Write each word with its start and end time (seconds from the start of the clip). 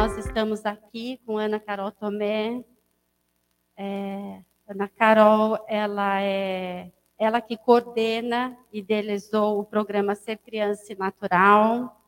nós 0.00 0.16
estamos 0.16 0.64
aqui 0.64 1.20
com 1.26 1.36
Ana 1.36 1.60
Carol 1.60 1.92
Tomé. 1.92 2.64
É, 3.76 4.42
Ana 4.66 4.88
Carol, 4.88 5.62
ela 5.68 6.22
é 6.22 6.90
ela 7.18 7.38
que 7.42 7.54
coordena 7.54 8.56
e 8.72 8.78
idealizou 8.78 9.60
o 9.60 9.64
programa 9.64 10.14
Ser 10.14 10.38
Criança 10.38 10.94
Natural, 10.94 12.00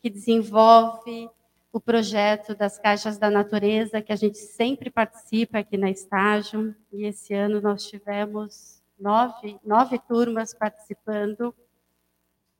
que 0.00 0.08
desenvolve 0.08 1.28
o 1.72 1.80
projeto 1.80 2.54
das 2.54 2.78
caixas 2.78 3.18
da 3.18 3.28
natureza, 3.28 4.00
que 4.00 4.12
a 4.12 4.16
gente 4.16 4.38
sempre 4.38 4.88
participa 4.88 5.58
aqui 5.58 5.76
na 5.76 5.90
estágio. 5.90 6.76
E 6.92 7.06
esse 7.06 7.34
ano 7.34 7.60
nós 7.60 7.88
tivemos 7.88 8.80
nove, 8.96 9.58
nove 9.64 9.98
turmas 9.98 10.54
participando. 10.54 11.52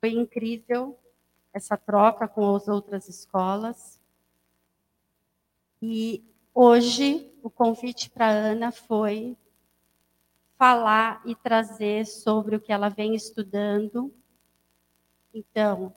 Foi 0.01 0.11
incrível 0.11 0.99
essa 1.53 1.77
troca 1.77 2.27
com 2.27 2.57
as 2.57 2.67
outras 2.67 3.09
escolas. 3.09 4.05
E 5.81 6.25
hoje 6.55 7.31
o 7.43 7.51
convite 7.51 8.11
para 8.11 8.29
Ana 8.29 8.73
foi 8.73 9.37
falar 10.59 11.21
e 11.25 11.35
trazer 11.35 12.07
sobre 12.07 12.57
o 12.57 12.61
que 12.61 12.73
ela 12.73 12.89
vem 12.89 13.15
estudando. 13.15 14.13
Então, 15.35 15.95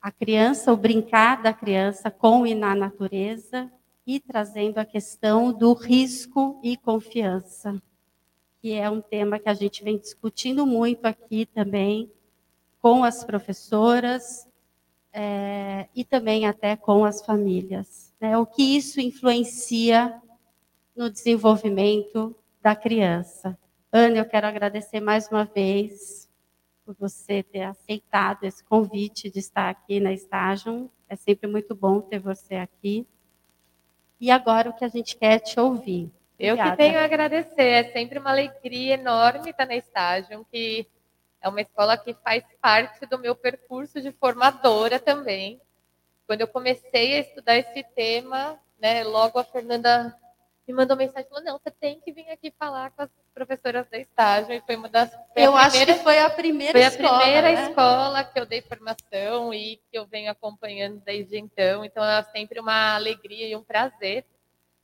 a 0.00 0.12
criança, 0.12 0.72
o 0.72 0.76
brincar 0.76 1.42
da 1.42 1.52
criança 1.52 2.10
com 2.10 2.46
e 2.46 2.54
na 2.54 2.74
natureza, 2.74 3.70
e 4.06 4.18
trazendo 4.18 4.78
a 4.78 4.84
questão 4.86 5.52
do 5.52 5.74
risco 5.74 6.58
e 6.62 6.78
confiança, 6.78 7.80
que 8.58 8.72
é 8.72 8.88
um 8.88 9.02
tema 9.02 9.38
que 9.38 9.50
a 9.50 9.54
gente 9.54 9.84
vem 9.84 9.98
discutindo 9.98 10.66
muito 10.66 11.04
aqui 11.04 11.44
também 11.44 12.10
com 12.80 13.04
as 13.04 13.22
professoras 13.22 14.48
é, 15.12 15.88
e 15.94 16.04
também 16.04 16.46
até 16.46 16.74
com 16.74 17.04
as 17.04 17.24
famílias. 17.24 18.07
Né? 18.20 18.36
O 18.36 18.46
que 18.46 18.76
isso 18.76 19.00
influencia 19.00 20.20
no 20.96 21.08
desenvolvimento 21.08 22.34
da 22.60 22.74
criança. 22.74 23.56
Ana, 23.92 24.18
eu 24.18 24.24
quero 24.24 24.46
agradecer 24.46 25.00
mais 25.00 25.28
uma 25.28 25.44
vez 25.44 26.28
por 26.84 26.96
você 26.98 27.42
ter 27.42 27.62
aceitado 27.62 28.44
esse 28.44 28.64
convite 28.64 29.30
de 29.30 29.38
estar 29.38 29.70
aqui 29.70 30.00
na 30.00 30.12
estágio. 30.12 30.90
É 31.08 31.14
sempre 31.14 31.48
muito 31.48 31.74
bom 31.74 32.00
ter 32.00 32.18
você 32.18 32.56
aqui. 32.56 33.06
E 34.20 34.30
agora 34.30 34.70
o 34.70 34.72
que 34.72 34.84
a 34.84 34.88
gente 34.88 35.16
quer 35.16 35.38
te 35.38 35.60
ouvir. 35.60 36.10
Eu 36.38 36.56
que 36.56 36.76
tenho 36.76 36.98
a 36.98 37.04
agradecer. 37.04 37.62
É 37.62 37.92
sempre 37.92 38.18
uma 38.18 38.30
alegria 38.30 38.94
enorme 38.94 39.50
estar 39.50 39.66
na 39.66 39.76
estágio, 39.76 40.46
que 40.50 40.86
é 41.40 41.48
uma 41.48 41.60
escola 41.60 41.96
que 41.96 42.14
faz 42.14 42.44
parte 42.60 43.06
do 43.06 43.18
meu 43.18 43.36
percurso 43.36 44.00
de 44.00 44.10
formadora 44.12 44.98
também. 44.98 45.60
Quando 46.28 46.42
eu 46.42 46.48
comecei 46.48 47.16
a 47.16 47.20
estudar 47.20 47.56
esse 47.56 47.82
tema, 47.96 48.60
né, 48.78 49.02
logo 49.02 49.38
a 49.38 49.44
Fernanda 49.44 50.14
me 50.66 50.74
mandou 50.74 50.94
mensagem 50.94 51.24
e 51.24 51.28
falou: 51.30 51.42
não, 51.42 51.58
você 51.58 51.70
tem 51.70 51.98
que 52.00 52.12
vir 52.12 52.28
aqui 52.28 52.52
falar 52.58 52.90
com 52.90 53.00
as 53.00 53.08
professoras 53.34 53.88
da 53.88 53.96
estágio. 53.96 54.52
E 54.52 54.60
foi 54.60 54.76
uma 54.76 54.90
das. 54.90 55.10
eu 55.34 55.56
acho 55.56 55.86
que 55.86 55.94
foi 55.94 56.18
a 56.18 56.28
primeira 56.28 56.72
foi 56.72 56.82
escola. 56.82 57.08
Foi 57.08 57.16
a 57.16 57.22
primeira 57.22 57.52
né? 57.52 57.70
escola 57.70 58.24
que 58.24 58.38
eu 58.38 58.44
dei 58.44 58.60
formação 58.60 59.54
e 59.54 59.80
que 59.90 59.98
eu 59.98 60.04
venho 60.04 60.30
acompanhando 60.30 61.00
desde 61.00 61.38
então. 61.38 61.82
Então 61.82 62.04
é 62.04 62.22
sempre 62.24 62.60
uma 62.60 62.94
alegria 62.94 63.48
e 63.48 63.56
um 63.56 63.64
prazer 63.64 64.26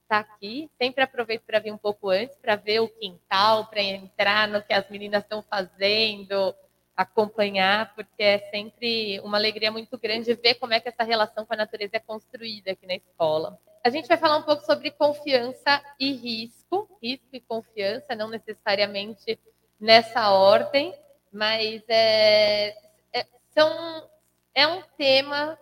estar 0.02 0.20
aqui. 0.20 0.70
Sempre 0.80 1.04
aproveito 1.04 1.42
para 1.42 1.58
vir 1.58 1.72
um 1.72 1.78
pouco 1.78 2.08
antes, 2.08 2.38
para 2.38 2.56
ver 2.56 2.80
o 2.80 2.88
quintal, 2.88 3.66
para 3.66 3.82
entrar 3.82 4.48
no 4.48 4.62
que 4.62 4.72
as 4.72 4.88
meninas 4.88 5.22
estão 5.22 5.42
fazendo, 5.42 6.54
acompanhar, 6.96 7.94
porque 7.94 8.22
é 8.22 8.38
sempre 8.50 9.20
uma 9.20 9.36
alegria 9.36 9.70
muito 9.70 9.98
grande 9.98 10.34
ver 10.34 10.54
como 10.54 10.72
é 10.72 10.80
que 10.80 10.88
essa 10.88 11.02
relação 11.02 11.44
com 11.44 11.52
a 11.52 11.56
natureza 11.56 11.96
é 11.96 12.00
construída 12.00 12.72
aqui 12.72 12.86
na 12.86 12.94
escola. 12.94 13.58
A 13.84 13.90
gente 13.90 14.08
vai 14.08 14.16
falar 14.16 14.38
um 14.38 14.42
pouco 14.42 14.64
sobre 14.64 14.90
confiança 14.90 15.82
e 15.98 16.12
risco, 16.12 16.88
risco 17.02 17.28
e 17.32 17.40
confiança, 17.40 18.14
não 18.14 18.28
necessariamente 18.28 19.38
nessa 19.78 20.30
ordem, 20.30 20.94
mas 21.32 21.82
é, 21.88 22.76
é, 23.12 23.26
são, 23.50 24.08
é 24.54 24.66
um 24.66 24.82
tema 24.96 25.58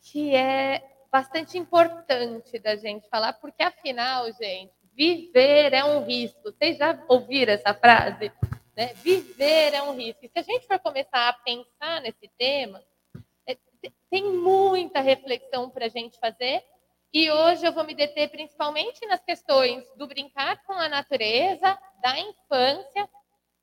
que 0.00 0.34
é 0.34 0.82
bastante 1.12 1.58
importante 1.58 2.58
da 2.58 2.74
gente 2.74 3.06
falar, 3.08 3.34
porque 3.34 3.62
afinal, 3.62 4.32
gente, 4.32 4.72
viver 4.94 5.74
é 5.74 5.84
um 5.84 6.04
risco. 6.04 6.40
Vocês 6.44 6.78
já 6.78 6.98
ouviram 7.06 7.52
essa 7.52 7.74
frase? 7.74 8.32
Né? 8.76 8.94
Viver 8.94 9.74
é 9.74 9.82
um 9.82 9.94
risco. 9.94 10.24
E 10.24 10.28
se 10.28 10.38
a 10.38 10.42
gente 10.42 10.66
for 10.66 10.78
começar 10.78 11.28
a 11.28 11.32
pensar 11.32 12.00
nesse 12.00 12.28
tema, 12.38 12.82
é, 13.46 13.56
tem 14.10 14.24
muita 14.24 15.00
reflexão 15.00 15.68
para 15.70 15.86
a 15.86 15.88
gente 15.88 16.18
fazer 16.18 16.64
e 17.14 17.30
hoje 17.30 17.66
eu 17.66 17.72
vou 17.74 17.84
me 17.84 17.94
deter 17.94 18.30
principalmente 18.30 19.04
nas 19.06 19.22
questões 19.22 19.84
do 19.96 20.06
brincar 20.06 20.64
com 20.64 20.72
a 20.72 20.88
natureza, 20.88 21.78
da 22.00 22.18
infância, 22.18 23.06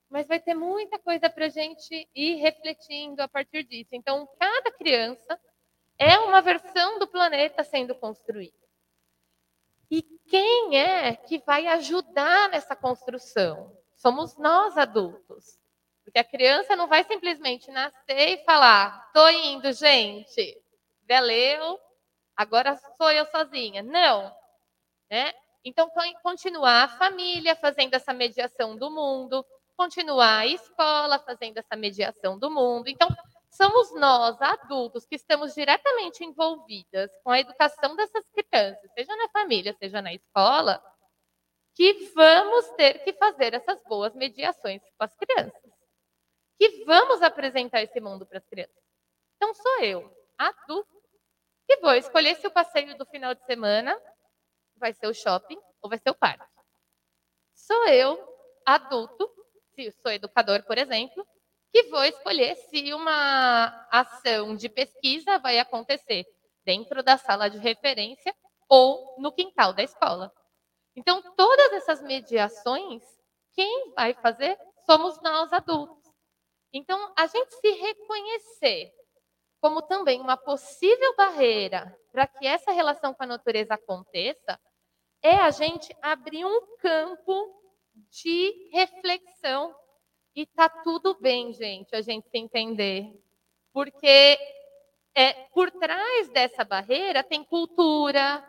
mas 0.07 0.27
vai 0.27 0.39
ter 0.39 0.53
muita 0.53 0.99
coisa 0.99 1.31
para 1.31 1.47
a 1.47 1.49
gente 1.49 2.07
ir 2.13 2.35
refletindo 2.35 3.23
a 3.23 3.27
partir 3.27 3.63
disso. 3.63 3.89
Então, 3.93 4.29
cada 4.39 4.71
criança 4.71 5.39
é 5.97 6.19
uma 6.19 6.41
versão 6.41 6.99
do 6.99 7.07
planeta 7.07 7.63
sendo 7.63 7.95
construída. 7.95 8.53
E 9.89 10.03
quem 10.03 10.77
é 10.77 11.15
que 11.15 11.39
vai 11.39 11.65
ajudar 11.65 12.49
nessa 12.49 12.75
construção? 12.75 13.75
Somos 13.99 14.37
nós 14.37 14.77
adultos. 14.77 15.59
Porque 16.03 16.19
a 16.19 16.23
criança 16.23 16.75
não 16.75 16.87
vai 16.87 17.03
simplesmente 17.03 17.69
nascer 17.69 18.29
e 18.29 18.43
falar: 18.45 19.11
tô 19.13 19.27
indo, 19.29 19.71
gente. 19.73 20.59
Valeu, 21.07 21.79
agora 22.35 22.75
sou 22.97 23.11
eu 23.11 23.25
sozinha. 23.27 23.83
Não. 23.83 24.33
Né? 25.11 25.33
Então, 25.63 25.91
continuar 26.23 26.83
a 26.83 26.87
família 26.87 27.55
fazendo 27.55 27.93
essa 27.93 28.13
mediação 28.13 28.77
do 28.77 28.89
mundo, 28.89 29.45
continuar 29.75 30.39
a 30.39 30.47
escola 30.47 31.19
fazendo 31.19 31.57
essa 31.57 31.75
mediação 31.75 32.39
do 32.39 32.49
mundo. 32.49 32.87
Então, 32.87 33.07
somos 33.51 33.93
nós, 33.95 34.41
adultos, 34.41 35.05
que 35.05 35.15
estamos 35.15 35.53
diretamente 35.53 36.23
envolvidas 36.23 37.11
com 37.23 37.31
a 37.31 37.39
educação 37.39 37.95
dessas 37.95 38.23
crianças, 38.29 38.89
seja 38.93 39.15
na 39.15 39.27
família, 39.29 39.75
seja 39.77 40.01
na 40.01 40.13
escola, 40.13 40.81
que 41.79 42.11
vamos 42.13 42.67
ter 42.71 43.05
que 43.05 43.13
fazer 43.13 43.53
essas 43.53 43.81
boas 43.83 44.13
mediações 44.13 44.81
com 44.97 45.05
as 45.05 45.15
crianças. 45.15 45.71
Que 46.57 46.83
vamos 46.83 47.21
apresentar 47.21 47.81
esse 47.81 48.01
mundo 48.01 48.25
para 48.25 48.39
as 48.39 48.45
crianças. 48.47 48.83
Então, 49.37 49.53
sou 49.53 49.79
eu, 49.79 50.13
adulto, 50.37 51.01
e 51.69 51.77
vou 51.77 51.93
escolher 51.93 52.35
se 52.35 52.45
o 52.45 52.51
passeio 52.51 52.97
do 52.97 53.05
final 53.05 53.33
de 53.33 53.45
semana 53.45 53.97
vai 54.75 54.91
ser 54.91 55.07
o 55.07 55.13
shopping 55.13 55.57
ou 55.81 55.89
vai 55.89 55.97
ser 55.97 56.09
o 56.09 56.15
parque. 56.15 56.43
Sou 57.55 57.87
eu, 57.87 58.27
adulto, 58.65 59.31
se 59.73 59.89
sou 60.01 60.11
educador, 60.11 60.61
por 60.63 60.77
exemplo, 60.77 61.25
que 61.71 61.83
vou 61.83 62.03
escolher 62.03 62.57
se 62.57 62.93
uma 62.93 63.87
ação 63.89 64.53
de 64.53 64.67
pesquisa 64.67 65.39
vai 65.39 65.59
acontecer 65.59 66.25
dentro 66.65 67.01
da 67.01 67.17
sala 67.17 67.49
de 67.49 67.57
referência 67.57 68.35
ou 68.67 69.15
no 69.17 69.31
quintal 69.31 69.71
da 69.71 69.81
escola. 69.81 70.29
Então, 70.99 71.21
todas 71.37 71.71
essas 71.71 72.01
mediações, 72.01 73.01
quem 73.53 73.93
vai 73.93 74.13
fazer 74.15 74.59
somos 74.85 75.17
nós 75.21 75.53
adultos. 75.53 76.11
Então, 76.73 77.13
a 77.17 77.25
gente 77.25 77.55
se 77.55 77.71
reconhecer 77.71 78.91
como 79.61 79.81
também 79.81 80.19
uma 80.19 80.35
possível 80.35 81.15
barreira 81.15 81.97
para 82.11 82.27
que 82.27 82.45
essa 82.45 82.73
relação 82.73 83.13
com 83.13 83.23
a 83.23 83.27
natureza 83.27 83.75
aconteça, 83.75 84.59
é 85.21 85.35
a 85.35 85.51
gente 85.51 85.95
abrir 86.01 86.45
um 86.45 86.75
campo 86.77 87.61
de 88.09 88.69
reflexão. 88.73 89.73
E 90.35 90.45
tá 90.45 90.67
tudo 90.67 91.17
bem, 91.19 91.53
gente, 91.53 91.95
a 91.95 92.01
gente 92.01 92.29
se 92.29 92.37
entender. 92.37 93.09
Porque 93.71 94.37
é, 95.15 95.33
por 95.53 95.71
trás 95.71 96.29
dessa 96.29 96.65
barreira 96.65 97.23
tem 97.23 97.43
cultura, 97.43 98.45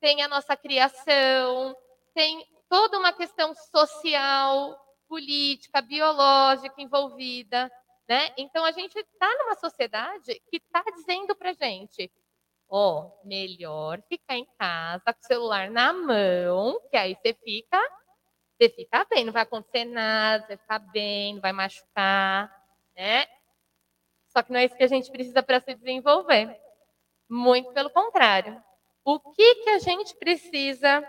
tem 0.00 0.22
a 0.22 0.28
nossa 0.28 0.56
criação, 0.56 1.76
tem 2.14 2.46
toda 2.68 2.98
uma 2.98 3.12
questão 3.12 3.54
social, 3.54 4.78
política, 5.08 5.82
biológica 5.82 6.80
envolvida. 6.80 7.70
Né? 8.08 8.32
Então, 8.38 8.64
a 8.64 8.72
gente 8.72 8.96
está 8.98 9.28
numa 9.38 9.56
sociedade 9.56 10.40
que 10.48 10.56
está 10.56 10.82
dizendo 10.94 11.34
para 11.34 11.52
gente, 11.52 12.10
ó, 12.68 13.02
oh, 13.02 13.26
melhor 13.26 14.00
ficar 14.08 14.36
em 14.36 14.46
casa 14.58 15.12
com 15.12 15.20
o 15.20 15.26
celular 15.26 15.70
na 15.70 15.92
mão, 15.92 16.80
que 16.90 16.96
aí 16.96 17.16
você 17.16 17.34
fica, 17.34 17.78
você 18.56 18.68
fica 18.68 19.04
bem, 19.04 19.24
não 19.24 19.32
vai 19.32 19.42
acontecer 19.42 19.84
nada, 19.84 20.46
você 20.46 20.56
fica 20.56 20.78
bem, 20.78 21.34
não 21.34 21.40
vai 21.40 21.52
machucar, 21.52 22.50
né? 22.96 23.26
Só 24.28 24.42
que 24.42 24.52
não 24.52 24.60
é 24.60 24.64
isso 24.64 24.76
que 24.76 24.84
a 24.84 24.88
gente 24.88 25.10
precisa 25.10 25.42
para 25.42 25.60
se 25.60 25.74
desenvolver. 25.74 26.56
Muito 27.28 27.72
pelo 27.72 27.90
contrário. 27.90 28.62
O 29.04 29.18
que, 29.18 29.54
que 29.56 29.70
a 29.70 29.78
gente 29.78 30.14
precisa 30.16 31.00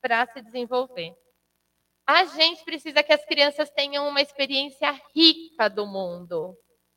para 0.00 0.26
se 0.26 0.40
desenvolver? 0.40 1.14
A 2.06 2.24
gente 2.24 2.64
precisa 2.64 3.02
que 3.02 3.12
as 3.12 3.24
crianças 3.24 3.70
tenham 3.70 4.08
uma 4.08 4.20
experiência 4.20 4.90
rica 5.14 5.68
do 5.68 5.86
mundo. 5.86 6.56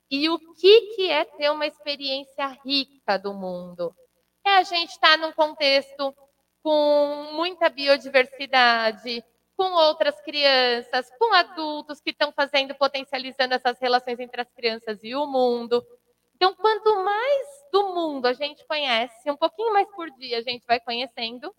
E 0.09 0.29
o 0.29 0.39
que, 0.55 0.95
que 0.95 1.09
é 1.09 1.25
ter 1.25 1.51
uma 1.51 1.65
experiência 1.65 2.47
rica 2.65 3.17
do 3.17 3.33
mundo? 3.33 3.95
É 4.45 4.57
a 4.57 4.63
gente 4.63 4.91
estar 4.91 5.11
tá 5.11 5.17
num 5.17 5.31
contexto 5.31 6.15
com 6.61 7.29
muita 7.33 7.69
biodiversidade, 7.69 9.23
com 9.55 9.71
outras 9.73 10.19
crianças, 10.21 11.09
com 11.17 11.33
adultos 11.33 12.01
que 12.01 12.09
estão 12.09 12.31
fazendo, 12.31 12.73
potencializando 12.75 13.53
essas 13.53 13.79
relações 13.79 14.19
entre 14.19 14.41
as 14.41 14.51
crianças 14.51 14.99
e 15.03 15.15
o 15.15 15.25
mundo. 15.25 15.85
Então, 16.35 16.55
quanto 16.55 17.03
mais 17.03 17.47
do 17.71 17.93
mundo 17.93 18.25
a 18.25 18.33
gente 18.33 18.65
conhece, 18.65 19.29
um 19.29 19.37
pouquinho 19.37 19.71
mais 19.73 19.87
por 19.95 20.09
dia 20.11 20.39
a 20.39 20.41
gente 20.41 20.65
vai 20.65 20.79
conhecendo, 20.79 21.53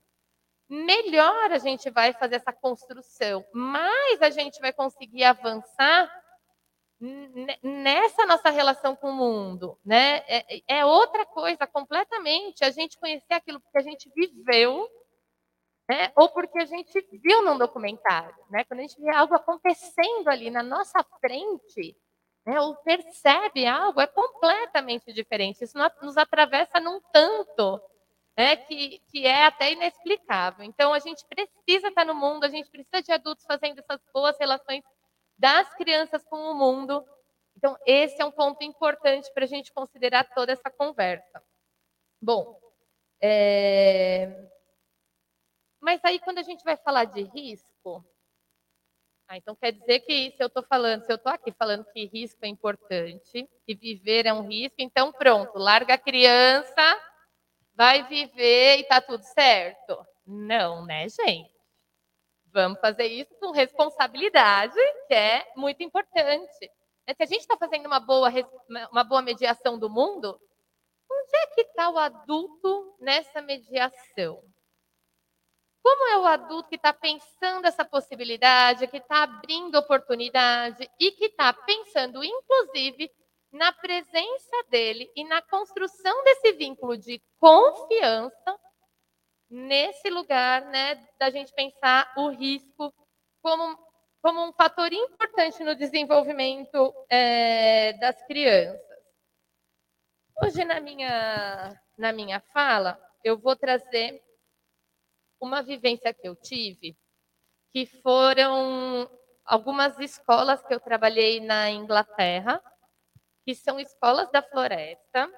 melhor 0.68 1.52
a 1.52 1.58
gente 1.58 1.90
vai 1.90 2.12
fazer 2.12 2.36
essa 2.36 2.52
construção, 2.52 3.44
mais 3.52 4.22
a 4.22 4.30
gente 4.30 4.60
vai 4.60 4.72
conseguir 4.72 5.24
avançar 5.24 6.10
nessa 7.62 8.24
nossa 8.24 8.50
relação 8.50 8.96
com 8.96 9.10
o 9.10 9.14
mundo, 9.14 9.78
né? 9.84 10.18
É, 10.26 10.62
é, 10.78 10.84
outra 10.84 11.26
coisa 11.26 11.66
completamente 11.66 12.64
a 12.64 12.70
gente 12.70 12.98
conhecer 12.98 13.34
aquilo 13.34 13.60
que 13.60 13.78
a 13.78 13.82
gente 13.82 14.10
viveu, 14.14 14.88
né? 15.88 16.12
Ou 16.16 16.30
porque 16.30 16.58
a 16.58 16.64
gente 16.64 17.06
viu 17.22 17.42
num 17.42 17.58
documentário, 17.58 18.36
né? 18.48 18.64
Quando 18.64 18.80
a 18.80 18.82
gente 18.82 19.00
vê 19.00 19.14
algo 19.14 19.34
acontecendo 19.34 20.28
ali 20.28 20.50
na 20.50 20.62
nossa 20.62 21.04
frente, 21.20 21.96
né? 22.46 22.58
Ou 22.60 22.76
percebe 22.76 23.66
algo, 23.66 24.00
é 24.00 24.06
completamente 24.06 25.12
diferente. 25.12 25.64
Isso 25.64 25.76
nos 26.00 26.16
atravessa 26.16 26.80
num 26.80 27.00
tanto 27.12 27.82
né, 28.36 28.56
que, 28.56 29.00
que 29.10 29.26
é 29.26 29.46
até 29.46 29.72
inexplicável. 29.72 30.64
Então, 30.64 30.92
a 30.92 30.98
gente 30.98 31.24
precisa 31.26 31.88
estar 31.88 32.04
no 32.04 32.14
mundo, 32.14 32.44
a 32.44 32.48
gente 32.48 32.68
precisa 32.68 33.02
de 33.02 33.12
adultos 33.12 33.44
fazendo 33.46 33.78
essas 33.78 34.00
boas 34.12 34.36
relações 34.38 34.82
das 35.38 35.72
crianças 35.74 36.24
com 36.24 36.36
o 36.36 36.54
mundo. 36.54 37.04
Então, 37.56 37.76
esse 37.86 38.20
é 38.20 38.24
um 38.24 38.32
ponto 38.32 38.62
importante 38.64 39.32
para 39.32 39.44
a 39.44 39.48
gente 39.48 39.72
considerar 39.72 40.24
toda 40.34 40.52
essa 40.52 40.70
conversa. 40.70 41.42
Bom, 42.20 42.58
é... 43.20 44.48
mas 45.80 46.00
aí 46.04 46.18
quando 46.18 46.38
a 46.38 46.42
gente 46.42 46.64
vai 46.64 46.76
falar 46.76 47.04
de 47.04 47.22
risco, 47.22 48.04
ah, 49.28 49.36
então 49.36 49.54
quer 49.54 49.72
dizer 49.72 50.00
que 50.00 50.32
se 50.32 50.42
eu 50.42 50.48
estou 50.48 50.62
falando, 50.62 51.04
se 51.04 51.12
eu 51.12 51.16
estou 51.16 51.32
aqui 51.32 51.52
falando 51.52 51.84
que 51.92 52.06
risco 52.06 52.44
é 52.44 52.48
importante, 52.48 53.48
que 53.66 53.74
viver 53.74 54.26
é 54.26 54.32
um 54.32 54.46
risco, 54.46 54.76
então 54.78 55.12
pronto, 55.12 55.58
larga 55.58 55.94
a 55.94 55.98
criança 55.98 56.82
vai 57.74 58.06
viver 58.06 58.78
e 58.78 58.82
está 58.82 59.00
tudo 59.00 59.22
certo? 59.22 60.04
Não, 60.26 60.84
né, 60.84 61.06
gente? 61.08 61.52
Vamos 62.46 62.80
fazer 62.80 63.06
isso 63.06 63.34
com 63.40 63.50
responsabilidade, 63.50 64.78
que 65.08 65.14
é 65.14 65.52
muito 65.56 65.82
importante. 65.82 66.70
Se 67.06 67.22
a 67.22 67.26
gente 67.26 67.40
está 67.40 67.56
fazendo 67.56 67.86
uma 67.86 68.00
boa, 68.00 68.30
uma 68.90 69.04
boa 69.04 69.20
mediação 69.20 69.78
do 69.78 69.90
mundo, 69.90 70.40
onde 71.10 71.36
é 71.36 71.46
que 71.48 71.60
está 71.62 71.90
o 71.90 71.98
adulto 71.98 72.96
nessa 73.00 73.42
mediação? 73.42 74.42
Como 75.82 76.08
é 76.08 76.18
o 76.18 76.24
adulto 76.24 76.70
que 76.70 76.76
está 76.76 76.94
pensando 76.94 77.66
essa 77.66 77.84
possibilidade, 77.84 78.86
que 78.86 78.96
está 78.96 79.24
abrindo 79.24 79.74
oportunidade 79.74 80.88
e 80.98 81.10
que 81.12 81.26
está 81.26 81.52
pensando, 81.52 82.24
inclusive, 82.24 83.10
na 83.54 83.72
presença 83.72 84.64
dele 84.68 85.08
e 85.14 85.22
na 85.22 85.40
construção 85.40 86.24
desse 86.24 86.52
vínculo 86.54 86.98
de 86.98 87.22
confiança 87.38 88.58
nesse 89.48 90.10
lugar, 90.10 90.62
né, 90.62 90.96
da 91.20 91.30
gente 91.30 91.54
pensar 91.54 92.12
o 92.16 92.30
risco 92.30 92.92
como, 93.40 93.78
como 94.20 94.44
um 94.44 94.52
fator 94.54 94.92
importante 94.92 95.62
no 95.62 95.76
desenvolvimento 95.76 96.92
é, 97.08 97.92
das 97.92 98.20
crianças. 98.26 98.80
Hoje 100.42 100.64
na 100.64 100.80
minha 100.80 101.80
na 101.96 102.12
minha 102.12 102.40
fala 102.52 103.00
eu 103.22 103.38
vou 103.38 103.54
trazer 103.54 104.20
uma 105.40 105.62
vivência 105.62 106.12
que 106.12 106.26
eu 106.26 106.34
tive, 106.34 106.98
que 107.72 107.86
foram 107.86 109.08
algumas 109.44 109.96
escolas 110.00 110.60
que 110.66 110.74
eu 110.74 110.80
trabalhei 110.80 111.38
na 111.38 111.70
Inglaterra 111.70 112.60
que 113.44 113.54
são 113.54 113.78
escolas 113.78 114.30
da 114.30 114.42
floresta. 114.42 115.30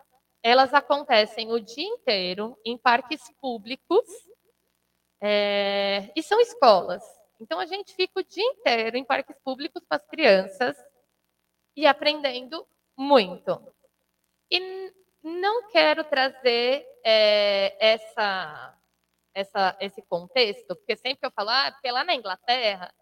Elas 0.42 0.72
acontecem 0.72 1.50
o 1.52 1.60
dia 1.60 1.86
inteiro 1.86 2.56
em 2.64 2.78
parques 2.78 3.22
públicos 3.40 4.06
é, 5.20 6.12
e 6.14 6.22
são 6.22 6.40
escolas. 6.40 7.02
Então 7.40 7.58
a 7.58 7.66
gente 7.66 7.94
fica 7.94 8.20
o 8.20 8.24
dia 8.24 8.44
inteiro 8.44 8.96
em 8.96 9.04
parques 9.04 9.36
públicos 9.44 9.82
com 9.88 9.94
as 9.94 10.06
crianças 10.06 10.76
e 11.74 11.86
aprendendo 11.86 12.66
muito. 12.96 13.60
E 14.50 14.92
não 15.22 15.68
quero 15.68 16.04
trazer 16.04 16.86
é, 17.04 17.76
essa, 17.94 18.78
essa, 19.34 19.76
esse 19.80 20.00
contexto, 20.02 20.76
porque 20.76 20.96
sempre 20.96 21.16
que 21.16 21.26
eu 21.26 21.32
falo, 21.32 21.50
ah, 21.50 21.72
porque 21.72 21.90
lá 21.90 22.04
na 22.04 22.14
Inglaterra, 22.14 22.94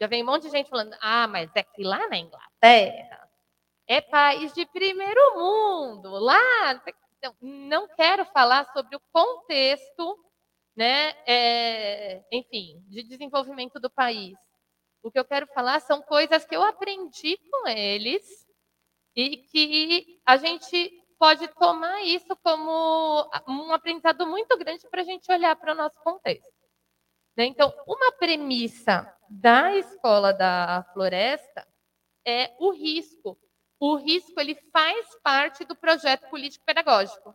já 0.00 0.06
vem 0.06 0.22
um 0.22 0.26
monte 0.26 0.42
de 0.42 0.50
gente 0.50 0.68
falando, 0.68 0.96
ah, 1.00 1.28
mas 1.28 1.50
é 1.54 1.62
que 1.62 1.84
lá 1.84 2.08
na 2.08 2.18
Inglaterra 2.18 3.29
é 3.90 4.00
país 4.00 4.52
de 4.52 4.64
primeiro 4.66 5.20
mundo. 5.34 6.10
Lá, 6.10 6.80
então, 7.18 7.34
não 7.40 7.88
quero 7.88 8.24
falar 8.26 8.64
sobre 8.72 8.94
o 8.94 9.00
contexto, 9.12 10.16
né, 10.76 11.10
é, 11.26 12.24
enfim, 12.30 12.80
de 12.86 13.02
desenvolvimento 13.02 13.80
do 13.80 13.90
país. 13.90 14.38
O 15.02 15.10
que 15.10 15.18
eu 15.18 15.24
quero 15.24 15.48
falar 15.48 15.80
são 15.80 16.00
coisas 16.02 16.44
que 16.44 16.54
eu 16.54 16.62
aprendi 16.62 17.36
com 17.50 17.66
eles 17.66 18.46
e 19.16 19.38
que 19.38 20.20
a 20.24 20.36
gente 20.36 21.04
pode 21.18 21.48
tomar 21.48 22.00
isso 22.04 22.36
como 22.44 23.28
um 23.48 23.72
aprendizado 23.72 24.24
muito 24.24 24.56
grande 24.56 24.88
para 24.88 25.00
a 25.00 25.04
gente 25.04 25.32
olhar 25.32 25.56
para 25.56 25.72
o 25.72 25.76
nosso 25.76 25.98
contexto. 26.04 26.54
Né? 27.36 27.46
Então, 27.46 27.74
uma 27.88 28.12
premissa 28.12 29.12
da 29.28 29.74
escola 29.74 30.32
da 30.32 30.86
floresta 30.92 31.66
é 32.24 32.54
o 32.60 32.70
risco 32.70 33.36
o 33.80 33.96
risco 33.96 34.38
ele 34.38 34.54
faz 34.70 35.08
parte 35.22 35.64
do 35.64 35.74
projeto 35.74 36.28
político-pedagógico. 36.28 37.34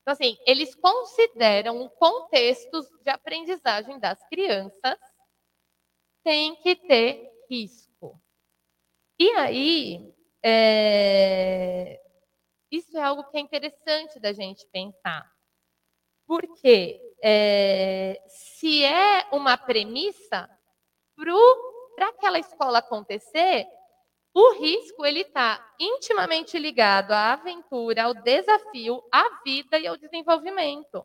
Então, 0.00 0.12
assim, 0.12 0.38
eles 0.46 0.74
consideram 0.74 1.82
o 1.82 1.90
contexto 1.90 2.80
de 3.02 3.10
aprendizagem 3.10 3.98
das 4.00 4.18
crianças 4.28 4.98
tem 6.24 6.56
que 6.56 6.74
ter 6.74 7.30
risco. 7.50 8.18
E 9.18 9.30
aí, 9.32 10.14
é... 10.42 12.00
isso 12.70 12.96
é 12.96 13.02
algo 13.02 13.24
que 13.24 13.36
é 13.36 13.40
interessante 13.40 14.18
da 14.18 14.32
gente 14.32 14.66
pensar. 14.68 15.30
Porque 16.26 16.98
é... 17.22 18.22
se 18.26 18.82
é 18.82 19.28
uma 19.30 19.58
premissa, 19.58 20.48
para 21.94 22.08
aquela 22.08 22.38
escola 22.38 22.78
acontecer, 22.78 23.66
o 24.32 24.52
risco 24.54 25.04
ele 25.04 25.20
está 25.20 25.74
intimamente 25.78 26.58
ligado 26.58 27.12
à 27.12 27.32
aventura, 27.32 28.04
ao 28.04 28.14
desafio, 28.14 29.02
à 29.12 29.40
vida 29.44 29.78
e 29.78 29.86
ao 29.86 29.96
desenvolvimento, 29.96 31.04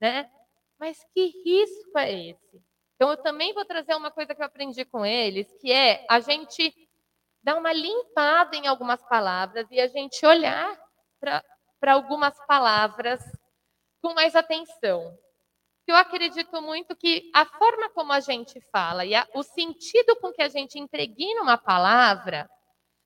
né? 0.00 0.30
Mas 0.78 0.98
que 1.14 1.26
risco 1.44 1.98
é 1.98 2.30
esse? 2.30 2.62
Então 2.96 3.10
eu 3.10 3.16
também 3.16 3.52
vou 3.52 3.64
trazer 3.64 3.94
uma 3.94 4.10
coisa 4.10 4.34
que 4.34 4.42
eu 4.42 4.46
aprendi 4.46 4.84
com 4.84 5.04
eles, 5.04 5.46
que 5.60 5.72
é 5.72 6.04
a 6.08 6.20
gente 6.20 6.74
dar 7.42 7.56
uma 7.56 7.72
limpada 7.72 8.56
em 8.56 8.66
algumas 8.66 9.02
palavras 9.04 9.66
e 9.70 9.80
a 9.80 9.86
gente 9.86 10.24
olhar 10.24 10.78
para 11.20 11.92
algumas 11.92 12.34
palavras 12.46 13.20
com 14.02 14.14
mais 14.14 14.34
atenção 14.34 15.16
eu 15.86 15.96
acredito 15.96 16.60
muito 16.62 16.96
que 16.96 17.30
a 17.34 17.44
forma 17.44 17.90
como 17.90 18.12
a 18.12 18.20
gente 18.20 18.60
fala 18.72 19.04
e 19.04 19.14
a, 19.14 19.26
o 19.34 19.42
sentido 19.42 20.16
com 20.16 20.32
que 20.32 20.42
a 20.42 20.48
gente 20.48 20.78
impregna 20.78 21.42
uma 21.42 21.58
palavra 21.58 22.48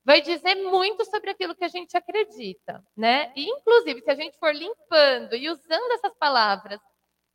vai 0.04 0.20
dizer 0.22 0.54
muito 0.54 1.04
sobre 1.04 1.30
aquilo 1.30 1.54
que 1.54 1.64
a 1.64 1.68
gente 1.68 1.96
acredita, 1.96 2.82
né? 2.96 3.32
E, 3.36 3.44
inclusive, 3.44 4.00
se 4.00 4.10
a 4.10 4.14
gente 4.14 4.38
for 4.38 4.54
limpando 4.54 5.34
e 5.34 5.50
usando 5.50 5.92
essas 5.92 6.14
palavras 6.16 6.80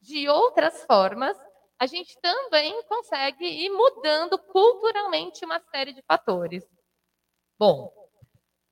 de 0.02 0.28
outras 0.28 0.84
formas, 0.86 1.38
a 1.80 1.86
gente 1.86 2.18
também 2.20 2.82
consegue 2.84 3.46
ir 3.46 3.70
mudando 3.70 4.40
culturalmente 4.40 5.46
uma 5.46 5.60
série 5.60 5.94
de 5.94 6.02
fatores. 6.02 6.64
Bom, 7.60 7.94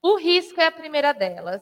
o 0.02 0.16
risco 0.16 0.60
é 0.60 0.66
a 0.66 0.72
primeira 0.72 1.14
delas. 1.14 1.62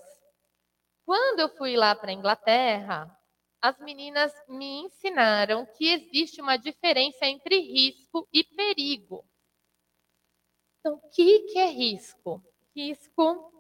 Quando 1.06 1.40
eu 1.40 1.50
fui 1.50 1.76
lá 1.76 1.94
para 1.94 2.12
a 2.12 2.14
Inglaterra, 2.14 3.19
as 3.62 3.78
meninas 3.80 4.34
me 4.48 4.82
ensinaram 4.82 5.66
que 5.66 5.92
existe 5.92 6.42
uma 6.42 6.58
diferença 6.58 7.26
entre 7.26 7.60
risco 7.60 8.28
e 8.32 8.44
perigo. 8.44 9.26
Então, 10.80 10.96
o 10.96 11.10
que, 11.10 11.40
que 11.40 11.60
é 11.60 11.66
risco? 11.66 12.42
Risco 12.76 13.52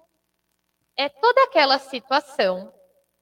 é 0.95 1.09
toda 1.09 1.43
aquela 1.43 1.77
situação 1.79 2.73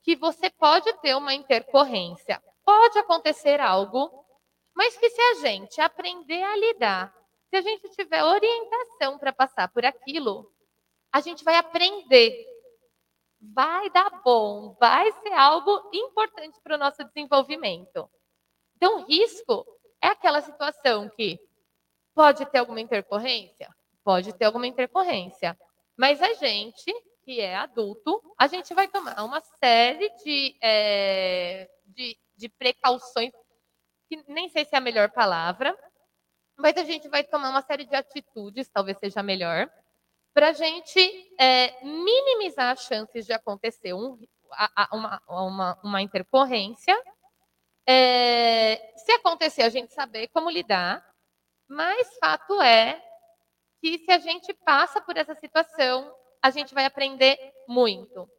que 0.03 0.15
você 0.15 0.50
pode 0.50 0.91
ter 1.00 1.15
uma 1.15 1.34
intercorrência, 1.34 2.41
pode 2.63 2.98
acontecer 3.00 3.60
algo, 3.60 4.25
mas 4.74 4.96
que 4.96 5.10
se 5.10 5.22
a 5.22 5.34
gente 5.36 5.81
aprender 5.81 6.43
a 6.43 6.55
lidar, 6.55 7.13
se 7.50 7.55
a 7.55 7.62
gente 7.62 7.89
tiver 7.89 8.24
orientação 8.24 9.17
para 9.17 9.34
passar 9.34 9.67
por 9.69 9.84
aquilo, 9.84 10.51
a 11.12 11.19
gente 11.19 11.43
vai 11.43 11.55
aprender 11.55 12.46
vai 13.41 13.89
dar 13.91 14.22
bom, 14.24 14.75
vai 14.79 15.12
ser 15.12 15.34
algo 15.34 15.89
importante 15.94 16.60
para 16.62 16.75
o 16.75 16.79
nosso 16.79 17.03
desenvolvimento. 17.03 18.10
Então, 18.75 19.06
risco 19.06 19.65
é 20.01 20.08
aquela 20.08 20.41
situação 20.41 21.10
que 21.10 21.39
pode 22.13 22.46
ter 22.48 22.60
alguma 22.60 22.82
intercorrência? 22.82 23.70
Pode 24.03 24.34
ter 24.34 24.46
alguma 24.46 24.67
intercorrência. 24.67 25.58
Mas 25.98 26.22
a 26.22 26.34
gente, 26.34 26.94
que 27.24 27.39
é 27.41 27.56
adulto, 27.56 28.22
a 28.38 28.48
gente 28.48 28.74
vai 28.74 28.88
tomar 28.88 29.24
uma 29.24 29.41
série 29.41 30.10
de, 30.24 30.58
é, 30.62 31.70
de, 31.86 32.17
de 32.36 32.50
precauções, 32.50 33.32
que 34.08 34.24
nem 34.27 34.48
sei 34.50 34.65
se 34.65 34.75
é 34.75 34.77
a 34.77 34.82
melhor 34.82 35.12
palavra, 35.12 35.77
mas 36.56 36.77
a 36.77 36.84
gente 36.84 37.08
vai 37.08 37.24
tomar 37.24 37.50
uma 37.50 37.62
série 37.62 37.86
de 37.86 37.96
atitudes, 37.96 38.70
talvez 38.70 38.98
seja 38.98 39.22
melhor, 39.22 39.70
para 40.38 40.50
a 40.50 40.53
gente 40.53 41.34
é, 41.39 41.84
minimizar 41.84 42.74
as 42.74 42.82
chances 42.82 43.25
de 43.25 43.34
acontecer 43.34 43.96
um, 43.96 44.20
a, 44.51 44.84
a, 44.84 44.96
uma, 44.96 45.22
uma, 45.27 45.79
uma, 45.84 46.01
intercorrência. 46.03 46.96
É, 47.89 48.94
se 48.98 49.13
acontecer, 49.13 49.63
a 49.63 49.70
gente 49.70 49.96
saber 49.96 50.27
como 50.27 50.51
lidar, 50.51 51.03
mas 51.67 52.15
fato 52.20 52.62
é 52.62 53.03
que 53.82 53.98
se 53.98 54.12
a 54.12 54.20
gente 54.20 54.53
passa 54.53 55.01
por 55.01 55.17
essa 55.17 55.34
situação, 55.34 56.15
a 56.39 56.51
gente 56.51 56.72
vai 56.72 56.86
aprender 56.86 57.36
muito. 57.67 58.29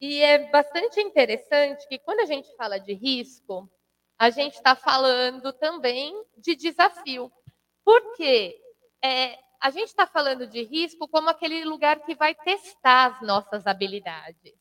E 0.00 0.22
é 0.22 0.38
bastante 0.52 1.00
interessante 1.00 1.88
que 1.88 1.98
quando 1.98 2.20
a 2.20 2.26
gente 2.26 2.48
fala 2.54 2.78
de 2.78 2.92
risco, 2.92 3.68
a 4.16 4.30
gente 4.30 4.54
está 4.54 4.76
falando 4.76 5.52
também 5.52 6.14
de 6.38 6.54
desafio. 6.54 7.28
Porque 7.84 8.56
é, 9.02 9.36
a 9.64 9.70
gente 9.70 9.88
está 9.88 10.06
falando 10.06 10.46
de 10.46 10.62
risco 10.62 11.08
como 11.08 11.30
aquele 11.30 11.64
lugar 11.64 11.98
que 12.00 12.14
vai 12.14 12.34
testar 12.34 13.06
as 13.06 13.22
nossas 13.22 13.66
habilidades. 13.66 14.52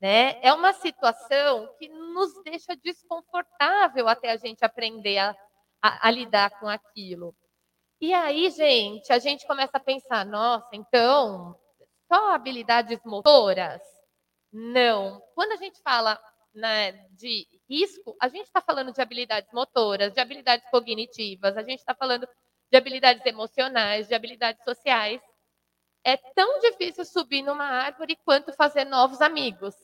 Né? 0.00 0.40
É 0.42 0.52
uma 0.52 0.72
situação 0.72 1.72
que 1.78 1.88
nos 1.88 2.42
deixa 2.42 2.74
desconfortável 2.74 4.08
até 4.08 4.32
a 4.32 4.36
gente 4.36 4.64
aprender 4.64 5.18
a, 5.18 5.36
a, 5.80 6.08
a 6.08 6.10
lidar 6.10 6.50
com 6.58 6.68
aquilo. 6.68 7.32
E 8.00 8.12
aí, 8.12 8.50
gente, 8.50 9.12
a 9.12 9.20
gente 9.20 9.46
começa 9.46 9.76
a 9.76 9.80
pensar: 9.80 10.26
nossa, 10.26 10.70
então, 10.72 11.56
só 12.12 12.34
habilidades 12.34 12.98
motoras? 13.04 13.80
Não. 14.52 15.22
Quando 15.36 15.52
a 15.52 15.56
gente 15.56 15.80
fala 15.80 16.20
né, 16.52 16.90
de 17.12 17.46
risco, 17.70 18.16
a 18.20 18.26
gente 18.26 18.46
está 18.46 18.60
falando 18.60 18.92
de 18.92 19.00
habilidades 19.00 19.52
motoras, 19.52 20.12
de 20.12 20.20
habilidades 20.20 20.68
cognitivas, 20.70 21.56
a 21.56 21.62
gente 21.62 21.78
está 21.78 21.94
falando 21.94 22.26
de 22.74 22.78
habilidades 22.78 23.24
emocionais, 23.24 24.08
de 24.08 24.16
habilidades 24.16 24.64
sociais. 24.64 25.22
É 26.04 26.16
tão 26.16 26.58
difícil 26.58 27.04
subir 27.04 27.40
numa 27.40 27.64
árvore 27.64 28.18
quanto 28.24 28.52
fazer 28.52 28.84
novos 28.84 29.20
amigos. 29.20 29.76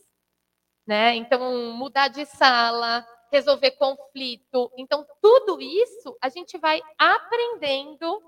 Né? 0.85 1.14
Então, 1.14 1.73
mudar 1.73 2.09
de 2.09 2.26
sala, 2.26 3.06
resolver 3.30 3.70
conflito. 3.73 4.73
Então, 4.76 5.06
tudo 5.23 5.61
isso 5.61 6.18
a 6.20 6.28
gente 6.28 6.59
vai 6.59 6.82
aprendendo 6.99 8.20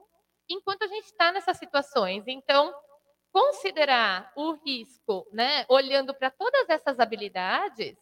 enquanto 0.49 0.85
a 0.85 0.87
gente 0.87 1.07
está 1.07 1.33
nessas 1.33 1.59
situações. 1.59 2.23
Então, 2.29 2.73
considerar 3.33 4.33
o 4.37 4.53
risco, 4.53 5.27
né, 5.33 5.67
olhando 5.69 6.15
para 6.15 6.31
todas 6.31 6.69
essas 6.69 7.01
habilidades 7.01 7.97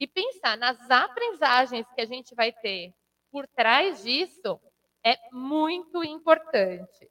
e 0.00 0.08
pensar 0.08 0.58
nas 0.58 0.90
aprendizagens 0.90 1.86
que 1.94 2.00
a 2.00 2.06
gente 2.06 2.34
vai 2.34 2.50
ter 2.50 2.92
por 3.30 3.46
trás 3.46 4.02
disso, 4.02 4.60
é 5.04 5.18
muito 5.32 6.04
importante. 6.04 7.10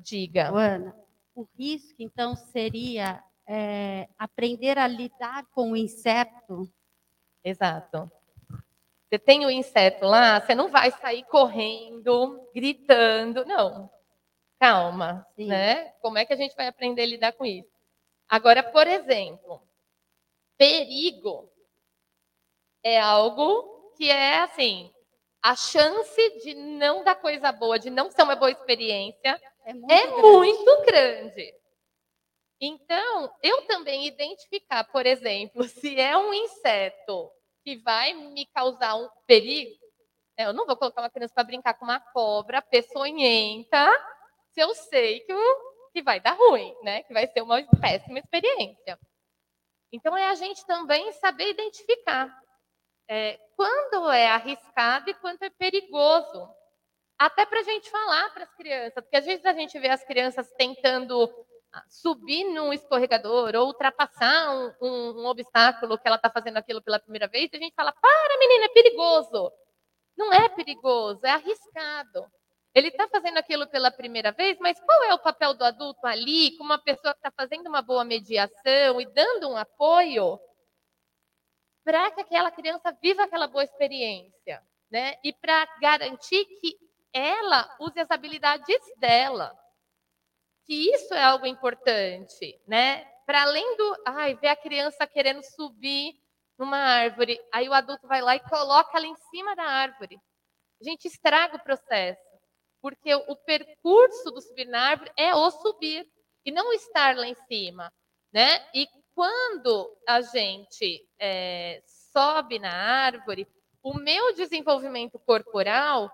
Diga. 0.00 0.48
Ana, 0.48 0.94
o 1.34 1.46
risco, 1.58 1.96
então, 1.98 2.36
seria 2.36 3.22
é, 3.46 4.08
aprender 4.18 4.78
a 4.78 4.86
lidar 4.86 5.46
com 5.46 5.72
o 5.72 5.76
inseto. 5.76 6.70
Exato. 7.42 8.10
Você 9.08 9.18
tem 9.18 9.44
o 9.44 9.50
inseto 9.50 10.04
lá, 10.06 10.40
você 10.40 10.54
não 10.54 10.68
vai 10.68 10.90
sair 10.90 11.24
correndo, 11.24 12.48
gritando. 12.54 13.44
Não. 13.44 13.90
Calma, 14.58 15.26
Sim. 15.36 15.48
né? 15.48 15.90
Como 16.00 16.18
é 16.18 16.24
que 16.24 16.32
a 16.32 16.36
gente 16.36 16.54
vai 16.56 16.66
aprender 16.66 17.02
a 17.02 17.06
lidar 17.06 17.32
com 17.32 17.44
isso? 17.44 17.70
Agora, 18.28 18.62
por 18.62 18.86
exemplo, 18.86 19.62
perigo 20.56 21.50
é 22.82 22.98
algo 22.98 23.92
que 23.96 24.10
é 24.10 24.40
assim, 24.40 24.93
a 25.44 25.54
chance 25.54 26.40
de 26.42 26.54
não 26.54 27.04
dar 27.04 27.16
coisa 27.16 27.52
boa, 27.52 27.78
de 27.78 27.90
não 27.90 28.10
ser 28.10 28.22
uma 28.22 28.34
boa 28.34 28.50
experiência, 28.50 29.38
é 29.66 29.74
muito, 29.74 29.92
é 29.92 30.06
grande. 30.06 30.22
muito 30.22 30.82
grande. 30.86 31.54
Então, 32.58 33.30
eu 33.42 33.66
também 33.66 34.06
identificar, 34.06 34.84
por 34.84 35.04
exemplo, 35.04 35.62
se 35.68 36.00
é 36.00 36.16
um 36.16 36.32
inseto 36.32 37.30
que 37.62 37.76
vai 37.76 38.14
me 38.14 38.46
causar 38.46 38.94
um 38.94 39.06
perigo, 39.26 39.78
né, 40.38 40.46
eu 40.46 40.54
não 40.54 40.64
vou 40.64 40.78
colocar 40.78 41.02
uma 41.02 41.10
criança 41.10 41.34
para 41.34 41.44
brincar 41.44 41.74
com 41.74 41.84
uma 41.84 42.00
cobra 42.00 42.62
peçonhenta, 42.62 43.92
se 44.50 44.62
eu 44.62 44.74
sei 44.74 45.20
que, 45.20 45.34
que 45.92 46.02
vai 46.02 46.20
dar 46.20 46.38
ruim, 46.38 46.74
né? 46.82 47.02
Que 47.02 47.12
vai 47.12 47.26
ser 47.26 47.42
uma 47.42 47.62
péssima 47.82 48.18
experiência. 48.18 48.98
Então, 49.92 50.16
é 50.16 50.26
a 50.30 50.34
gente 50.34 50.64
também 50.64 51.12
saber 51.12 51.50
identificar 51.50 52.34
é, 53.08 53.38
quando 53.56 54.10
é 54.10 54.28
arriscado 54.28 55.10
e 55.10 55.14
quando 55.14 55.42
é 55.42 55.50
perigoso. 55.50 56.48
Até 57.18 57.46
para 57.46 57.60
a 57.60 57.62
gente 57.62 57.90
falar 57.90 58.30
para 58.30 58.44
as 58.44 58.54
crianças, 58.54 58.94
porque 58.94 59.16
às 59.16 59.24
vezes 59.24 59.44
a 59.44 59.52
gente 59.52 59.78
vê 59.78 59.88
as 59.88 60.04
crianças 60.04 60.50
tentando 60.58 61.30
ah, 61.72 61.84
subir 61.88 62.44
num 62.44 62.72
escorregador 62.72 63.54
ou 63.54 63.66
ultrapassar 63.68 64.50
um, 64.50 64.72
um, 64.82 65.22
um 65.22 65.26
obstáculo 65.26 65.96
que 65.96 66.06
ela 66.06 66.16
está 66.16 66.28
fazendo 66.28 66.56
aquilo 66.56 66.82
pela 66.82 66.98
primeira 66.98 67.28
vez, 67.28 67.50
e 67.52 67.56
a 67.56 67.60
gente 67.60 67.74
fala: 67.74 67.92
para, 67.92 68.38
menina, 68.38 68.64
é 68.64 68.68
perigoso. 68.68 69.52
Não 70.16 70.32
é 70.32 70.48
perigoso, 70.48 71.24
é 71.24 71.30
arriscado. 71.30 72.26
Ele 72.74 72.88
está 72.88 73.08
fazendo 73.08 73.38
aquilo 73.38 73.68
pela 73.68 73.90
primeira 73.90 74.32
vez, 74.32 74.58
mas 74.60 74.80
qual 74.80 75.04
é 75.04 75.14
o 75.14 75.18
papel 75.18 75.54
do 75.54 75.64
adulto 75.64 76.04
ali, 76.06 76.56
como 76.56 76.70
uma 76.70 76.78
pessoa 76.78 77.14
que 77.14 77.20
está 77.20 77.30
fazendo 77.30 77.68
uma 77.68 77.80
boa 77.80 78.04
mediação 78.04 79.00
e 79.00 79.06
dando 79.06 79.50
um 79.50 79.56
apoio 79.56 80.40
para 81.84 82.10
que 82.10 82.22
aquela 82.22 82.50
criança 82.50 82.96
viva 83.00 83.24
aquela 83.24 83.46
boa 83.46 83.62
experiência, 83.62 84.62
né? 84.90 85.16
E 85.22 85.32
para 85.32 85.66
garantir 85.80 86.44
que 86.46 86.78
ela 87.12 87.76
use 87.78 88.00
as 88.00 88.10
habilidades 88.10 88.80
dela. 88.96 89.56
Que 90.64 90.94
isso 90.94 91.12
é 91.12 91.22
algo 91.22 91.46
importante, 91.46 92.58
né? 92.66 93.04
Para 93.26 93.42
além 93.42 93.76
do, 93.76 94.02
ai, 94.06 94.34
ver 94.34 94.48
a 94.48 94.56
criança 94.56 95.06
querendo 95.06 95.42
subir 95.42 96.14
numa 96.58 96.78
árvore, 96.78 97.38
aí 97.52 97.68
o 97.68 97.74
adulto 97.74 98.06
vai 98.06 98.22
lá 98.22 98.34
e 98.36 98.40
coloca 98.40 98.96
ela 98.96 99.06
em 99.06 99.16
cima 99.30 99.54
da 99.54 99.64
árvore. 99.64 100.18
A 100.80 100.84
gente 100.84 101.06
estraga 101.06 101.56
o 101.56 101.62
processo, 101.62 102.20
porque 102.80 103.14
o 103.14 103.36
percurso 103.36 104.30
do 104.30 104.40
subir 104.40 104.66
na 104.66 104.88
árvore 104.90 105.12
é 105.16 105.34
o 105.34 105.50
subir 105.50 106.06
e 106.44 106.52
não 106.52 106.72
estar 106.72 107.16
lá 107.16 107.26
em 107.26 107.34
cima, 107.46 107.92
né? 108.32 108.66
E 108.74 108.86
quando 109.14 109.96
a 110.08 110.20
gente 110.20 111.06
é, 111.18 111.82
sobe 112.12 112.58
na 112.58 112.72
árvore, 112.72 113.46
o 113.82 113.94
meu 113.94 114.34
desenvolvimento 114.34 115.18
corporal 115.18 116.10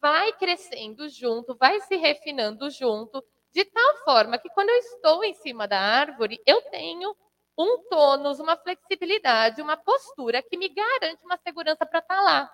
vai 0.00 0.32
crescendo 0.34 1.08
junto, 1.08 1.56
vai 1.56 1.80
se 1.80 1.96
refinando 1.96 2.68
junto, 2.70 3.24
de 3.52 3.64
tal 3.64 3.96
forma 4.04 4.38
que 4.38 4.50
quando 4.50 4.68
eu 4.68 4.76
estou 4.76 5.24
em 5.24 5.32
cima 5.34 5.66
da 5.66 5.78
árvore, 5.78 6.40
eu 6.44 6.60
tenho 6.70 7.16
um 7.56 7.88
tônus, 7.88 8.40
uma 8.40 8.56
flexibilidade, 8.56 9.62
uma 9.62 9.76
postura 9.76 10.42
que 10.42 10.56
me 10.56 10.68
garante 10.68 11.24
uma 11.24 11.38
segurança 11.38 11.86
para 11.86 12.00
estar 12.00 12.16
tá 12.16 12.20
lá. 12.20 12.52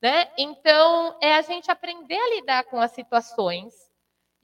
Né? 0.00 0.30
Então, 0.38 1.18
é 1.20 1.34
a 1.34 1.42
gente 1.42 1.70
aprender 1.70 2.16
a 2.16 2.36
lidar 2.36 2.64
com 2.64 2.80
as 2.80 2.92
situações. 2.92 3.74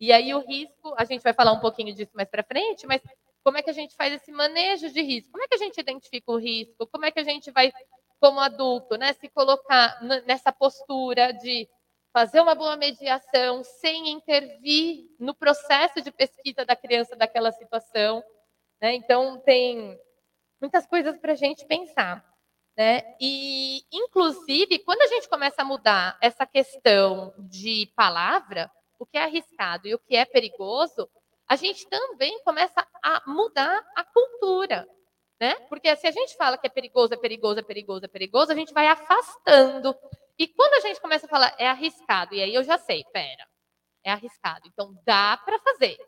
E 0.01 0.13
aí, 0.13 0.35
o 0.35 0.41
risco, 0.41 0.93
a 0.99 1.05
gente 1.05 1.23
vai 1.23 1.33
falar 1.33 1.53
um 1.53 1.61
pouquinho 1.61 1.95
disso 1.95 2.11
mais 2.13 2.29
para 2.29 2.43
frente, 2.43 2.87
mas 2.89 3.01
como 3.45 3.59
é 3.59 3.63
que 3.63 3.71
a 3.71 3.75
gente 3.75 3.95
faz 3.95 4.15
esse 4.15 4.33
manejo 4.33 4.91
de 4.91 5.03
risco? 5.03 5.31
Como 5.31 5.45
é 5.45 5.47
que 5.47 5.55
a 5.55 5.59
gente 5.59 5.79
identifica 5.79 6.33
o 6.33 6.39
risco? 6.39 6.87
Como 6.87 7.05
é 7.05 7.11
que 7.11 7.21
a 7.21 7.25
gente 7.25 7.51
vai, 7.51 7.71
como 8.19 8.41
adulto, 8.41 8.97
né, 8.97 9.13
se 9.13 9.29
colocar 9.29 10.03
nessa 10.27 10.51
postura 10.51 11.31
de 11.31 11.69
fazer 12.11 12.41
uma 12.41 12.55
boa 12.55 12.75
mediação 12.75 13.63
sem 13.63 14.09
intervir 14.09 15.05
no 15.21 15.35
processo 15.35 16.01
de 16.01 16.11
pesquisa 16.11 16.65
da 16.65 16.75
criança 16.75 17.15
daquela 17.15 17.53
situação? 17.53 18.25
Né? 18.81 18.95
Então, 18.95 19.39
tem 19.41 20.01
muitas 20.59 20.87
coisas 20.87 21.19
para 21.19 21.33
a 21.33 21.37
gente 21.37 21.67
pensar. 21.67 22.25
Né? 22.75 23.15
E, 23.21 23.85
inclusive, 23.93 24.79
quando 24.79 25.03
a 25.03 25.07
gente 25.07 25.29
começa 25.29 25.61
a 25.61 25.67
mudar 25.67 26.17
essa 26.21 26.47
questão 26.47 27.35
de 27.39 27.93
palavra, 27.95 28.71
o 28.99 29.05
que 29.05 29.19
é 29.19 29.25
arriscado 29.25 29.87
e 29.87 29.95
o 29.95 29.99
que 29.99 30.17
é 30.17 30.25
perigoso, 30.25 31.11
a 31.49 31.57
gente 31.57 31.89
também 31.89 32.43
começa 32.43 32.87
a 33.03 33.23
mudar 33.27 33.85
a 33.95 34.05
cultura. 34.05 34.87
Né? 35.41 35.55
Porque 35.69 35.95
se 35.97 36.07
a 36.07 36.11
gente 36.11 36.37
fala 36.37 36.57
que 36.57 36.67
é 36.67 36.71
perigoso, 36.71 37.13
é 37.13 37.17
perigoso, 37.17 37.61
é 37.61 37.63
perigoso, 37.63 38.05
é 38.05 38.09
perigoso, 38.09 38.53
a 38.53 38.55
gente 38.55 38.73
vai 38.73 38.87
afastando. 38.87 39.95
E 40.39 40.49
quando 40.49 40.75
a 40.75 40.81
gente 40.81 41.01
começa 41.01 41.27
a 41.27 41.29
falar 41.29 41.55
é 41.59 41.69
arriscado, 41.69 42.35
e 42.35 42.43
aí 42.43 42.55
eu 42.55 42.63
já 42.63 42.79
sei, 42.79 43.05
pera, 43.13 43.47
é 44.05 44.13
arriscado, 44.13 44.67
então 44.67 44.95
dá 45.05 45.37
para 45.37 45.59
fazer. 45.59 45.99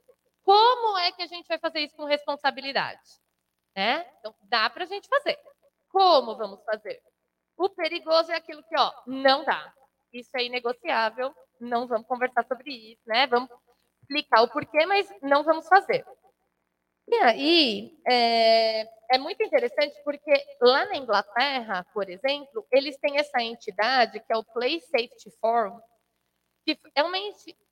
Como 0.43 0.97
é 0.99 1.11
que 1.11 1.23
a 1.23 1.27
gente 1.27 1.47
vai 1.49 1.59
fazer 1.59 1.81
isso 1.81 1.97
com 1.97 2.05
responsabilidade? 2.05 3.03
Né? 3.75 4.07
Então, 4.19 4.35
dá 4.43 4.71
para 4.71 4.85
a 4.85 4.87
gente 4.87 5.09
fazer. 5.09 5.37
Como 5.91 6.37
vamos 6.37 6.65
fazer? 6.65 7.03
O 7.57 7.69
perigoso 7.69 8.31
é 8.31 8.37
aquilo 8.37 8.63
que, 8.63 8.79
ó, 8.79 8.93
não 9.07 9.45
dá. 9.45 9.73
Isso 10.13 10.31
é 10.37 10.45
inegociável, 10.45 11.35
não 11.61 11.87
vamos 11.87 12.07
conversar 12.07 12.47
sobre 12.47 12.71
isso, 12.71 13.03
né? 13.07 13.27
Vamos 13.27 13.51
explicar 14.07 14.43
o 14.43 14.49
porquê, 14.49 14.87
mas 14.87 15.13
não 15.21 15.43
vamos 15.43 15.67
fazer. 15.67 16.07
E 17.09 17.15
aí, 17.17 17.99
é, 18.07 18.89
é, 19.11 19.19
muito 19.19 19.43
interessante 19.43 19.97
porque 20.05 20.33
lá 20.61 20.87
na 20.87 20.97
Inglaterra, 20.97 21.85
por 21.93 22.09
exemplo, 22.09 22.67
eles 22.73 22.97
têm 22.99 23.19
essa 23.19 23.41
entidade 23.43 24.21
que 24.21 24.33
é 24.33 24.37
o 24.37 24.45
Play 24.45 24.81
Safety 24.81 25.31
Forum, 25.41 25.81
que 26.65 26.79
é 26.95 27.03
uma, 27.03 27.17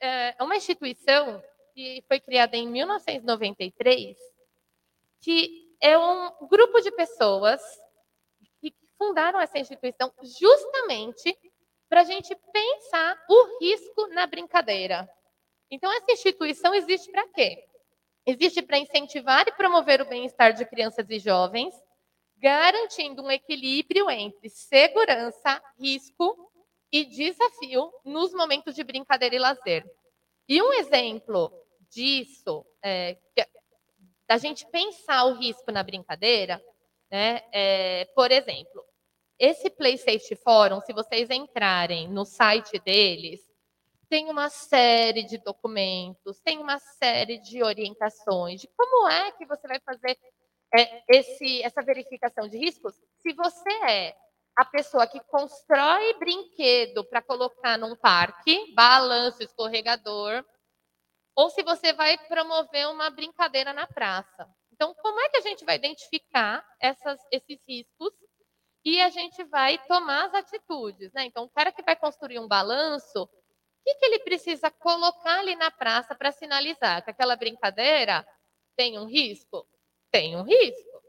é, 0.00 0.34
é 0.38 0.42
uma 0.42 0.56
instituição 0.56 1.42
que 1.74 2.04
foi 2.06 2.20
criada 2.20 2.56
em 2.56 2.68
1993, 2.68 4.16
que 5.20 5.76
é 5.80 5.98
um 5.98 6.46
grupo 6.46 6.80
de 6.80 6.92
pessoas 6.92 7.60
que 8.60 8.72
fundaram 8.96 9.40
essa 9.40 9.58
instituição 9.58 10.12
justamente 10.22 11.36
para 11.88 12.02
a 12.02 12.04
gente 12.04 12.36
pensar 12.52 13.20
o 13.28 13.58
risco 13.58 14.06
na 14.08 14.26
brincadeira. 14.28 15.08
Então, 15.74 15.92
essa 15.92 16.12
instituição 16.12 16.72
existe 16.72 17.10
para 17.10 17.26
quê? 17.30 17.64
Existe 18.24 18.62
para 18.62 18.78
incentivar 18.78 19.44
e 19.48 19.52
promover 19.52 20.00
o 20.00 20.08
bem-estar 20.08 20.52
de 20.52 20.64
crianças 20.64 21.04
e 21.10 21.18
jovens, 21.18 21.74
garantindo 22.36 23.24
um 23.24 23.30
equilíbrio 23.30 24.08
entre 24.08 24.48
segurança, 24.48 25.60
risco 25.76 26.48
e 26.92 27.04
desafio 27.04 27.92
nos 28.04 28.32
momentos 28.32 28.72
de 28.76 28.84
brincadeira 28.84 29.34
e 29.34 29.38
lazer. 29.40 29.84
E 30.48 30.62
um 30.62 30.72
exemplo 30.74 31.52
disso, 31.90 32.64
é, 32.80 33.18
da 34.28 34.38
gente 34.38 34.64
pensar 34.70 35.24
o 35.24 35.34
risco 35.34 35.72
na 35.72 35.82
brincadeira, 35.82 36.64
né, 37.10 37.42
é, 37.52 38.04
por 38.14 38.30
exemplo, 38.30 38.84
esse 39.40 39.68
Play 39.70 39.98
Safety 39.98 40.36
Forum, 40.36 40.80
se 40.82 40.92
vocês 40.92 41.30
entrarem 41.30 42.08
no 42.08 42.24
site 42.24 42.78
deles, 42.78 43.52
tem 44.08 44.30
uma 44.30 44.48
série 44.48 45.24
de 45.24 45.38
documentos, 45.38 46.40
tem 46.40 46.58
uma 46.58 46.78
série 46.78 47.38
de 47.38 47.62
orientações 47.62 48.60
de 48.60 48.68
como 48.76 49.08
é 49.08 49.32
que 49.32 49.46
você 49.46 49.66
vai 49.66 49.80
fazer 49.80 50.18
é, 50.76 51.02
esse, 51.08 51.62
essa 51.62 51.82
verificação 51.82 52.48
de 52.48 52.58
riscos. 52.58 52.94
Se 53.22 53.32
você 53.32 53.72
é 53.88 54.16
a 54.56 54.64
pessoa 54.64 55.06
que 55.06 55.20
constrói 55.20 56.14
brinquedo 56.18 57.04
para 57.04 57.22
colocar 57.22 57.76
num 57.76 57.96
parque, 57.96 58.72
balanço, 58.74 59.42
escorregador, 59.42 60.44
ou 61.34 61.50
se 61.50 61.62
você 61.62 61.92
vai 61.92 62.16
promover 62.28 62.88
uma 62.88 63.10
brincadeira 63.10 63.72
na 63.72 63.86
praça. 63.86 64.48
Então, 64.72 64.94
como 64.94 65.20
é 65.20 65.28
que 65.28 65.38
a 65.38 65.40
gente 65.40 65.64
vai 65.64 65.76
identificar 65.76 66.64
essas, 66.80 67.20
esses 67.30 67.60
riscos 67.66 68.12
e 68.84 69.00
a 69.00 69.08
gente 69.08 69.42
vai 69.44 69.78
tomar 69.86 70.26
as 70.26 70.34
atitudes? 70.34 71.12
Né? 71.12 71.24
Então, 71.24 71.44
o 71.44 71.50
cara 71.50 71.72
que 71.72 71.82
vai 71.82 71.96
construir 71.96 72.38
um 72.38 72.48
balanço, 72.48 73.28
que, 73.84 73.94
que 73.94 74.04
ele 74.06 74.18
precisa 74.20 74.70
colocar 74.70 75.40
ali 75.40 75.54
na 75.56 75.70
praça 75.70 76.14
para 76.14 76.32
sinalizar 76.32 77.04
que 77.04 77.10
aquela 77.10 77.36
brincadeira 77.36 78.26
tem 78.74 78.98
um 78.98 79.04
risco? 79.04 79.66
Tem 80.10 80.34
um 80.34 80.42
risco. 80.42 81.02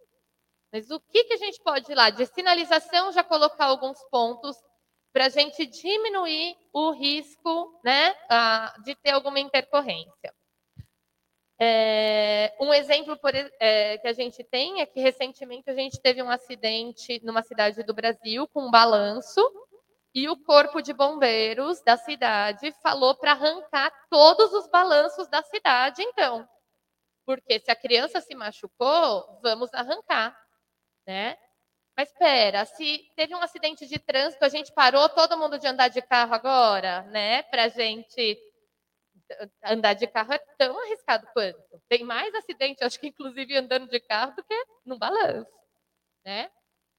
Mas 0.71 0.91
o 0.91 0.99
que, 0.99 1.23
que 1.23 1.33
a 1.33 1.37
gente 1.37 1.61
pode 1.61 1.89
ir 1.89 1.95
lá? 1.95 2.09
De 2.09 2.25
sinalização, 2.25 3.11
já 3.13 3.23
colocar 3.23 3.65
alguns 3.65 3.97
pontos 4.09 4.57
para 5.13 5.27
a 5.27 5.29
gente 5.29 5.65
diminuir 5.65 6.57
o 6.73 6.91
risco 6.91 7.79
né, 7.83 8.13
de 8.83 8.93
ter 8.95 9.11
alguma 9.11 9.39
intercorrência. 9.39 10.33
É, 11.57 12.53
um 12.59 12.73
exemplo 12.73 13.15
por, 13.17 13.33
é, 13.33 13.97
que 13.97 14.07
a 14.09 14.11
gente 14.11 14.43
tem 14.43 14.81
é 14.81 14.85
que 14.85 14.99
recentemente 14.99 15.69
a 15.69 15.73
gente 15.73 16.01
teve 16.01 16.21
um 16.21 16.29
acidente 16.29 17.21
numa 17.23 17.41
cidade 17.41 17.81
do 17.83 17.93
Brasil 17.93 18.45
com 18.49 18.67
um 18.67 18.71
balanço 18.71 19.41
e 20.15 20.29
o 20.29 20.37
corpo 20.37 20.81
de 20.81 20.93
bombeiros 20.93 21.81
da 21.81 21.97
cidade 21.97 22.71
falou 22.81 23.13
para 23.15 23.33
arrancar 23.33 23.91
todos 24.09 24.53
os 24.53 24.65
balanços 24.69 25.27
da 25.27 25.43
cidade, 25.43 26.01
então. 26.01 26.47
Porque 27.25 27.59
se 27.59 27.69
a 27.69 27.75
criança 27.75 28.21
se 28.21 28.33
machucou, 28.33 29.39
vamos 29.43 29.73
arrancar, 29.73 30.33
né? 31.05 31.37
Mas 31.97 32.09
espera, 32.11 32.65
se 32.65 33.11
teve 33.15 33.35
um 33.35 33.41
acidente 33.41 33.85
de 33.87 33.99
trânsito, 33.99 34.45
a 34.45 34.49
gente 34.49 34.73
parou 34.73 35.09
todo 35.09 35.37
mundo 35.37 35.59
de 35.59 35.67
andar 35.67 35.89
de 35.89 36.01
carro 36.01 36.33
agora, 36.33 37.01
né? 37.03 37.43
Para 37.43 37.67
gente 37.67 38.37
andar 39.63 39.93
de 39.95 40.07
carro 40.07 40.33
é 40.33 40.39
tão 40.57 40.79
arriscado 40.79 41.27
quanto. 41.33 41.81
Tem 41.89 42.03
mais 42.03 42.33
acidente, 42.35 42.83
acho 42.83 42.99
que 42.99 43.07
inclusive 43.07 43.57
andando 43.57 43.89
de 43.89 43.99
carro, 43.99 44.33
do 44.35 44.43
que 44.43 44.65
no 44.85 44.97
balanço, 44.97 45.51
né? 46.25 46.49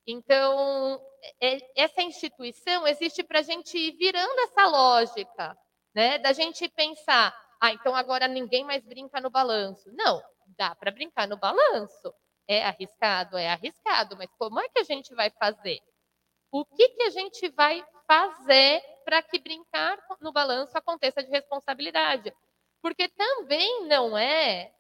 Então, 0.06 1.00
é, 1.42 1.58
essa 1.76 2.00
instituição 2.02 2.86
existe 2.86 3.24
para 3.24 3.40
a 3.40 3.42
gente 3.42 3.76
ir 3.76 3.92
virando 3.96 4.38
essa 4.40 4.66
lógica, 4.66 5.56
né? 5.94 6.18
Da 6.18 6.32
gente 6.32 6.68
pensar, 6.68 7.36
ah, 7.60 7.72
então 7.72 7.94
agora 7.94 8.28
ninguém 8.28 8.64
mais 8.64 8.84
brinca 8.84 9.20
no 9.20 9.30
balanço. 9.30 9.90
Não, 9.92 10.22
dá 10.56 10.74
para 10.74 10.92
brincar 10.92 11.26
no 11.26 11.36
balanço. 11.36 12.14
É 12.48 12.64
arriscado, 12.64 13.36
é 13.36 13.48
arriscado, 13.48 14.16
mas 14.16 14.30
como 14.38 14.60
é 14.60 14.68
que 14.68 14.78
a 14.78 14.84
gente 14.84 15.12
vai 15.14 15.30
fazer? 15.30 15.80
O 16.52 16.64
que, 16.64 16.88
que 16.90 17.02
a 17.02 17.10
gente 17.10 17.48
vai 17.50 17.84
fazer 18.06 18.80
para 19.04 19.20
que 19.22 19.40
brincar 19.40 19.98
no 20.20 20.32
balanço 20.32 20.78
aconteça 20.78 21.24
de 21.24 21.30
responsabilidade? 21.30 22.32
Porque 22.80 23.08
também 23.08 23.88
não 23.88 24.16
é 24.16 24.72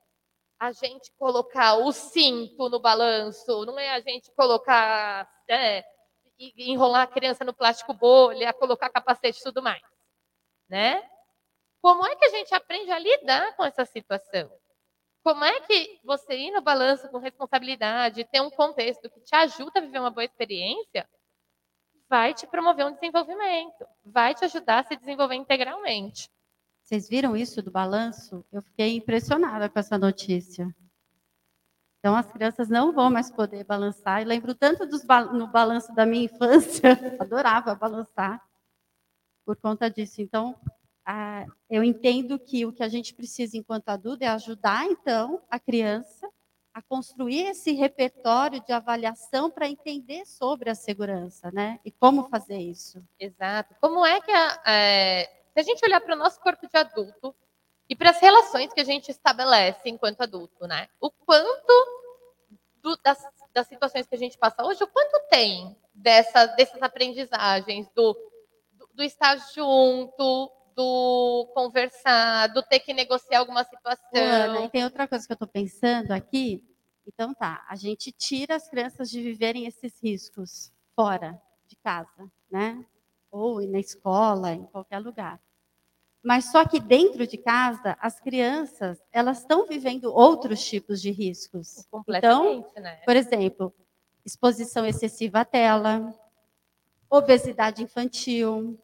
a 0.58 0.72
gente 0.72 1.12
colocar 1.18 1.76
o 1.76 1.92
cinto 1.92 2.68
no 2.68 2.80
balanço, 2.80 3.64
não 3.64 3.78
é 3.78 3.90
a 3.90 4.00
gente 4.00 4.30
colocar, 4.32 5.28
é, 5.48 5.84
enrolar 6.56 7.02
a 7.02 7.06
criança 7.06 7.44
no 7.44 7.54
plástico 7.54 7.92
bolha, 7.92 8.52
colocar 8.52 8.90
capacete 8.90 9.40
e 9.40 9.42
tudo 9.42 9.62
mais, 9.62 9.82
né? 10.68 11.02
Como 11.82 12.06
é 12.06 12.16
que 12.16 12.24
a 12.24 12.30
gente 12.30 12.54
aprende 12.54 12.90
a 12.90 12.98
lidar 12.98 13.54
com 13.56 13.64
essa 13.64 13.84
situação? 13.84 14.50
Como 15.22 15.44
é 15.44 15.60
que 15.60 16.00
você 16.04 16.36
ir 16.36 16.50
no 16.52 16.62
balanço 16.62 17.08
com 17.10 17.18
responsabilidade, 17.18 18.24
ter 18.24 18.40
um 18.40 18.50
contexto 18.50 19.10
que 19.10 19.20
te 19.20 19.34
ajuda 19.34 19.80
a 19.80 19.82
viver 19.82 19.98
uma 19.98 20.10
boa 20.10 20.24
experiência, 20.24 21.08
vai 22.08 22.32
te 22.32 22.46
promover 22.46 22.86
um 22.86 22.92
desenvolvimento, 22.92 23.86
vai 24.04 24.34
te 24.34 24.44
ajudar 24.44 24.80
a 24.80 24.84
se 24.84 24.96
desenvolver 24.96 25.34
integralmente. 25.34 26.30
Vocês 26.86 27.08
viram 27.08 27.36
isso 27.36 27.60
do 27.60 27.70
balanço? 27.72 28.44
Eu 28.52 28.62
fiquei 28.62 28.94
impressionada 28.94 29.68
com 29.68 29.76
essa 29.76 29.98
notícia. 29.98 30.72
Então, 31.98 32.14
as 32.14 32.30
crianças 32.30 32.68
não 32.68 32.92
vão 32.92 33.10
mais 33.10 33.28
poder 33.28 33.64
balançar. 33.64 34.22
E 34.22 34.24
lembro 34.24 34.54
tanto 34.54 34.86
dos 34.86 35.04
ba 35.04 35.24
no 35.24 35.48
balanço 35.48 35.92
da 35.96 36.06
minha 36.06 36.26
infância, 36.26 36.90
adorava 37.18 37.74
balançar 37.74 38.40
por 39.44 39.56
conta 39.56 39.90
disso. 39.90 40.22
Então, 40.22 40.54
ah, 41.04 41.44
eu 41.68 41.82
entendo 41.82 42.38
que 42.38 42.64
o 42.64 42.72
que 42.72 42.84
a 42.84 42.88
gente 42.88 43.12
precisa 43.14 43.56
enquanto 43.56 43.88
adulto 43.88 44.22
é 44.22 44.28
ajudar, 44.28 44.86
então, 44.86 45.42
a 45.50 45.58
criança 45.58 46.30
a 46.72 46.80
construir 46.80 47.46
esse 47.46 47.72
repertório 47.72 48.64
de 48.64 48.72
avaliação 48.72 49.50
para 49.50 49.68
entender 49.68 50.24
sobre 50.24 50.70
a 50.70 50.74
segurança, 50.76 51.50
né? 51.50 51.80
E 51.84 51.90
como 51.90 52.28
fazer 52.28 52.58
isso. 52.58 53.02
Exato. 53.18 53.74
Como 53.80 54.06
é 54.06 54.20
que 54.20 54.30
a, 54.30 54.62
é, 54.64 55.36
se 55.56 55.60
a 55.60 55.62
gente 55.62 55.82
olhar 55.86 56.02
para 56.02 56.14
o 56.14 56.18
nosso 56.18 56.38
corpo 56.38 56.68
de 56.68 56.76
adulto 56.76 57.34
e 57.88 57.96
para 57.96 58.10
as 58.10 58.20
relações 58.20 58.74
que 58.74 58.80
a 58.80 58.84
gente 58.84 59.10
estabelece 59.10 59.88
enquanto 59.88 60.20
adulto, 60.20 60.66
né? 60.66 60.86
O 61.00 61.10
quanto 61.10 61.72
do, 62.82 62.94
das, 63.02 63.26
das, 63.54 63.66
situações 63.66 64.06
que 64.06 64.14
a 64.14 64.18
gente 64.18 64.36
passa 64.36 64.62
hoje, 64.62 64.84
o 64.84 64.86
quanto 64.86 65.18
tem 65.30 65.74
dessa, 65.94 66.44
dessas 66.44 66.82
aprendizagens 66.82 67.88
do, 67.94 68.12
do, 68.72 68.88
do 68.96 69.02
estar 69.02 69.38
junto, 69.54 70.52
do 70.74 71.50
conversar, 71.54 72.48
do 72.48 72.62
ter 72.62 72.80
que 72.80 72.92
negociar 72.92 73.38
alguma 73.38 73.64
situação. 73.64 74.10
Ana, 74.12 74.60
e 74.60 74.68
tem 74.68 74.84
outra 74.84 75.08
coisa 75.08 75.26
que 75.26 75.32
eu 75.32 75.36
estou 75.36 75.48
pensando 75.48 76.12
aqui. 76.12 76.62
Então 77.06 77.32
tá, 77.32 77.64
a 77.66 77.76
gente 77.76 78.12
tira 78.12 78.56
as 78.56 78.68
crianças 78.68 79.08
de 79.08 79.22
viverem 79.22 79.64
esses 79.64 79.98
riscos 80.02 80.70
fora 80.94 81.40
de 81.66 81.76
casa, 81.76 82.30
né? 82.50 82.84
Ou 83.30 83.66
na 83.66 83.78
escola, 83.78 84.52
em 84.52 84.64
qualquer 84.64 84.98
lugar. 84.98 85.40
Mas 86.26 86.46
só 86.46 86.64
que 86.64 86.80
dentro 86.80 87.24
de 87.24 87.38
casa, 87.38 87.96
as 88.00 88.18
crianças, 88.18 89.00
elas 89.12 89.38
estão 89.38 89.64
vivendo 89.64 90.12
outros 90.12 90.60
tipos 90.68 91.00
de 91.00 91.12
riscos. 91.12 91.86
Então, 92.08 92.68
né? 92.74 92.96
por 93.06 93.14
exemplo, 93.14 93.72
exposição 94.24 94.84
excessiva 94.84 95.42
à 95.42 95.44
tela, 95.44 96.12
obesidade 97.08 97.80
infantil. 97.80 98.76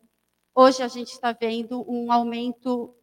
Hoje 0.55 0.85
a 0.85 0.87
gente 0.87 1.09
está 1.09 1.33
vendo 1.33 1.85
um 1.91 2.13
aumento 2.13 2.95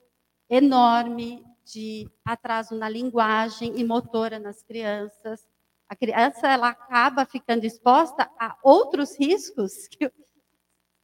enorme 0.50 1.46
de 1.66 2.10
atraso 2.24 2.76
na 2.76 2.88
linguagem 2.88 3.74
e 3.78 3.84
motora 3.84 4.40
nas 4.40 4.64
crianças. 4.64 5.46
A 5.90 5.98
criança 5.98 6.48
ela 6.48 6.70
acaba 6.70 7.26
ficando 7.26 7.66
exposta 7.66 8.32
a 8.40 8.56
outros 8.64 9.20
riscos 9.20 9.86
que 9.92 10.10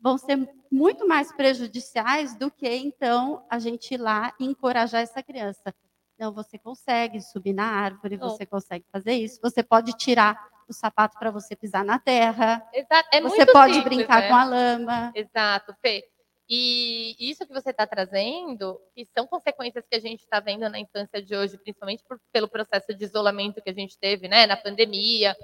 vão 0.05 0.19
ser 0.19 0.37
muito 0.71 1.07
mais 1.07 1.31
prejudiciais 1.31 2.35
do 2.35 2.51
que, 2.51 2.69
então, 2.69 3.43
a 3.49 3.57
gente 3.57 3.95
ir 3.95 3.97
lá 3.97 4.31
e 4.39 4.45
encorajar 4.45 5.01
essa 5.01 5.23
criança. 5.23 5.73
Não, 6.15 6.31
você 6.31 6.59
consegue 6.59 7.19
subir 7.19 7.53
na 7.53 7.65
árvore, 7.65 8.15
Não. 8.15 8.29
você 8.29 8.45
consegue 8.45 8.85
fazer 8.91 9.13
isso. 9.13 9.39
Você 9.41 9.63
pode 9.63 9.93
tirar 9.93 10.39
o 10.69 10.73
sapato 10.73 11.17
para 11.17 11.31
você 11.31 11.55
pisar 11.55 11.83
na 11.83 11.97
terra. 11.97 12.63
Exato. 12.71 13.09
É 13.11 13.19
você 13.19 13.47
pode 13.47 13.73
simples, 13.73 13.95
brincar 13.97 14.21
né? 14.21 14.27
com 14.27 14.35
a 14.35 14.45
lama. 14.45 15.11
Exato, 15.15 15.75
Fê. 15.81 16.07
E 16.47 17.15
isso 17.19 17.43
que 17.47 17.51
você 17.51 17.71
está 17.71 17.87
trazendo, 17.87 18.79
que 18.93 19.07
são 19.07 19.25
consequências 19.25 19.83
que 19.89 19.95
a 19.95 19.99
gente 19.99 20.19
está 20.19 20.39
vendo 20.39 20.69
na 20.69 20.79
infância 20.79 21.19
de 21.19 21.35
hoje, 21.35 21.57
principalmente 21.57 22.03
por- 22.07 22.21
pelo 22.31 22.47
processo 22.47 22.93
de 22.93 23.03
isolamento 23.03 23.59
que 23.59 23.71
a 23.71 23.73
gente 23.73 23.97
teve, 23.97 24.27
né, 24.27 24.45
na 24.45 24.55
pandemia. 24.55 25.35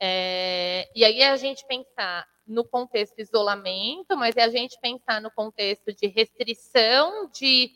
É, 0.00 0.88
e 0.92 1.04
aí 1.04 1.22
a 1.22 1.36
gente 1.36 1.64
pensar 1.68 2.26
no 2.52 2.64
contexto 2.64 3.18
isolamento, 3.18 4.16
mas 4.16 4.36
é 4.36 4.42
a 4.42 4.48
gente 4.48 4.78
pensar 4.80 5.20
no 5.20 5.30
contexto 5.30 5.92
de 5.92 6.06
restrição 6.06 7.28
de 7.30 7.72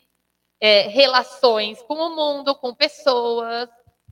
é, 0.60 0.82
relações 0.82 1.82
com 1.82 1.94
o 1.94 2.14
mundo, 2.14 2.54
com 2.54 2.74
pessoas, 2.74 3.68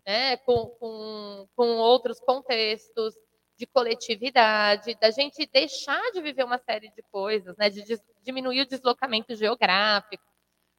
né, 0.06 0.36
com, 0.38 0.66
com, 0.78 1.48
com 1.54 1.76
outros 1.76 2.18
contextos 2.20 3.14
de 3.56 3.66
coletividade, 3.66 4.96
da 4.96 5.10
gente 5.10 5.46
deixar 5.46 6.02
de 6.12 6.20
viver 6.20 6.44
uma 6.44 6.58
série 6.58 6.90
de 6.90 7.02
coisas, 7.02 7.56
né, 7.56 7.70
de 7.70 7.84
diminuir 8.22 8.62
o 8.62 8.66
deslocamento 8.66 9.34
geográfico, 9.34 10.24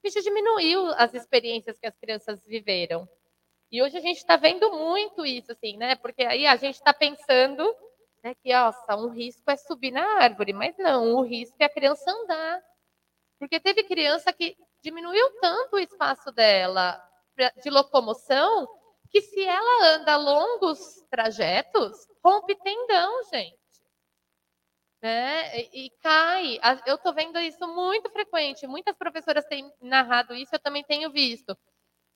a 0.04 0.08
gente 0.08 0.24
diminuiu 0.24 0.88
as 0.98 1.14
experiências 1.14 1.80
que 1.80 1.88
as 1.88 1.98
crianças 1.98 2.46
viveram. 2.46 3.08
E 3.72 3.82
hoje 3.82 3.98
a 3.98 4.02
gente 4.02 4.18
está 4.18 4.36
vendo 4.36 4.72
muito 4.72 5.26
isso, 5.26 5.52
assim, 5.52 5.78
né? 5.78 5.96
Porque 5.96 6.24
aí 6.24 6.46
a 6.46 6.56
gente 6.56 6.76
está 6.76 6.94
pensando 6.94 7.76
né, 8.26 8.34
que, 8.34 8.52
nossa, 8.52 8.96
um 8.96 9.10
risco 9.10 9.44
é 9.52 9.56
subir 9.56 9.92
na 9.92 10.04
árvore, 10.24 10.52
mas 10.52 10.76
não, 10.80 11.14
o 11.14 11.22
risco 11.22 11.56
é 11.60 11.66
a 11.66 11.70
criança 11.70 12.10
andar. 12.10 12.60
Porque 13.38 13.60
teve 13.60 13.84
criança 13.84 14.34
que 14.34 14.58
diminuiu 14.82 15.40
tanto 15.40 15.76
o 15.76 15.80
espaço 15.80 16.32
dela 16.32 17.00
de 17.62 17.70
locomoção 17.70 18.68
que 19.12 19.22
se 19.22 19.46
ela 19.46 19.96
anda 19.96 20.18
longos 20.18 21.04
trajetos, 21.12 22.08
rompe 22.24 22.56
tendão, 22.56 23.24
gente. 23.26 23.60
Né? 25.04 25.60
E, 25.60 25.86
e 25.86 25.90
cai. 26.02 26.60
Eu 26.88 26.96
estou 26.96 27.14
vendo 27.14 27.38
isso 27.38 27.68
muito 27.68 28.10
frequente. 28.10 28.66
Muitas 28.66 28.98
professoras 28.98 29.46
têm 29.46 29.72
narrado 29.80 30.34
isso, 30.34 30.56
eu 30.56 30.60
também 30.60 30.84
tenho 30.84 31.12
visto. 31.12 31.56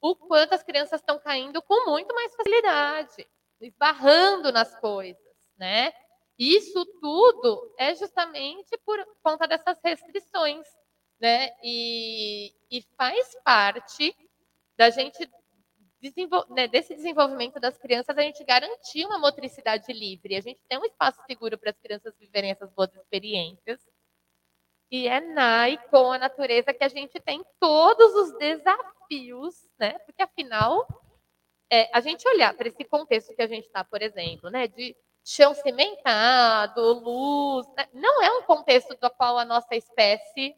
O 0.02 0.15
quanto 0.15 0.54
as 0.56 0.63
crianças 0.63 1.02
estão 1.02 1.19
caindo 1.19 1.62
com 1.62 1.91
muito 1.91 2.15
mais 2.15 2.36
facilidade, 2.36 3.30
esbarrando 3.62 4.52
nas 4.52 4.74
coisas, 4.80 5.29
né? 5.60 5.93
Isso 6.38 6.86
tudo 7.02 7.76
é 7.78 7.93
justamente 7.95 8.78
por 8.86 8.98
conta 9.22 9.48
dessas 9.48 9.78
restrições, 9.84 10.65
né? 11.19 11.50
E, 11.63 12.54
e 12.72 12.82
faz 12.98 13.36
parte 13.43 14.15
da 14.78 14.89
gente 14.89 15.30
desenvol- 16.02 16.45
né, 16.50 16.67
desse 16.67 16.95
desenvolvimento 16.95 17.60
das 17.60 17.78
crianças, 17.78 18.17
a 18.17 18.22
gente 18.22 18.43
garantir 18.43 19.06
uma 19.06 19.19
motricidade 19.19 19.91
livre, 19.91 20.36
a 20.36 20.41
gente 20.41 20.63
tem 20.67 20.78
um 20.78 20.86
espaço 20.86 21.22
seguro 21.28 21.58
para 21.58 21.72
as 21.72 21.78
crianças 21.80 22.17
viverem 22.17 22.52
essas 22.52 22.72
boas 22.72 22.93
experiências. 22.95 23.80
E 24.91 25.08
é 25.08 25.19
na 25.19 25.69
e 25.69 25.78
com 25.89 26.12
a 26.12 26.17
natureza 26.17 26.74
que 26.74 26.84
a 26.84 26.88
gente 26.88 27.19
tem 27.19 27.43
todos 27.60 28.15
os 28.15 28.38
desafios, 28.38 29.69
né? 29.78 30.00
Porque 30.00 30.24
afinal, 30.24 30.88
é, 31.72 31.89
a 31.95 32.00
gente 32.00 32.28
olhar 32.28 32.56
para 32.56 32.67
esse 32.67 32.84
contexto 32.86 33.36
que 33.36 33.41
a 33.41 33.48
gente 33.48 33.65
está, 33.65 33.84
por 33.84 34.02
exemplo, 34.02 34.50
né? 34.50 34.67
De 34.67 34.95
chão 35.23 35.53
cimentado, 35.53 36.82
luz, 36.93 37.67
né, 37.77 37.88
não 37.93 38.23
é 38.23 38.32
um 38.32 38.43
contexto 38.43 38.95
do 38.95 39.10
qual 39.12 39.38
a 39.38 39.45
nossa 39.45 39.75
espécie 39.75 40.55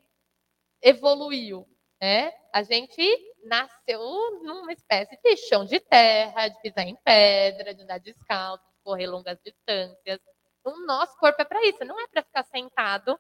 evoluiu, 0.82 1.67
né? 2.02 2.34
A 2.54 2.63
gente 2.63 3.02
nasceu 3.43 4.00
numa 4.43 4.74
espécie 4.74 5.17
de 5.24 5.38
chão 5.38 5.65
de 5.65 5.80
terra, 5.80 6.47
de 6.47 6.60
pisar 6.62 6.88
em 6.88 6.95
pedra, 7.04 7.74
de 7.74 7.84
andar 7.84 8.00
descalço, 8.00 8.63
de 8.63 8.84
correr 8.84 9.08
longas 9.08 9.38
distâncias. 9.43 10.19
O 10.63 10.86
nosso 10.86 11.17
corpo 11.17 11.41
é 11.41 11.45
para 11.45 11.65
isso, 11.65 11.84
não 11.86 12.00
é 12.00 12.08
para 12.08 12.24
ficar 12.24 12.43
sentado, 12.43 13.19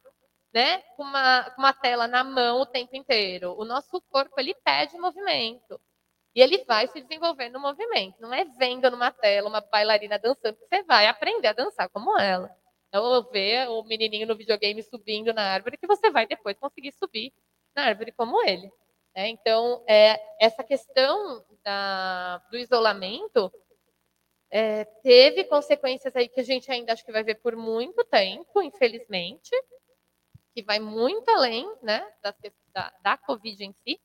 né, 0.53 0.79
com 0.95 1.03
uma, 1.03 1.49
com 1.51 1.61
uma 1.61 1.73
tela 1.73 2.07
na 2.07 2.23
mão 2.23 2.61
o 2.61 2.65
tempo 2.65 2.95
inteiro. 2.95 3.55
O 3.57 3.65
nosso 3.65 4.01
corpo 4.09 4.39
ele 4.39 4.53
pede 4.63 4.97
movimento. 4.97 5.79
E 6.35 6.41
ele 6.41 6.63
vai 6.65 6.87
se 6.87 7.01
desenvolvendo 7.01 7.53
no 7.53 7.59
movimento. 7.59 8.15
Não 8.21 8.33
é 8.33 8.45
vendo 8.45 8.89
numa 8.89 9.11
tela 9.11 9.49
uma 9.49 9.61
bailarina 9.61 10.17
dançando 10.17 10.55
que 10.57 10.65
você 10.67 10.83
vai 10.83 11.07
aprender 11.07 11.47
a 11.49 11.53
dançar 11.53 11.89
como 11.89 12.17
ela. 12.17 12.49
Ou 12.93 13.23
ver 13.31 13.69
o 13.69 13.83
menininho 13.83 14.27
no 14.27 14.35
videogame 14.37 14.81
subindo 14.83 15.33
na 15.33 15.43
árvore 15.53 15.77
que 15.77 15.87
você 15.87 16.09
vai 16.11 16.25
depois 16.27 16.57
conseguir 16.57 16.93
subir 16.93 17.33
na 17.75 17.85
árvore 17.85 18.11
como 18.13 18.41
ele. 18.43 18.71
né? 19.15 19.27
Então, 19.29 19.83
é, 19.87 20.21
essa 20.39 20.63
questão 20.63 21.43
da- 21.63 22.37
do 22.49 22.57
isolamento 22.57 23.51
é, 24.49 24.83
teve 25.03 25.45
consequências 25.45 26.15
aí 26.15 26.27
que 26.27 26.39
a 26.41 26.43
gente 26.43 26.71
ainda 26.71 26.93
acho 26.93 27.05
que 27.05 27.11
vai 27.11 27.23
ver 27.23 27.35
por 27.35 27.55
muito 27.55 28.03
tempo, 28.05 28.61
infelizmente, 28.61 29.49
que 30.53 30.63
vai 30.63 30.79
muito 30.79 31.29
além 31.29 31.69
né, 31.81 32.05
que- 32.41 32.51
da, 32.73 32.93
da 33.01 33.17
Covid 33.17 33.63
em 33.63 33.73
si, 33.83 33.99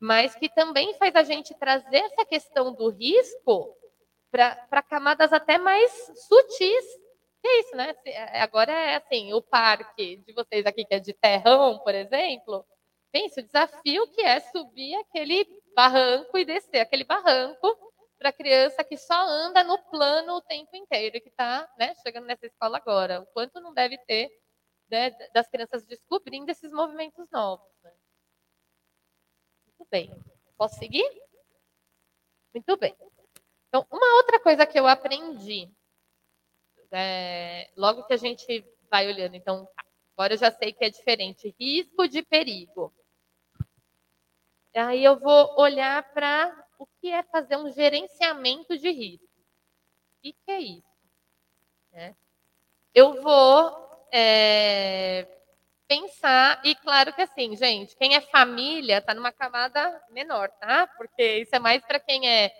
mas 0.00 0.34
que 0.34 0.48
também 0.48 0.94
faz 0.94 1.14
a 1.16 1.22
gente 1.22 1.54
trazer 1.58 1.98
essa 1.98 2.24
questão 2.24 2.72
do 2.74 2.88
risco 2.90 3.74
para 4.30 4.82
camadas 4.82 5.32
até 5.32 5.58
mais 5.58 5.90
sutis. 6.28 6.84
Que 7.42 7.48
é 7.48 7.60
isso, 7.60 7.76
né? 7.76 7.94
Se- 7.94 8.10
é- 8.10 8.40
Agora 8.42 8.72
é 8.72 8.96
assim, 8.96 9.32
o 9.32 9.42
parque 9.42 10.16
de 10.18 10.32
vocês 10.34 10.66
aqui, 10.66 10.84
que 10.84 10.94
é 10.94 11.00
de 11.00 11.12
terrão, 11.14 11.78
por 11.80 11.94
exemplo, 11.94 12.64
pense 13.12 13.40
o 13.40 13.44
desafio 13.44 14.06
que 14.12 14.20
é 14.22 14.40
subir 14.40 14.94
aquele 14.96 15.46
barranco 15.74 16.36
e 16.38 16.44
descer 16.44 16.80
aquele 16.80 17.04
barranco 17.04 17.76
para 18.18 18.32
criança 18.32 18.84
que 18.84 18.96
só 18.98 19.14
anda 19.26 19.64
no 19.64 19.78
plano 19.90 20.34
o 20.36 20.42
tempo 20.42 20.76
inteiro 20.76 21.20
que 21.22 21.28
está 21.30 21.68
né, 21.78 21.94
chegando 22.02 22.26
nessa 22.26 22.46
escola 22.46 22.76
agora. 22.78 23.22
O 23.22 23.26
quanto 23.28 23.60
não 23.60 23.72
deve 23.72 23.96
ter 24.06 24.28
né, 24.90 25.10
das 25.34 25.48
crianças 25.48 25.84
descobrindo 25.84 26.50
esses 26.50 26.72
movimentos 26.72 27.26
novos. 27.32 27.66
né? 27.82 27.92
Bem. 29.90 30.10
Posso 30.56 30.78
seguir? 30.78 31.08
Muito 32.54 32.76
bem. 32.76 32.94
Então, 33.68 33.86
uma 33.90 34.16
outra 34.16 34.38
coisa 34.38 34.66
que 34.66 34.78
eu 34.78 34.86
aprendi, 34.86 35.68
é, 36.92 37.70
logo 37.76 38.04
que 38.04 38.12
a 38.12 38.16
gente 38.16 38.64
vai 38.90 39.06
olhando, 39.06 39.34
então, 39.34 39.66
tá, 39.66 39.84
agora 40.16 40.34
eu 40.34 40.38
já 40.38 40.50
sei 40.50 40.72
que 40.72 40.84
é 40.84 40.90
diferente, 40.90 41.54
risco 41.58 42.06
de 42.06 42.22
perigo. 42.22 42.92
Aí 44.74 45.02
eu 45.02 45.18
vou 45.18 45.58
olhar 45.58 46.02
para 46.12 46.66
o 46.78 46.86
que 47.00 47.10
é 47.10 47.22
fazer 47.24 47.56
um 47.56 47.72
gerenciamento 47.72 48.78
de 48.78 48.90
risco. 48.90 49.26
O 49.26 50.22
que, 50.22 50.32
que 50.32 50.50
é 50.50 50.60
isso? 50.60 51.00
Né? 51.92 52.16
Eu 52.94 53.20
vou 53.22 54.06
é, 54.12 55.39
pensar, 55.90 56.60
e 56.64 56.76
claro 56.76 57.12
que 57.12 57.20
assim, 57.20 57.56
gente, 57.56 57.96
quem 57.96 58.14
é 58.14 58.20
família 58.20 58.98
está 58.98 59.12
numa 59.12 59.32
camada 59.32 60.00
menor, 60.10 60.48
tá? 60.60 60.86
Porque 60.96 61.38
isso 61.38 61.56
é 61.56 61.58
mais 61.58 61.84
para 61.84 61.98
quem 61.98 62.28
é, 62.28 62.52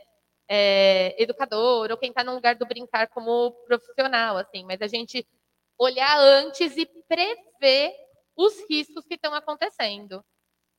é, 0.48 1.22
educador 1.22 1.92
ou 1.92 1.96
quem 1.96 2.08
está 2.08 2.24
num 2.24 2.34
lugar 2.34 2.56
do 2.56 2.66
brincar 2.66 3.06
como 3.06 3.52
profissional, 3.68 4.36
assim. 4.36 4.64
Mas 4.64 4.82
a 4.82 4.88
gente 4.88 5.24
olhar 5.78 6.18
antes 6.18 6.76
e 6.76 6.84
prever 7.06 7.94
os 8.36 8.52
riscos 8.68 9.06
que 9.06 9.14
estão 9.14 9.32
acontecendo. 9.32 10.24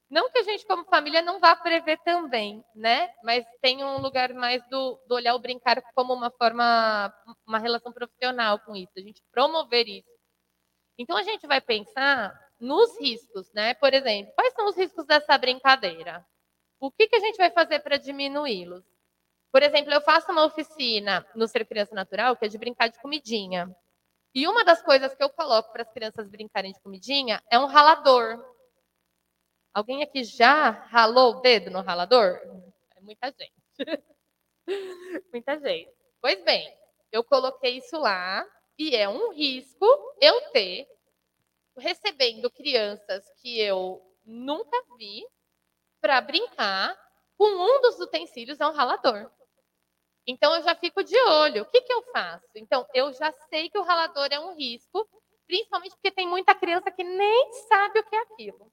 Não 0.09 0.29
que 0.29 0.39
a 0.39 0.43
gente, 0.43 0.65
como 0.65 0.83
família, 0.83 1.21
não 1.21 1.39
vá 1.39 1.55
prever 1.55 1.99
também, 2.03 2.61
né? 2.75 3.13
Mas 3.23 3.45
tem 3.61 3.81
um 3.81 3.99
lugar 3.99 4.33
mais 4.33 4.61
do, 4.69 4.99
do 5.07 5.15
olhar 5.15 5.35
o 5.35 5.39
brincar 5.39 5.81
como 5.95 6.13
uma 6.13 6.29
forma, 6.31 7.13
uma 7.47 7.59
relação 7.59 7.93
profissional 7.93 8.59
com 8.59 8.75
isso, 8.75 8.91
a 8.97 8.99
gente 8.99 9.23
promover 9.31 9.87
isso. 9.87 10.10
Então 10.97 11.17
a 11.17 11.23
gente 11.23 11.47
vai 11.47 11.61
pensar 11.61 12.33
nos 12.59 12.99
riscos, 12.99 13.51
né? 13.53 13.73
Por 13.73 13.93
exemplo, 13.93 14.33
quais 14.35 14.53
são 14.53 14.67
os 14.67 14.77
riscos 14.77 15.05
dessa 15.05 15.37
brincadeira? 15.37 16.25
O 16.79 16.91
que, 16.91 17.07
que 17.07 17.15
a 17.15 17.19
gente 17.19 17.37
vai 17.37 17.51
fazer 17.51 17.79
para 17.79 17.97
diminuí-los? 17.97 18.83
Por 19.51 19.61
exemplo, 19.63 19.91
eu 19.93 20.01
faço 20.01 20.31
uma 20.31 20.45
oficina 20.45 21.25
no 21.35 21.47
Ser 21.47 21.65
Criança 21.65 21.93
Natural, 21.93 22.37
que 22.37 22.45
é 22.45 22.47
de 22.47 22.57
brincar 22.57 22.87
de 22.87 22.99
comidinha. 22.99 23.75
E 24.33 24.47
uma 24.47 24.63
das 24.63 24.81
coisas 24.81 25.13
que 25.13 25.21
eu 25.21 25.29
coloco 25.29 25.73
para 25.73 25.81
as 25.81 25.91
crianças 25.91 26.29
brincarem 26.29 26.71
de 26.71 26.79
comidinha 26.79 27.43
é 27.51 27.59
um 27.59 27.65
ralador. 27.65 28.43
Alguém 29.73 30.03
aqui 30.03 30.23
já 30.23 30.69
ralou 30.69 31.35
o 31.35 31.41
dedo 31.41 31.69
no 31.69 31.81
ralador? 31.81 32.39
É 32.95 33.01
muita 33.01 33.27
gente. 33.27 33.53
muita 35.33 35.59
gente. 35.59 35.91
Pois 36.21 36.41
bem, 36.43 36.73
eu 37.11 37.23
coloquei 37.23 37.77
isso 37.77 37.97
lá 37.97 38.47
e 38.77 38.95
é 38.95 39.07
um 39.07 39.31
risco 39.31 39.85
eu 40.19 40.51
ter 40.51 40.87
recebendo 41.77 42.51
crianças 42.51 43.29
que 43.41 43.59
eu 43.59 44.01
nunca 44.25 44.77
vi 44.97 45.25
para 45.99 46.21
brincar 46.21 46.97
com 47.37 47.45
um 47.45 47.81
dos 47.81 47.99
utensílios 47.99 48.59
é 48.59 48.67
um 48.67 48.73
ralador. 48.73 49.31
Então 50.27 50.55
eu 50.55 50.61
já 50.63 50.75
fico 50.75 51.03
de 51.03 51.17
olho. 51.23 51.63
O 51.63 51.65
que, 51.65 51.81
que 51.81 51.93
eu 51.93 52.03
faço? 52.11 52.47
Então 52.55 52.87
eu 52.93 53.11
já 53.13 53.31
sei 53.49 53.69
que 53.69 53.77
o 53.77 53.83
ralador 53.83 54.27
é 54.31 54.39
um 54.39 54.55
risco, 54.55 55.07
principalmente 55.47 55.95
porque 55.95 56.11
tem 56.11 56.27
muita 56.27 56.55
criança 56.55 56.91
que 56.91 57.03
nem 57.03 57.53
sabe 57.69 57.99
o 57.99 58.03
que 58.03 58.15
é 58.15 58.19
aquilo. 58.21 58.71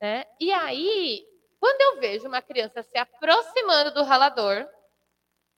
Né? 0.00 0.24
E 0.40 0.52
aí 0.52 1.26
Quando 1.60 1.80
eu 1.82 2.00
vejo 2.00 2.26
uma 2.26 2.40
criança 2.40 2.82
se 2.82 2.96
aproximando 2.96 3.92
do 3.92 4.02
ralador, 4.02 4.66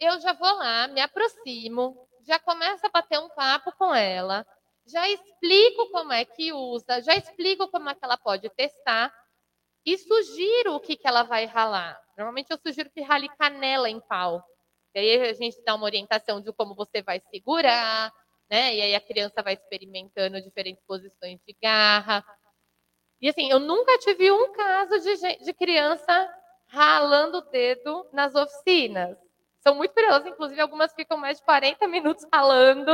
eu 0.01 0.21
já 0.21 0.33
vou 0.33 0.53
lá, 0.55 0.89
me 0.89 1.01
aproximo, 1.01 2.09
já 2.27 2.39
começo 2.39 2.87
a 2.87 2.91
bater 2.91 3.19
um 3.19 3.29
papo 3.31 3.73
com 3.77 3.95
ela, 3.95 4.47
já 4.87 5.09
explico 5.09 5.91
como 5.91 6.13
é 6.13 6.25
que 6.25 6.53
usa, 6.53 7.01
já 7.03 7.15
explico 7.15 7.69
como 7.69 7.89
é 7.89 7.95
que 7.95 8.05
ela 8.05 8.17
pode 8.17 8.49
testar 8.51 9.13
e 9.85 9.99
sugiro 9.99 10.75
o 10.75 10.81
que, 10.81 10.97
que 10.97 11.07
ela 11.07 11.23
vai 11.23 11.45
ralar. 11.45 12.01
Normalmente 12.17 12.51
eu 12.51 12.59
sugiro 12.59 12.91
que 12.91 13.01
rale 13.01 13.29
canela 13.37 13.89
em 13.89 14.01
pau. 14.01 14.43
E 14.95 14.99
aí 14.99 15.31
a 15.31 15.33
gente 15.33 15.63
dá 15.65 15.75
uma 15.75 15.85
orientação 15.85 16.41
de 16.41 16.53
como 16.53 16.75
você 16.75 17.03
vai 17.03 17.21
segurar, 17.31 18.13
né? 18.51 18.75
E 18.75 18.83
aí 18.83 18.95
a 18.95 19.01
criança 19.01 19.43
vai 19.43 19.55
experimentando 19.55 20.41
diferentes 20.41 20.83
posições 20.87 21.41
de 21.47 21.57
garra. 21.61 22.25
E 23.21 23.29
assim, 23.29 23.51
eu 23.51 23.59
nunca 23.59 23.99
tive 23.99 24.31
um 24.31 24.53
caso 24.53 25.01
de, 25.01 25.37
de 25.45 25.53
criança 25.55 26.29
ralando 26.69 27.39
o 27.39 27.51
dedo 27.51 28.09
nas 28.13 28.35
oficinas. 28.35 29.17
São 29.63 29.77
muito 29.77 29.95
curiosas, 29.95 30.27
inclusive 30.27 30.61
algumas 30.61 30.93
ficam 30.93 31.17
mais 31.17 31.39
de 31.39 31.45
40 31.45 31.87
minutos 31.87 32.27
ralando 32.33 32.93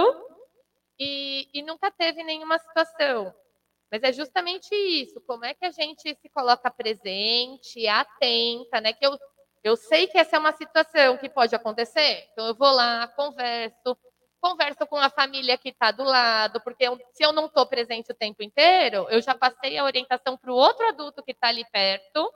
e, 0.98 1.48
e 1.54 1.62
nunca 1.62 1.90
teve 1.90 2.22
nenhuma 2.22 2.59
situação. 2.59 3.35
Mas 3.90 4.02
é 4.02 4.12
justamente 4.12 4.74
isso, 4.74 5.18
como 5.22 5.46
é 5.46 5.54
que 5.54 5.64
a 5.64 5.70
gente 5.70 6.14
se 6.14 6.28
coloca 6.28 6.70
presente, 6.70 7.88
atenta, 7.88 8.83
né? 8.83 8.92
Que 8.92 9.07
eu, 9.07 9.18
eu 9.64 9.76
sei 9.76 10.07
que 10.07 10.18
essa 10.18 10.37
é 10.37 10.38
uma 10.38 10.52
situação 10.52 11.16
que 11.16 11.31
pode 11.31 11.54
acontecer, 11.54 12.28
então 12.33 12.46
eu 12.46 12.54
vou 12.54 12.70
lá, 12.70 13.09
converso, 13.09 13.96
converso 14.38 14.87
com 14.87 14.96
a 14.96 15.09
família 15.09 15.57
que 15.57 15.70
está 15.70 15.90
do 15.90 16.04
lado, 16.04 16.61
porque 16.61 16.85
eu, 16.85 16.98
se 17.12 17.24
eu 17.24 17.33
não 17.33 17.46
estou 17.46 17.66
presente 17.66 18.12
o 18.12 18.14
tempo 18.14 18.42
inteiro, 18.42 19.07
eu 19.09 19.22
já 19.22 19.35
passei 19.35 19.78
a 19.78 19.85
orientação 19.85 20.37
para 20.37 20.52
o 20.52 20.57
outro 20.57 20.87
adulto 20.87 21.22
que 21.22 21.33
está 21.33 21.48
ali 21.48 21.64
perto. 21.72 22.31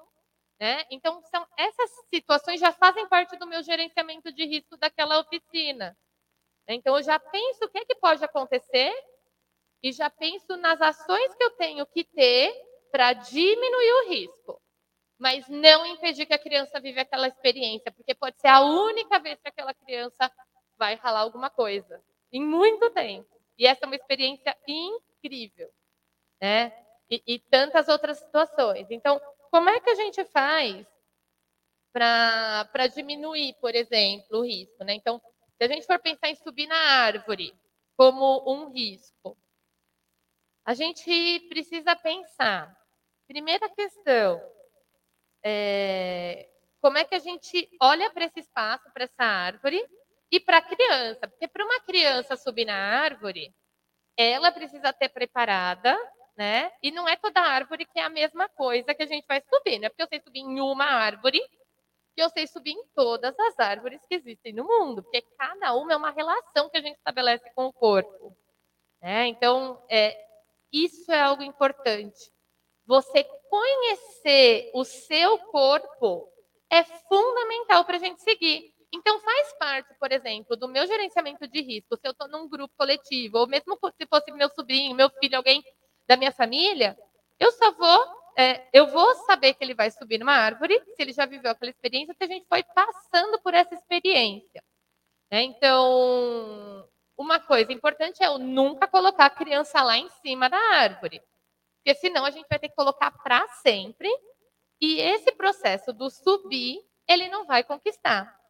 Né? 0.63 0.87
Então, 0.93 1.21
são, 1.23 1.45
essas 1.59 1.91
situações 2.09 2.61
já 2.61 2.71
fazem 2.71 3.09
parte 3.09 3.37
do 3.37 3.49
meu 3.49 3.65
gerenciamento 3.65 4.33
de 4.33 4.45
risco 4.45 4.77
daquela 4.77 5.19
oficina. 5.19 5.99
Então, 6.69 6.97
eu 6.97 7.03
já 7.03 7.19
penso 7.19 7.65
o 7.65 7.69
que, 7.69 7.79
é 7.79 7.85
que 7.85 7.97
pode 7.97 8.25
acontecer 8.25 8.95
e 9.83 9.91
já 9.91 10.09
penso 10.09 10.57
nas 10.59 10.81
ações 10.81 11.35
que 11.35 11.43
eu 11.43 11.51
tenho 11.57 11.85
que 11.87 12.05
ter 12.05 12.55
para 12.93 13.13
diminuir 13.13 13.93
o 13.93 14.09
risco. 14.11 14.63
Mas 15.19 15.49
não 15.49 15.85
impedir 15.85 16.27
que 16.27 16.35
a 16.35 16.39
criança 16.39 16.79
vive 16.79 17.01
aquela 17.01 17.27
experiência, 17.27 17.91
porque 17.91 18.15
pode 18.15 18.41
ser 18.41 18.47
a 18.47 18.61
única 18.61 19.19
vez 19.19 19.41
que 19.41 19.49
aquela 19.49 19.75
criança 19.75 20.31
vai 20.79 20.95
ralar 20.95 21.23
alguma 21.23 21.51
coisa 21.51 22.01
em 22.33 22.41
muito 22.41 22.89
tempo. 22.91 23.29
E 23.59 23.67
essa 23.67 23.85
é 23.85 23.87
uma 23.87 23.97
experiência 23.97 24.57
incrível, 24.69 25.73
né? 26.41 26.73
E, 27.11 27.21
e 27.27 27.39
tantas 27.41 27.89
outras 27.89 28.19
situações. 28.19 28.87
Então, 28.93 29.21
como 29.53 29.69
é 29.69 29.79
que 29.81 29.91
a 29.91 29.95
gente 29.95 30.25
faz 30.25 30.87
para 31.93 32.87
diminuir, 32.87 33.55
por 33.61 33.75
exemplo, 33.75 34.39
o 34.39 34.45
risco? 34.45 34.83
Né? 34.83 34.95
Então, 34.95 35.21
se 35.59 35.65
a 35.65 35.69
gente 35.69 35.87
for 35.87 35.99
pensar 35.99 36.31
em 36.31 36.35
subir 36.35 36.67
na 36.67 36.75
árvore 36.75 37.55
como 37.95 38.51
um 38.51 38.73
risco, 38.73 39.37
a 40.65 40.73
gente 40.73 41.41
precisa 41.51 41.95
pensar. 41.95 42.75
Primeira 43.29 43.69
questão, 43.69 44.41
é, 45.45 46.49
como 46.81 46.97
é 46.97 47.05
que 47.05 47.15
a 47.15 47.19
gente 47.19 47.69
olha 47.81 48.11
para 48.11 48.25
esse 48.25 48.41
espaço, 48.41 48.91
para 48.93 49.05
essa 49.05 49.23
árvore, 49.23 49.87
e 50.31 50.41
para 50.41 50.59
a 50.59 50.63
criança, 50.63 51.29
porque 51.29 51.47
para 51.47 51.63
uma 51.63 51.81
criança 51.81 52.37
subir 52.37 52.65
na 52.65 52.75
árvore, 52.75 53.55
ela 54.17 54.51
precisa 54.51 54.91
ter 54.91 55.11
preparada, 55.11 55.95
né? 56.37 56.71
E 56.83 56.91
não 56.91 57.09
é 57.09 57.17
toda 57.17 57.41
árvore 57.41 57.87
que 57.87 57.99
é 57.99 58.05
a 58.05 58.09
mesma 58.09 58.49
coisa 58.49 58.95
que 58.95 59.03
a 59.03 59.07
gente 59.07 59.27
vai 59.27 59.43
subir, 59.43 59.79
não 59.79 59.87
é 59.87 59.89
porque 59.89 60.03
eu 60.03 60.09
sei 60.09 60.21
subir 60.21 60.41
em 60.41 60.61
uma 60.61 60.85
árvore 60.85 61.41
que 62.15 62.23
eu 62.23 62.29
sei 62.31 62.47
subir 62.47 62.73
em 62.73 62.85
todas 62.95 63.39
as 63.39 63.59
árvores 63.59 64.01
que 64.07 64.15
existem 64.15 64.53
no 64.53 64.65
mundo, 64.65 65.03
porque 65.03 65.23
cada 65.39 65.75
uma 65.75 65.93
é 65.95 65.97
uma 65.97 66.11
relação 66.11 66.69
que 66.69 66.77
a 66.77 66.83
gente 66.83 66.97
estabelece 66.97 67.51
com 67.55 67.67
o 67.67 67.73
corpo. 67.73 68.37
Né? 69.01 69.29
Então, 69.29 69.83
é, 69.89 70.17
isso 70.71 71.11
é 71.11 71.21
algo 71.21 71.43
importante. 71.43 72.31
Você 72.87 73.25
conhecer 73.49 74.71
o 74.75 74.85
seu 74.85 75.39
corpo 75.39 76.29
é 76.71 76.85
fundamental 76.85 77.85
para 77.85 77.97
a 77.97 78.01
gente 78.01 78.23
seguir. 78.23 78.73
Então, 78.95 79.19
faz 79.21 79.53
parte, 79.55 79.95
por 79.99 80.13
exemplo, 80.13 80.55
do 80.55 80.69
meu 80.69 80.87
gerenciamento 80.87 81.49
de 81.49 81.63
risco, 81.63 81.97
se 81.97 82.07
eu 82.07 82.13
estou 82.13 82.29
num 82.29 82.49
grupo 82.49 82.75
coletivo, 82.77 83.39
ou 83.39 83.47
mesmo 83.47 83.79
se 83.99 84.07
fosse 84.07 84.31
meu 84.33 84.51
sobrinho, 84.51 84.95
meu 84.95 85.09
filho, 85.19 85.39
alguém 85.39 85.65
da 86.07 86.17
minha 86.17 86.33
família, 86.33 86.99
eu 87.39 87.51
só 87.53 87.73
vou, 87.73 88.07
é, 88.37 88.69
eu 88.73 88.87
vou 88.87 89.15
saber 89.27 89.55
que 89.55 89.65
ele 89.65 89.75
vai 89.75 89.91
subir 89.91 90.19
numa 90.19 90.35
árvore, 90.35 90.81
se 90.95 91.03
ele 91.03 91.13
já 91.13 91.27
viveu 91.27 91.51
aquela 91.51 91.71
experiência, 91.71 92.15
que 92.15 92.25
a 92.25 92.29
gente 92.29 92.47
foi 92.49 92.63
passando 92.63 93.41
por 93.41 93.55
essa 93.55 93.75
experiência. 93.75 94.63
Né? 95.31 95.43
Então, 95.43 96.89
uma 97.17 97.41
coisa 97.41 97.73
importante 97.73 98.23
é 98.23 98.27
eu 98.27 98.39
nunca 98.39 98.87
colocar 98.87 99.27
a 99.27 99.31
criança 99.31 99.83
lá 99.83 99.97
em 99.97 100.09
cima 100.23 100.49
da 100.49 100.59
árvore, 100.59 101.23
porque 101.77 101.99
senão 101.99 102.25
a 102.25 102.31
gente 102.31 102.47
vai 102.49 102.59
ter 102.59 102.69
que 102.69 102.77
colocar 102.77 103.11
para 103.11 103.47
sempre, 103.49 104.09
e 104.81 105.01
esse 105.01 105.33
processo 105.33 105.93
do 105.93 106.11
subir, 106.11 106.81
ele 107.09 107.29
não 107.29 107.47
vai 107.47 107.63
conquistar. 107.63 108.42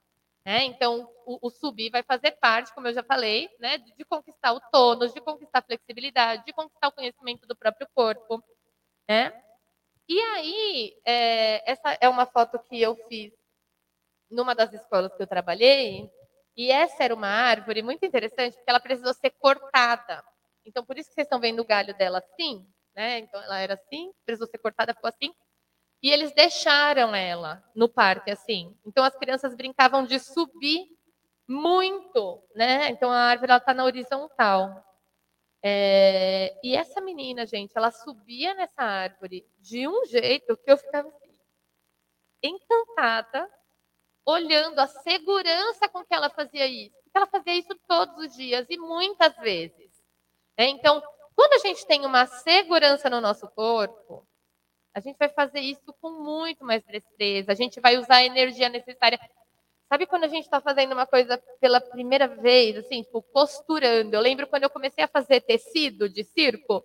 Né? 0.44 0.64
Então, 0.64 1.08
o, 1.24 1.46
o, 1.46 1.50
subir 1.50 1.90
vai 1.90 2.02
fazer 2.02 2.32
parte, 2.32 2.74
como 2.74 2.88
eu 2.88 2.92
já 2.92 3.02
falei, 3.02 3.48
né, 3.60 3.78
de, 3.78 3.94
de, 3.94 4.04
conquistar 4.04 4.52
o 4.52 4.60
tônus, 4.72 5.14
de 5.14 5.20
conquistar 5.20 5.60
a 5.60 5.62
flexibilidade, 5.62 6.44
de 6.44 6.52
conquistar 6.52 6.88
o 6.88 6.92
conhecimento 6.92 7.46
do 7.46 7.54
próprio 7.54 7.86
corpo. 7.94 8.42
Né? 9.08 9.32
E 10.08 10.18
aí, 10.20 11.00
é, 11.06 11.70
essa 11.70 11.96
é 12.00 12.08
uma 12.08 12.26
foto 12.26 12.58
que 12.58 12.80
eu 12.80 12.96
fiz 13.08 13.32
numa 14.28 14.54
das 14.54 14.72
escolas 14.72 15.14
que 15.14 15.22
eu 15.22 15.26
trabalhei, 15.26 16.10
e 16.56 16.70
essa 16.70 17.04
era 17.04 17.14
uma 17.14 17.28
árvore 17.28 17.82
muito 17.82 18.04
interessante, 18.04 18.54
porque 18.54 18.70
ela 18.70 18.80
precisou 18.80 19.14
ser 19.14 19.30
cortada. 19.30 20.24
Então, 20.64 20.84
por 20.84 20.98
isso 20.98 21.08
que 21.08 21.14
vocês 21.14 21.26
estão 21.26 21.40
vendo 21.40 21.60
o 21.60 21.66
galho 21.66 21.96
dela 21.96 22.18
assim, 22.18 22.66
né? 22.94 23.18
Então, 23.18 23.40
ela 23.42 23.58
era 23.58 23.74
assim, 23.74 24.12
precisou 24.24 24.48
ser 24.48 24.58
cortada, 24.58 24.94
ficou 24.94 25.08
assim. 25.08 25.32
E 26.02 26.10
eles 26.10 26.32
deixaram 26.34 27.14
ela 27.14 27.62
no 27.74 27.88
parque 27.88 28.30
assim. 28.30 28.76
Então 28.84 29.04
as 29.04 29.14
crianças 29.14 29.54
brincavam 29.54 30.04
de 30.04 30.18
subir 30.18 30.88
muito, 31.46 32.42
né? 32.54 32.88
Então 32.88 33.10
a 33.10 33.18
árvore 33.18 33.52
está 33.52 33.72
na 33.72 33.84
horizontal. 33.84 34.84
É... 35.62 36.58
E 36.62 36.74
essa 36.74 37.00
menina, 37.00 37.46
gente, 37.46 37.72
ela 37.76 37.92
subia 37.92 38.52
nessa 38.54 38.82
árvore 38.82 39.46
de 39.60 39.86
um 39.86 40.04
jeito 40.06 40.56
que 40.56 40.72
eu 40.72 40.76
ficava 40.76 41.08
assim, 41.08 41.38
encantada, 42.42 43.48
olhando 44.26 44.80
a 44.80 44.88
segurança 44.88 45.88
com 45.88 46.04
que 46.04 46.14
ela 46.14 46.30
fazia 46.30 46.66
isso. 46.66 46.96
Porque 47.04 47.16
ela 47.16 47.26
fazia 47.28 47.54
isso 47.54 47.74
todos 47.86 48.16
os 48.16 48.34
dias 48.34 48.66
e 48.68 48.76
muitas 48.76 49.36
vezes. 49.36 50.02
Né? 50.58 50.66
Então, 50.66 51.00
quando 51.36 51.52
a 51.52 51.58
gente 51.58 51.86
tem 51.86 52.04
uma 52.04 52.26
segurança 52.26 53.08
no 53.08 53.20
nosso 53.20 53.48
corpo, 53.48 54.26
a 54.94 55.00
gente 55.00 55.16
vai 55.16 55.28
fazer 55.28 55.60
isso 55.60 55.92
com 56.00 56.10
muito 56.22 56.64
mais 56.64 56.82
destreza, 56.84 57.52
a 57.52 57.54
gente 57.54 57.80
vai 57.80 57.96
usar 57.96 58.16
a 58.16 58.24
energia 58.24 58.68
necessária. 58.68 59.18
Sabe 59.88 60.06
quando 60.06 60.24
a 60.24 60.28
gente 60.28 60.44
está 60.44 60.60
fazendo 60.60 60.92
uma 60.92 61.06
coisa 61.06 61.36
pela 61.60 61.80
primeira 61.80 62.26
vez, 62.26 62.76
assim, 62.78 63.02
tipo, 63.02 63.22
costurando? 63.22 64.14
Eu 64.14 64.20
lembro 64.20 64.46
quando 64.46 64.62
eu 64.62 64.70
comecei 64.70 65.04
a 65.04 65.08
fazer 65.08 65.40
tecido 65.42 66.08
de 66.08 66.24
circo, 66.24 66.82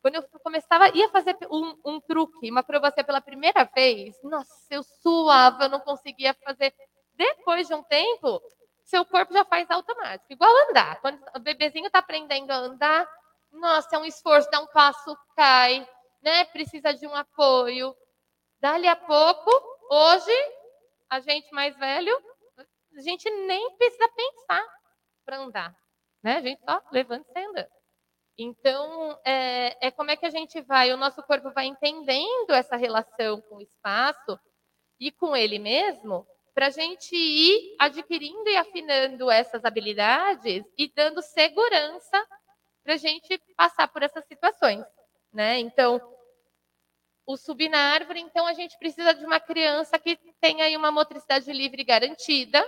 quando 0.00 0.16
eu 0.16 0.22
começava, 0.42 0.88
ia 0.96 1.08
fazer 1.08 1.36
um, 1.50 1.76
um 1.84 2.00
truque, 2.00 2.50
uma 2.50 2.60
acrobacia 2.60 3.04
pela 3.04 3.20
primeira 3.20 3.64
vez, 3.64 4.16
nossa, 4.22 4.66
eu 4.70 4.82
suava, 4.82 5.64
eu 5.64 5.68
não 5.68 5.80
conseguia 5.80 6.34
fazer. 6.44 6.72
Depois 7.14 7.66
de 7.66 7.74
um 7.74 7.82
tempo, 7.82 8.40
seu 8.84 9.04
corpo 9.04 9.32
já 9.32 9.44
faz 9.44 9.70
automático, 9.70 10.32
igual 10.32 10.50
andar. 10.70 11.00
Quando 11.00 11.20
o 11.34 11.40
bebezinho 11.40 11.86
está 11.86 11.98
aprendendo 11.98 12.50
a 12.50 12.56
andar, 12.56 13.08
nossa, 13.52 13.96
é 13.96 13.98
um 13.98 14.04
esforço, 14.04 14.50
dá 14.50 14.60
um 14.60 14.66
passo, 14.68 15.16
cai, 15.36 15.86
né, 16.22 16.44
precisa 16.46 16.92
de 16.92 17.06
um 17.06 17.14
apoio. 17.14 17.94
Dali 18.60 18.88
a 18.88 18.96
pouco, 18.96 19.50
hoje, 19.90 20.32
a 21.08 21.20
gente 21.20 21.50
mais 21.52 21.76
velho, 21.76 22.16
a 22.96 23.00
gente 23.00 23.30
nem 23.30 23.76
precisa 23.76 24.08
pensar 24.08 24.64
para 25.24 25.38
andar. 25.38 25.76
Né? 26.22 26.36
A 26.36 26.40
gente 26.40 26.60
só 26.64 26.82
levanta 26.90 27.26
e 27.36 27.44
anda. 27.44 27.70
Então, 28.36 29.18
é, 29.24 29.88
é 29.88 29.90
como 29.90 30.10
é 30.10 30.16
que 30.16 30.26
a 30.26 30.30
gente 30.30 30.60
vai, 30.62 30.92
o 30.92 30.96
nosso 30.96 31.22
corpo 31.24 31.50
vai 31.52 31.66
entendendo 31.66 32.50
essa 32.50 32.76
relação 32.76 33.40
com 33.42 33.56
o 33.56 33.62
espaço 33.62 34.38
e 35.00 35.10
com 35.10 35.36
ele 35.36 35.58
mesmo, 35.58 36.26
para 36.54 36.66
a 36.66 36.70
gente 36.70 37.14
ir 37.14 37.76
adquirindo 37.78 38.48
e 38.48 38.56
afinando 38.56 39.30
essas 39.30 39.64
habilidades 39.64 40.64
e 40.76 40.92
dando 40.92 41.22
segurança 41.22 42.26
para 42.82 42.94
a 42.94 42.96
gente 42.96 43.40
passar 43.56 43.86
por 43.88 44.02
essas 44.02 44.24
situações 44.26 44.84
né? 45.32 45.58
Então, 45.58 46.00
o 47.26 47.36
subir 47.36 47.68
na 47.68 47.92
árvore, 47.92 48.20
então 48.20 48.46
a 48.46 48.54
gente 48.54 48.78
precisa 48.78 49.12
de 49.12 49.24
uma 49.24 49.38
criança 49.38 49.98
que 49.98 50.16
tenha 50.40 50.64
aí 50.64 50.76
uma 50.76 50.90
motricidade 50.90 51.52
livre 51.52 51.84
garantida, 51.84 52.64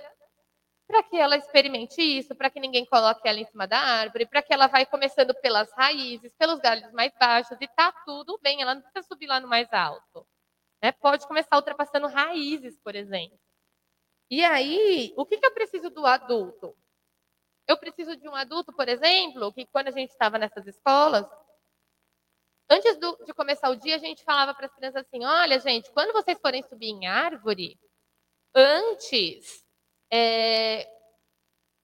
para 0.87 1.03
que 1.05 1.17
ela 1.17 1.37
experimente 1.37 2.03
isso, 2.03 2.35
para 2.35 2.51
que 2.51 2.59
ninguém 2.59 2.85
coloque 2.85 3.27
ela 3.27 3.39
em 3.39 3.45
cima 3.47 3.67
da 3.67 3.79
árvore, 3.79 4.27
para 4.27 4.43
que 4.43 4.53
ela 4.53 4.67
vai 4.67 4.85
começando 4.85 5.33
pelas 5.41 5.73
raízes, 5.73 6.35
pelos 6.35 6.59
galhos 6.59 6.93
mais 6.93 7.13
baixos 7.19 7.57
e 7.61 7.69
tá 7.69 7.93
tudo 8.05 8.39
bem, 8.43 8.61
ela 8.61 8.75
não 8.75 8.83
precisa 8.83 9.07
subir 9.07 9.29
lá 9.29 9.39
no 9.39 9.49
mais 9.49 9.73
alto. 9.73 10.27
Né? 10.83 10.91
Pode 10.93 11.27
começar 11.27 11.57
ultrapassando 11.57 12.09
raízes, 12.09 12.77
por 12.81 12.97
exemplo. 12.97 13.39
E 14.29 14.45
aí, 14.45 15.15
o 15.17 15.25
que, 15.25 15.39
que 15.39 15.47
eu 15.47 15.55
preciso 15.55 15.91
do 15.91 16.05
adulto? 16.05 16.77
Eu 17.67 17.79
preciso 17.79 18.17
de 18.17 18.29
um 18.29 18.35
adulto, 18.35 18.73
por 18.73 18.89
exemplo, 18.89 19.53
que 19.53 19.67
quando 19.67 19.89
a 19.89 19.93
gente 19.93 20.11
estava 20.11 20.39
nessas 20.39 20.67
escolas, 20.67 21.25
antes 22.71 22.97
do, 22.99 23.19
de 23.27 23.35
começar 23.35 23.69
o 23.69 23.77
dia, 23.77 23.97
a 23.97 23.99
gente 23.99 24.23
falava 24.23 24.55
para 24.55 24.67
as 24.67 24.75
crianças 24.75 25.05
assim: 25.05 25.25
olha, 25.25 25.59
gente, 25.59 25.91
quando 25.91 26.13
vocês 26.13 26.39
forem 26.41 26.63
subir 26.63 26.89
em 26.89 27.07
árvore, 27.07 27.79
antes, 28.55 29.65
é, 30.11 30.89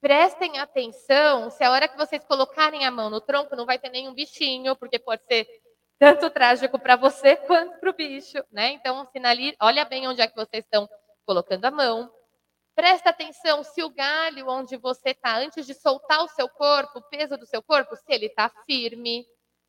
prestem 0.01 0.59
atenção 0.59 1.51
se 1.51 1.65
a 1.65 1.71
hora 1.71 1.89
que 1.89 1.97
vocês 1.97 2.25
colocarem 2.25 2.87
a 2.87 2.91
mão 2.91 3.11
no 3.11 3.21
tronco 3.21 3.57
não 3.57 3.67
vai 3.67 3.79
ter 3.79 3.91
nenhum 3.91 4.15
bichinho, 4.15 4.77
porque 4.77 4.99
pode 4.99 5.25
ser 5.25 5.47
tanto 5.99 6.31
trágico 6.31 6.79
para 6.79 6.97
você 6.97 7.37
quanto 7.47 7.79
para 7.81 7.91
o 7.91 7.95
bicho, 7.95 8.39
né? 8.53 8.71
Então, 8.71 9.05
sinalize, 9.07 9.57
olha 9.61 9.85
bem 9.85 10.07
onde 10.07 10.21
é 10.21 10.29
que 10.29 10.37
vocês 10.37 10.65
estão 10.65 10.89
colocando 11.25 11.65
a 11.65 11.71
mão. 11.71 12.13
Presta 12.75 13.09
atenção 13.09 13.65
se 13.65 13.83
o 13.83 13.89
galho 13.89 14.49
onde 14.49 14.77
você 14.77 15.11
está, 15.11 15.39
antes 15.39 15.67
de 15.67 15.73
soltar 15.73 16.23
o 16.23 16.29
seu 16.29 16.47
corpo, 16.47 16.99
o 16.99 17.09
peso 17.09 17.37
do 17.39 17.47
seu 17.47 17.63
corpo, 17.63 17.97
se 17.97 18.05
ele 18.13 18.27
está 18.27 18.51
firme, 18.67 19.27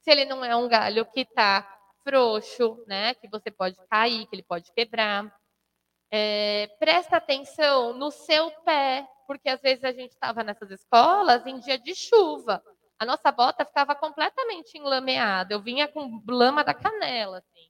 se 0.08 0.12
ele 0.12 0.24
não 0.24 0.44
é 0.46 0.56
um 0.56 0.70
galho 0.70 1.06
que 1.06 1.20
está 1.20 1.68
frouxo, 2.02 2.82
né? 2.88 3.14
Que 3.16 3.28
você 3.28 3.52
pode 3.52 3.76
cair, 3.90 4.26
que 4.28 4.38
ele 4.38 4.44
pode 4.44 4.72
quebrar. 4.72 5.30
É, 6.10 6.68
presta 6.80 7.18
atenção 7.18 7.92
no 7.92 8.10
seu 8.10 8.50
pé, 8.64 9.06
porque 9.28 9.50
às 9.50 9.60
vezes 9.60 9.84
a 9.84 9.92
gente 9.92 10.12
estava 10.12 10.46
nessas 10.46 10.72
escolas 10.72 11.46
em 11.46 11.60
dia 11.60 11.78
de 11.78 11.94
chuva. 11.94 12.64
A 12.98 13.06
nossa 13.06 13.30
bota 13.34 13.66
ficava 13.66 13.94
completamente 13.96 14.78
enlameada. 14.78 15.54
Eu 15.54 15.62
vinha 15.62 15.90
com 15.90 16.24
lama 16.26 16.64
da 16.64 16.74
canela, 16.74 17.40
assim. 17.40 17.70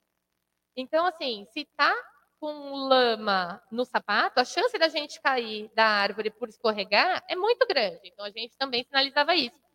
Então, 0.76 1.06
assim, 1.06 1.44
se 1.52 1.68
tá 1.76 1.92
com 2.38 2.86
lama 2.86 3.60
no 3.68 3.84
sapato, 3.84 4.38
a 4.38 4.44
chance 4.44 4.78
da 4.78 4.86
gente 4.86 5.20
cair 5.20 5.72
da 5.74 5.86
árvore 5.86 6.30
por 6.30 6.48
escorregar 6.48 7.20
é 7.28 7.34
muito 7.34 7.66
grande. 7.66 8.02
Então, 8.04 8.24
a 8.24 8.30
gente 8.30 8.56
também 8.56 8.84
sinalizava 8.84 9.34
isso. 9.34 9.67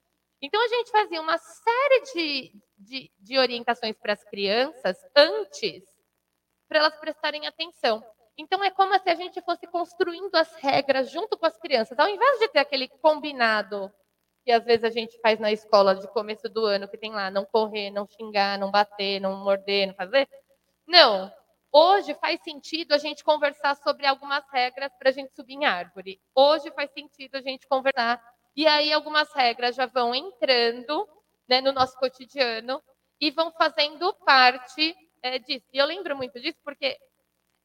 Então, 0.45 0.61
a 0.61 0.67
gente 0.67 0.91
fazia 0.91 1.21
uma 1.21 1.37
série 1.37 2.01
de, 2.13 2.61
de, 2.77 3.11
de 3.17 3.37
orientações 3.39 3.95
para 3.97 4.11
as 4.11 4.23
crianças 4.25 4.97
antes, 5.15 5.85
para 6.67 6.79
elas 6.79 6.97
prestarem 6.97 7.47
atenção. 7.47 8.03
Então, 8.37 8.61
é 8.61 8.69
como 8.69 8.93
se 8.99 9.09
a 9.09 9.15
gente 9.15 9.41
fosse 9.41 9.65
construindo 9.67 10.35
as 10.35 10.53
regras 10.55 11.09
junto 11.09 11.37
com 11.37 11.45
as 11.45 11.57
crianças. 11.57 11.97
Ao 11.97 12.09
invés 12.09 12.39
de 12.39 12.49
ter 12.49 12.59
aquele 12.59 12.89
combinado 12.89 13.89
que 14.43 14.51
às 14.51 14.65
vezes 14.65 14.83
a 14.83 14.89
gente 14.89 15.17
faz 15.21 15.39
na 15.39 15.53
escola 15.53 15.95
de 15.95 16.05
começo 16.09 16.49
do 16.49 16.65
ano, 16.65 16.89
que 16.89 16.97
tem 16.97 17.13
lá 17.13 17.31
não 17.31 17.45
correr, 17.45 17.89
não 17.89 18.05
xingar, 18.05 18.59
não 18.59 18.69
bater, 18.69 19.21
não 19.21 19.37
morder, 19.37 19.87
não 19.87 19.95
fazer. 19.95 20.27
Não, 20.85 21.31
Hoje 21.75 22.13
faz 22.21 22.39
sentido 22.43 22.93
a 22.93 22.99
gente 22.99 23.23
conversar 23.23 23.75
sobre 23.77 24.05
algumas 24.05 24.47
regras 24.51 24.91
para 24.99 25.09
a 25.09 25.11
gente 25.11 25.33
subir 25.33 25.55
em 25.55 25.65
árvore. 25.65 26.21
Hoje 26.35 26.71
faz 26.71 26.91
sentido 26.91 27.33
a 27.33 27.41
gente 27.41 27.67
conversar. 27.67 28.21
E 28.55 28.67
aí 28.67 28.93
algumas 28.93 29.33
regras 29.33 29.75
já 29.75 29.85
vão 29.85 30.13
entrando 30.13 31.07
né, 31.47 31.61
no 31.61 31.71
nosso 31.71 31.97
cotidiano 31.97 32.81
e 33.19 33.31
vão 33.31 33.51
fazendo 33.51 34.13
parte 34.25 34.95
é, 35.21 35.39
disso. 35.39 35.65
E 35.73 35.77
eu 35.77 35.85
lembro 35.85 36.15
muito 36.15 36.39
disso 36.39 36.59
porque 36.63 36.97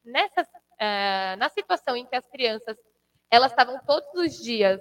nessa, 0.04 0.46
é, 0.78 1.36
na 1.36 1.48
situação 1.48 1.96
em 1.96 2.06
que 2.06 2.16
as 2.16 2.26
crianças 2.28 2.76
elas 3.30 3.52
estavam 3.52 3.78
todos 3.84 4.08
os 4.14 4.38
dias 4.38 4.80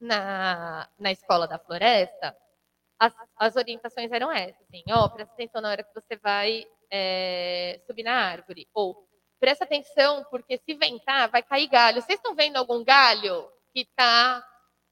na, 0.00 0.88
na 0.98 1.12
escola 1.12 1.46
da 1.46 1.58
floresta, 1.58 2.34
as, 2.98 3.14
as 3.36 3.56
orientações 3.56 4.10
eram 4.10 4.30
essas, 4.32 4.60
assim, 4.62 4.82
ó, 4.90 5.04
oh, 5.04 5.10
presta 5.10 5.34
atenção 5.34 5.60
na 5.60 5.70
hora 5.70 5.82
que 5.82 5.94
você 5.94 6.16
vai 6.16 6.64
é, 6.90 7.80
subir 7.86 8.02
na 8.02 8.14
árvore. 8.14 8.68
Ou 8.74 9.06
presta 9.38 9.64
atenção, 9.64 10.24
porque 10.30 10.58
se 10.58 10.74
ventar, 10.74 11.30
vai 11.30 11.42
cair 11.42 11.66
galho. 11.66 12.02
Vocês 12.02 12.18
estão 12.18 12.34
vendo 12.34 12.56
algum 12.56 12.84
galho 12.84 13.50
que 13.72 13.80
está 13.80 14.46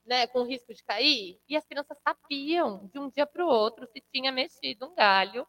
né, 0.09 0.27
com 0.27 0.43
risco 0.43 0.73
de 0.75 0.83
cair? 0.83 1.39
E 1.49 1.57
as 1.57 1.65
crianças 1.67 1.99
sabiam 2.03 2.89
de 2.93 2.99
um 2.99 3.11
dia 3.11 3.27
para 3.27 3.45
o 3.45 3.49
outro 3.49 3.87
se 3.87 4.03
tinha 4.13 4.33
mexido 4.33 4.87
um 4.87 4.95
galho 4.95 5.47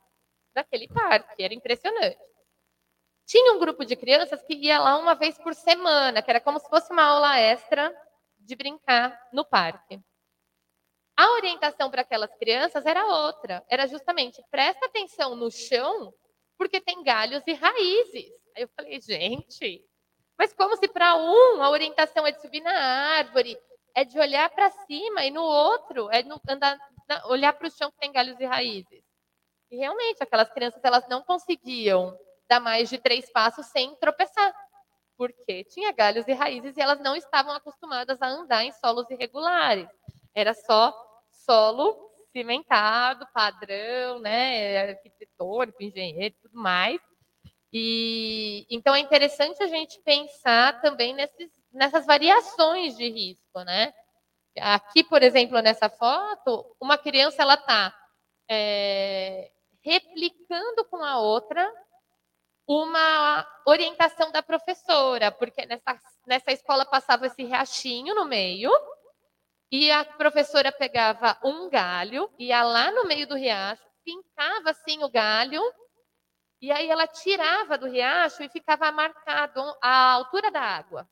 daquele 0.53 0.87
parque. 0.87 1.41
Era 1.41 1.53
impressionante. 1.53 2.19
Tinha 3.25 3.53
um 3.53 3.59
grupo 3.59 3.85
de 3.85 3.95
crianças 3.95 4.41
que 4.43 4.53
ia 4.53 4.79
lá 4.79 4.97
uma 4.97 5.15
vez 5.15 5.37
por 5.37 5.55
semana, 5.55 6.21
que 6.21 6.29
era 6.29 6.41
como 6.41 6.59
se 6.59 6.69
fosse 6.69 6.91
uma 6.91 7.03
aula 7.03 7.39
extra 7.39 7.95
de 8.37 8.55
brincar 8.55 9.17
no 9.31 9.45
parque. 9.45 9.99
A 11.15 11.31
orientação 11.33 11.89
para 11.91 12.01
aquelas 12.01 12.33
crianças 12.35 12.85
era 12.85 13.05
outra. 13.05 13.63
Era 13.69 13.87
justamente 13.87 14.41
presta 14.49 14.85
atenção 14.85 15.35
no 15.35 15.51
chão 15.51 16.13
porque 16.57 16.81
tem 16.81 17.03
galhos 17.03 17.43
e 17.45 17.53
raízes. 17.53 18.31
Aí 18.55 18.63
eu 18.63 18.69
falei, 18.75 18.99
gente, 18.99 19.85
mas 20.37 20.53
como 20.53 20.75
se 20.77 20.87
para 20.87 21.15
um 21.15 21.61
a 21.61 21.69
orientação 21.69 22.25
é 22.25 22.31
de 22.31 22.41
subir 22.41 22.61
na 22.61 22.71
árvore, 23.17 23.57
é 23.95 24.03
de 24.03 24.19
olhar 24.19 24.49
para 24.49 24.69
cima, 24.69 25.25
e 25.25 25.31
no 25.31 25.43
outro 25.43 26.09
é 26.11 26.23
no, 26.23 26.39
andar, 26.47 26.77
olhar 27.25 27.53
para 27.53 27.67
o 27.67 27.71
chão 27.71 27.91
que 27.91 27.99
tem 27.99 28.11
galhos 28.11 28.39
e 28.39 28.45
raízes. 28.45 29.03
E 29.71 29.77
realmente, 29.77 30.21
aquelas 30.21 30.49
crianças 30.49 30.83
elas 30.83 31.07
não 31.07 31.21
conseguiam 31.21 32.17
dar 32.49 32.59
mais 32.59 32.89
de 32.89 32.97
três 32.97 33.31
passos 33.31 33.67
sem 33.67 33.95
tropeçar, 33.95 34.53
porque 35.15 35.63
tinha 35.65 35.91
galhos 35.91 36.27
e 36.27 36.33
raízes 36.33 36.75
e 36.75 36.81
elas 36.81 36.99
não 36.99 37.15
estavam 37.15 37.53
acostumadas 37.53 38.21
a 38.21 38.27
andar 38.27 38.63
em 38.63 38.71
solos 38.71 39.09
irregulares. 39.11 39.87
Era 40.33 40.53
só 40.53 40.93
solo 41.31 42.09
cimentado, 42.31 43.27
padrão, 43.33 44.19
né, 44.19 44.91
arquitetônico, 44.91 45.83
engenheiro, 45.83 46.35
tudo 46.41 46.57
mais. 46.57 46.99
E 47.71 48.65
então 48.69 48.95
é 48.95 48.99
interessante 48.99 49.61
a 49.61 49.67
gente 49.67 49.99
pensar 50.01 50.81
também 50.81 51.13
nesses, 51.13 51.51
nessas 51.71 52.05
variações 52.05 52.97
de 52.97 53.09
risco, 53.09 53.61
né? 53.63 53.93
Aqui, 54.59 55.03
por 55.03 55.23
exemplo, 55.23 55.59
nessa 55.61 55.89
foto, 55.89 56.75
uma 56.81 56.97
criança 56.97 57.41
ela 57.41 57.53
está 57.53 57.95
é, 58.49 59.51
replicando 59.83 60.85
com 60.89 61.03
a 61.03 61.19
outra 61.19 61.71
uma 62.67 63.47
orientação 63.65 64.31
da 64.31 64.43
professora, 64.43 65.31
porque 65.31 65.65
nessa, 65.65 65.99
nessa 66.27 66.51
escola 66.51 66.85
passava 66.85 67.25
esse 67.25 67.43
riachinho 67.43 68.13
no 68.13 68.25
meio, 68.25 68.71
e 69.71 69.91
a 69.91 70.03
professora 70.03 70.71
pegava 70.71 71.37
um 71.43 71.69
galho, 71.69 72.29
ia 72.37 72.63
lá 72.63 72.91
no 72.91 73.05
meio 73.05 73.27
do 73.27 73.35
riacho, 73.35 73.83
pintava 74.03 74.71
assim 74.71 75.03
o 75.03 75.09
galho, 75.09 75.61
e 76.61 76.71
aí 76.71 76.89
ela 76.89 77.07
tirava 77.07 77.77
do 77.77 77.87
riacho 77.87 78.43
e 78.43 78.49
ficava 78.49 78.91
marcado 78.91 79.61
a 79.81 80.13
altura 80.13 80.51
da 80.51 80.61
água. 80.61 81.09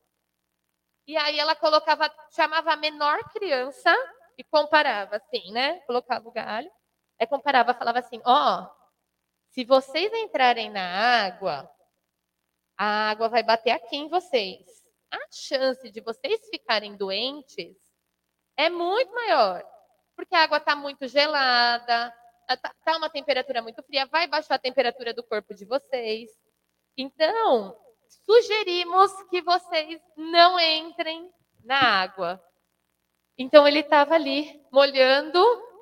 E 1.08 1.16
aí 1.16 1.38
ela 1.38 1.56
colocava, 1.56 2.14
chamava 2.30 2.74
a 2.74 2.76
menor 2.76 3.18
criança 3.30 3.90
e 4.36 4.44
comparava 4.44 5.16
assim, 5.16 5.50
né? 5.52 5.80
Colocava 5.86 6.28
o 6.28 6.32
galho, 6.32 6.70
aí 7.18 7.26
comparava, 7.26 7.72
falava 7.72 8.00
assim: 8.00 8.20
ó, 8.26 8.60
oh, 8.60 8.78
se 9.48 9.64
vocês 9.64 10.12
entrarem 10.12 10.68
na 10.68 11.24
água, 11.24 11.68
a 12.76 13.08
água 13.08 13.30
vai 13.30 13.42
bater 13.42 13.70
aqui 13.70 13.96
em 13.96 14.08
vocês. 14.08 14.66
A 15.10 15.18
chance 15.32 15.90
de 15.90 16.02
vocês 16.02 16.46
ficarem 16.50 16.94
doentes 16.94 17.78
é 18.54 18.68
muito 18.68 19.10
maior. 19.14 19.64
Porque 20.14 20.34
a 20.34 20.42
água 20.42 20.58
está 20.58 20.76
muito 20.76 21.08
gelada, 21.08 22.14
está 22.50 22.74
tá 22.84 22.96
uma 22.98 23.08
temperatura 23.08 23.62
muito 23.62 23.82
fria, 23.82 24.04
vai 24.04 24.26
baixar 24.26 24.56
a 24.56 24.58
temperatura 24.58 25.14
do 25.14 25.22
corpo 25.22 25.54
de 25.54 25.64
vocês. 25.64 26.28
Então, 26.98 27.74
sugerimos 28.24 29.12
que 29.30 29.42
vocês 29.42 30.00
não 30.16 30.58
entrem 30.58 31.30
na 31.64 32.02
água. 32.02 32.42
Então, 33.36 33.66
ele 33.66 33.80
estava 33.80 34.14
ali, 34.14 34.60
molhando 34.72 35.40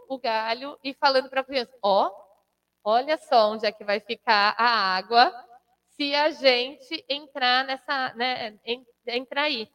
o 0.08 0.18
galho 0.18 0.78
e 0.84 0.94
falando 0.94 1.28
para 1.28 1.40
a 1.40 1.44
criança: 1.44 1.72
Ó, 1.82 2.06
oh, 2.06 2.90
olha 2.90 3.16
só 3.16 3.50
onde 3.50 3.66
é 3.66 3.72
que 3.72 3.84
vai 3.84 4.00
ficar 4.00 4.54
a 4.58 4.96
água 4.96 5.32
se 5.96 6.14
a 6.14 6.30
gente 6.30 7.04
entrar 7.08 7.64
nessa, 7.64 8.12
né, 8.14 8.58
entrar 9.06 9.44
aí. 9.44 9.68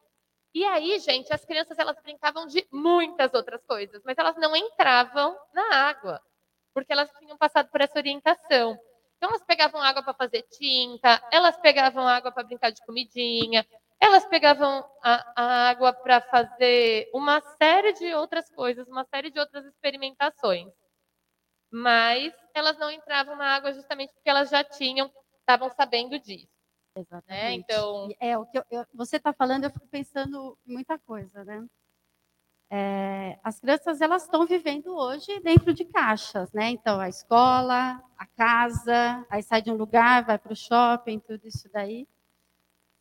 E 0.54 0.66
aí, 0.66 1.00
gente, 1.00 1.34
as 1.34 1.44
crianças 1.46 1.80
elas 1.80 2.00
brincavam 2.02 2.46
de 2.46 2.68
muitas 2.72 3.34
outras 3.34 3.64
coisas, 3.66 4.02
mas 4.06 4.18
elas 4.18 4.36
não 4.36 4.56
entravam 4.56 5.38
na 5.54 5.88
água, 5.88 6.22
porque 6.74 6.92
elas 6.92 7.12
tinham 7.18 7.38
passado 7.38 7.70
por 7.70 7.82
essa 7.82 7.98
orientação. 7.98 8.78
Então, 9.22 9.30
elas 9.30 9.46
pegavam 9.46 9.80
água 9.80 10.02
para 10.02 10.16
fazer 10.16 10.42
tinta, 10.50 11.22
elas 11.32 11.56
pegavam 11.60 12.08
água 12.08 12.32
para 12.32 12.42
brincar 12.44 12.72
de 12.72 12.84
comidinha, 12.84 13.64
elas 14.00 14.26
pegavam 14.26 14.84
a, 15.04 15.34
a 15.36 15.70
água 15.70 15.94
para 15.94 16.22
fazer 16.22 17.08
uma 17.14 17.40
série 17.40 17.94
de 17.94 18.16
outras 18.16 18.50
coisas, 18.50 18.88
uma 18.88 19.06
série 19.06 19.30
de 19.30 19.40
outras 19.40 19.64
experimentações. 19.64 20.74
Mas 21.72 22.34
elas 22.56 22.80
não 22.80 22.90
entravam 22.90 23.36
na 23.36 23.54
água 23.54 23.72
justamente 23.72 24.12
porque 24.12 24.28
elas 24.28 24.50
já 24.50 24.64
tinham, 24.64 25.12
estavam 25.40 25.70
sabendo 25.70 26.18
disso. 26.18 26.50
Né? 26.96 27.04
Exatamente. 27.04 27.44
Né? 27.44 27.54
Então, 27.54 28.10
é 28.20 28.36
o 28.36 28.46
que 28.48 28.58
eu, 28.58 28.66
eu, 28.72 28.86
você 28.92 29.18
está 29.18 29.32
falando, 29.32 29.66
eu 29.66 29.72
fico 29.72 29.88
pensando 29.88 30.58
muita 30.66 30.98
coisa, 30.98 31.44
né? 31.46 31.64
É, 32.74 33.38
as 33.44 33.60
crianças 33.60 34.00
elas 34.00 34.24
estão 34.24 34.46
vivendo 34.46 34.96
hoje 34.96 35.42
dentro 35.42 35.74
de 35.74 35.84
caixas, 35.84 36.54
né? 36.54 36.70
Então 36.70 37.02
a 37.02 37.10
escola, 37.10 38.02
a 38.18 38.26
casa, 38.26 39.26
aí 39.30 39.44
sai 39.44 39.62
de 39.62 39.70
um 39.70 39.76
lugar, 39.76 40.24
vai 40.24 40.40
para 40.40 40.54
o 40.54 40.56
shopping, 40.56 41.20
tudo 41.20 41.46
isso 41.46 41.70
daí. 41.74 42.08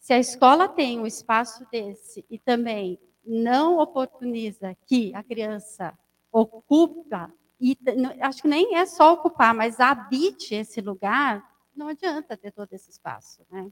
Se 0.01 0.13
a 0.13 0.19
escola 0.19 0.69
tem 0.69 0.99
um 0.99 1.07
espaço 1.07 1.65
desse 1.71 2.27
e 2.29 2.37
também 2.37 2.99
não 3.25 3.79
oportuniza 3.79 4.77
que 4.87 5.15
a 5.15 5.23
criança 5.23 5.97
ocupa 6.33 7.33
e 7.61 7.79
acho 8.23 8.43
que 8.43 8.49
nem 8.49 8.75
é 8.75 8.85
só 8.87 9.13
ocupar, 9.13 9.55
mas 9.55 9.79
habite 9.79 10.53
esse 10.53 10.81
lugar, 10.81 11.49
não 11.77 11.87
adianta 11.87 12.37
ter 12.37 12.51
todo 12.51 12.73
esse 12.73 12.91
espaço, 12.91 13.47
né? 13.49 13.71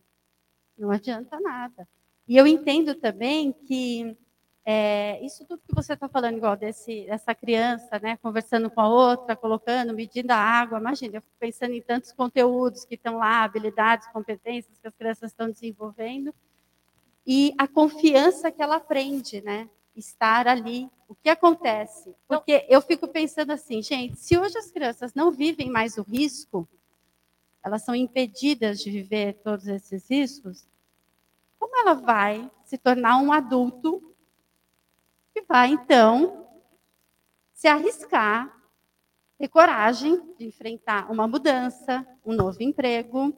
Não 0.78 0.92
adianta 0.92 1.40
nada. 1.40 1.88
E 2.28 2.36
eu 2.36 2.46
entendo 2.46 2.94
também 2.94 3.52
que 3.52 4.16
é, 4.70 5.18
isso 5.24 5.46
tudo 5.46 5.62
que 5.66 5.74
você 5.74 5.94
está 5.94 6.10
falando, 6.10 6.36
igual 6.36 6.54
desse, 6.54 7.06
dessa 7.06 7.34
criança, 7.34 7.98
né, 8.00 8.18
conversando 8.18 8.68
com 8.68 8.82
a 8.82 8.86
outra, 8.86 9.34
colocando, 9.34 9.94
medindo 9.94 10.30
a 10.30 10.36
água, 10.36 10.78
imagina, 10.78 11.16
eu 11.16 11.22
fico 11.22 11.36
pensando 11.40 11.72
em 11.72 11.80
tantos 11.80 12.12
conteúdos 12.12 12.84
que 12.84 12.94
estão 12.94 13.16
lá, 13.16 13.44
habilidades, 13.44 14.06
competências 14.08 14.78
que 14.78 14.86
as 14.86 14.94
crianças 14.94 15.30
estão 15.30 15.50
desenvolvendo, 15.50 16.34
e 17.26 17.54
a 17.56 17.66
confiança 17.66 18.52
que 18.52 18.60
ela 18.60 18.76
aprende, 18.76 19.40
né, 19.40 19.70
estar 19.96 20.46
ali. 20.46 20.86
O 21.08 21.14
que 21.14 21.30
acontece? 21.30 22.14
Porque 22.28 22.66
eu 22.68 22.82
fico 22.82 23.08
pensando 23.08 23.52
assim, 23.52 23.80
gente, 23.82 24.18
se 24.18 24.36
hoje 24.36 24.58
as 24.58 24.70
crianças 24.70 25.14
não 25.14 25.30
vivem 25.30 25.70
mais 25.70 25.96
o 25.96 26.02
risco, 26.02 26.68
elas 27.64 27.82
são 27.86 27.94
impedidas 27.94 28.80
de 28.80 28.90
viver 28.90 29.40
todos 29.42 29.66
esses 29.66 30.10
riscos, 30.10 30.68
como 31.58 31.74
ela 31.74 31.94
vai 31.94 32.50
se 32.66 32.76
tornar 32.76 33.16
um 33.16 33.32
adulto 33.32 34.07
que 35.38 35.42
vai, 35.46 35.70
então, 35.70 36.48
se 37.52 37.68
arriscar, 37.68 38.52
ter 39.38 39.48
coragem 39.48 40.34
de 40.36 40.46
enfrentar 40.46 41.10
uma 41.10 41.28
mudança, 41.28 42.04
um 42.24 42.34
novo 42.34 42.60
emprego, 42.60 43.32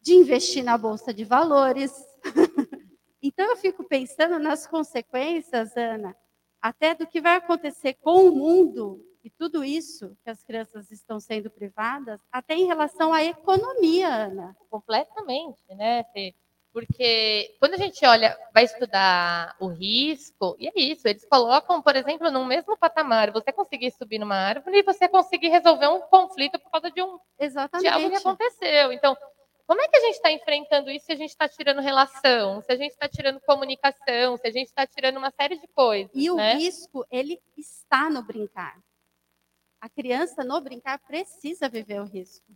de 0.00 0.14
investir 0.14 0.62
na 0.62 0.78
bolsa 0.78 1.12
de 1.12 1.24
valores. 1.24 1.92
então, 3.20 3.50
eu 3.50 3.56
fico 3.56 3.82
pensando 3.82 4.38
nas 4.38 4.64
consequências, 4.66 5.76
Ana, 5.76 6.16
até 6.62 6.94
do 6.94 7.06
que 7.06 7.20
vai 7.20 7.36
acontecer 7.36 7.94
com 7.94 8.28
o 8.28 8.32
mundo 8.32 9.04
e 9.24 9.30
tudo 9.30 9.64
isso 9.64 10.16
que 10.22 10.30
as 10.30 10.44
crianças 10.44 10.92
estão 10.92 11.18
sendo 11.18 11.50
privadas, 11.50 12.20
até 12.30 12.54
em 12.54 12.66
relação 12.66 13.12
à 13.12 13.24
economia, 13.24 14.08
Ana. 14.08 14.56
Completamente, 14.70 15.62
né? 15.74 16.04
Porque 16.72 17.56
quando 17.58 17.74
a 17.74 17.76
gente 17.78 18.04
olha, 18.04 18.38
vai 18.52 18.64
estudar 18.64 19.56
o 19.58 19.68
risco, 19.68 20.54
e 20.58 20.68
é 20.68 20.72
isso, 20.76 21.08
eles 21.08 21.24
colocam, 21.24 21.82
por 21.82 21.96
exemplo, 21.96 22.30
no 22.30 22.44
mesmo 22.44 22.76
patamar, 22.76 23.30
você 23.32 23.50
conseguir 23.52 23.90
subir 23.92 24.18
numa 24.18 24.36
árvore 24.36 24.78
e 24.78 24.82
você 24.82 25.08
conseguir 25.08 25.48
resolver 25.48 25.88
um 25.88 26.00
conflito 26.02 26.58
por 26.58 26.70
causa 26.70 26.90
de 26.90 27.02
um 27.02 27.18
Exatamente. 27.38 27.88
de 27.88 27.88
algo 27.88 28.10
que 28.10 28.16
aconteceu. 28.16 28.92
Então, 28.92 29.16
como 29.66 29.80
é 29.82 29.88
que 29.88 29.96
a 29.96 30.00
gente 30.00 30.14
está 30.14 30.30
enfrentando 30.30 30.90
isso 30.90 31.06
se 31.06 31.12
a 31.12 31.16
gente 31.16 31.30
está 31.30 31.48
tirando 31.48 31.80
relação, 31.80 32.62
se 32.62 32.72
a 32.72 32.76
gente 32.76 32.92
está 32.92 33.08
tirando 33.08 33.40
comunicação, 33.40 34.36
se 34.36 34.46
a 34.46 34.50
gente 34.50 34.68
está 34.68 34.86
tirando 34.86 35.16
uma 35.16 35.30
série 35.30 35.58
de 35.58 35.68
coisas? 35.68 36.10
E 36.14 36.30
né? 36.32 36.54
o 36.54 36.58
risco, 36.58 37.06
ele 37.10 37.38
está 37.56 38.08
no 38.08 38.22
brincar. 38.22 38.78
A 39.80 39.88
criança 39.88 40.42
no 40.42 40.60
brincar 40.60 40.98
precisa 41.00 41.68
viver 41.68 42.00
o 42.00 42.04
risco. 42.04 42.50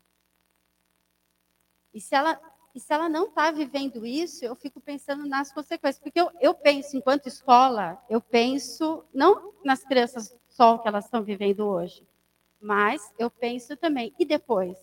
E 1.93 2.01
se 2.01 2.15
ela 2.15 2.41
e 2.75 2.81
se 2.81 2.93
ela 2.93 3.09
não 3.09 3.27
está 3.27 3.51
vivendo 3.51 4.07
isso, 4.07 4.45
eu 4.45 4.55
fico 4.57 4.81
pensando 4.81 5.27
nas 5.27 5.53
consequências. 5.53 6.03
Porque 6.03 6.19
eu, 6.19 6.31
eu 6.41 6.55
penso, 6.55 6.97
enquanto 6.97 7.27
escola, 7.27 8.03
eu 8.09 8.21
penso 8.21 9.05
não 9.13 9.53
nas 9.63 9.85
crianças 9.85 10.35
só 10.49 10.79
que 10.79 10.89
elas 10.89 11.05
estão 11.05 11.23
vivendo 11.23 11.67
hoje, 11.67 12.07
mas 12.61 13.13
eu 13.19 13.31
penso 13.31 13.77
também, 13.77 14.15
e 14.19 14.25
depois? 14.25 14.79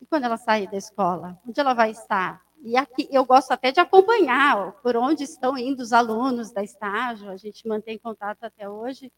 E 0.00 0.06
quando 0.06 0.24
ela 0.24 0.36
sair 0.36 0.70
da 0.70 0.76
escola? 0.76 1.40
Onde 1.46 1.58
ela 1.58 1.74
vai 1.74 1.90
estar? 1.90 2.44
E 2.62 2.76
aqui 2.76 3.08
eu 3.10 3.24
gosto 3.24 3.52
até 3.52 3.70
de 3.70 3.80
acompanhar 3.80 4.72
por 4.82 4.96
onde 4.96 5.24
estão 5.24 5.56
indo 5.56 5.80
os 5.80 5.92
alunos 5.92 6.50
da 6.52 6.62
estágio, 6.62 7.30
a 7.30 7.36
gente 7.36 7.66
mantém 7.66 7.98
contato 7.98 8.44
até 8.44 8.68
hoje. 8.68 9.12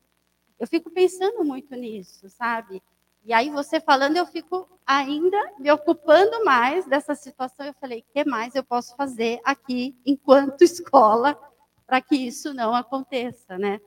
Eu 0.59 0.67
fico 0.67 0.91
pensando 0.91 1.45
muito 1.45 1.75
nisso, 1.75 2.29
sabe? 2.29 2.83
E 3.25 3.33
aí 3.33 3.51
você 3.51 3.81
falando, 3.81 4.17
eu 4.17 4.27
fico 4.27 4.69
ainda 4.87 5.37
me 5.59 5.71
ocupando 5.71 6.45
mais 6.45 6.87
dessa 6.87 7.15
situação. 7.15 7.67
Eu 7.67 7.75
falei, 7.75 8.01
o 8.01 8.13
que 8.13 8.25
mais 8.25 8.55
eu 8.55 8.65
posso 8.65 8.97
fazer 8.97 9.41
aqui 9.45 9.97
enquanto 10.05 10.63
escola 10.65 11.39
para 11.87 12.01
que 12.01 12.17
isso 12.17 12.53
não 12.55 12.75
aconteça, 12.75 13.59
né? 13.59 13.81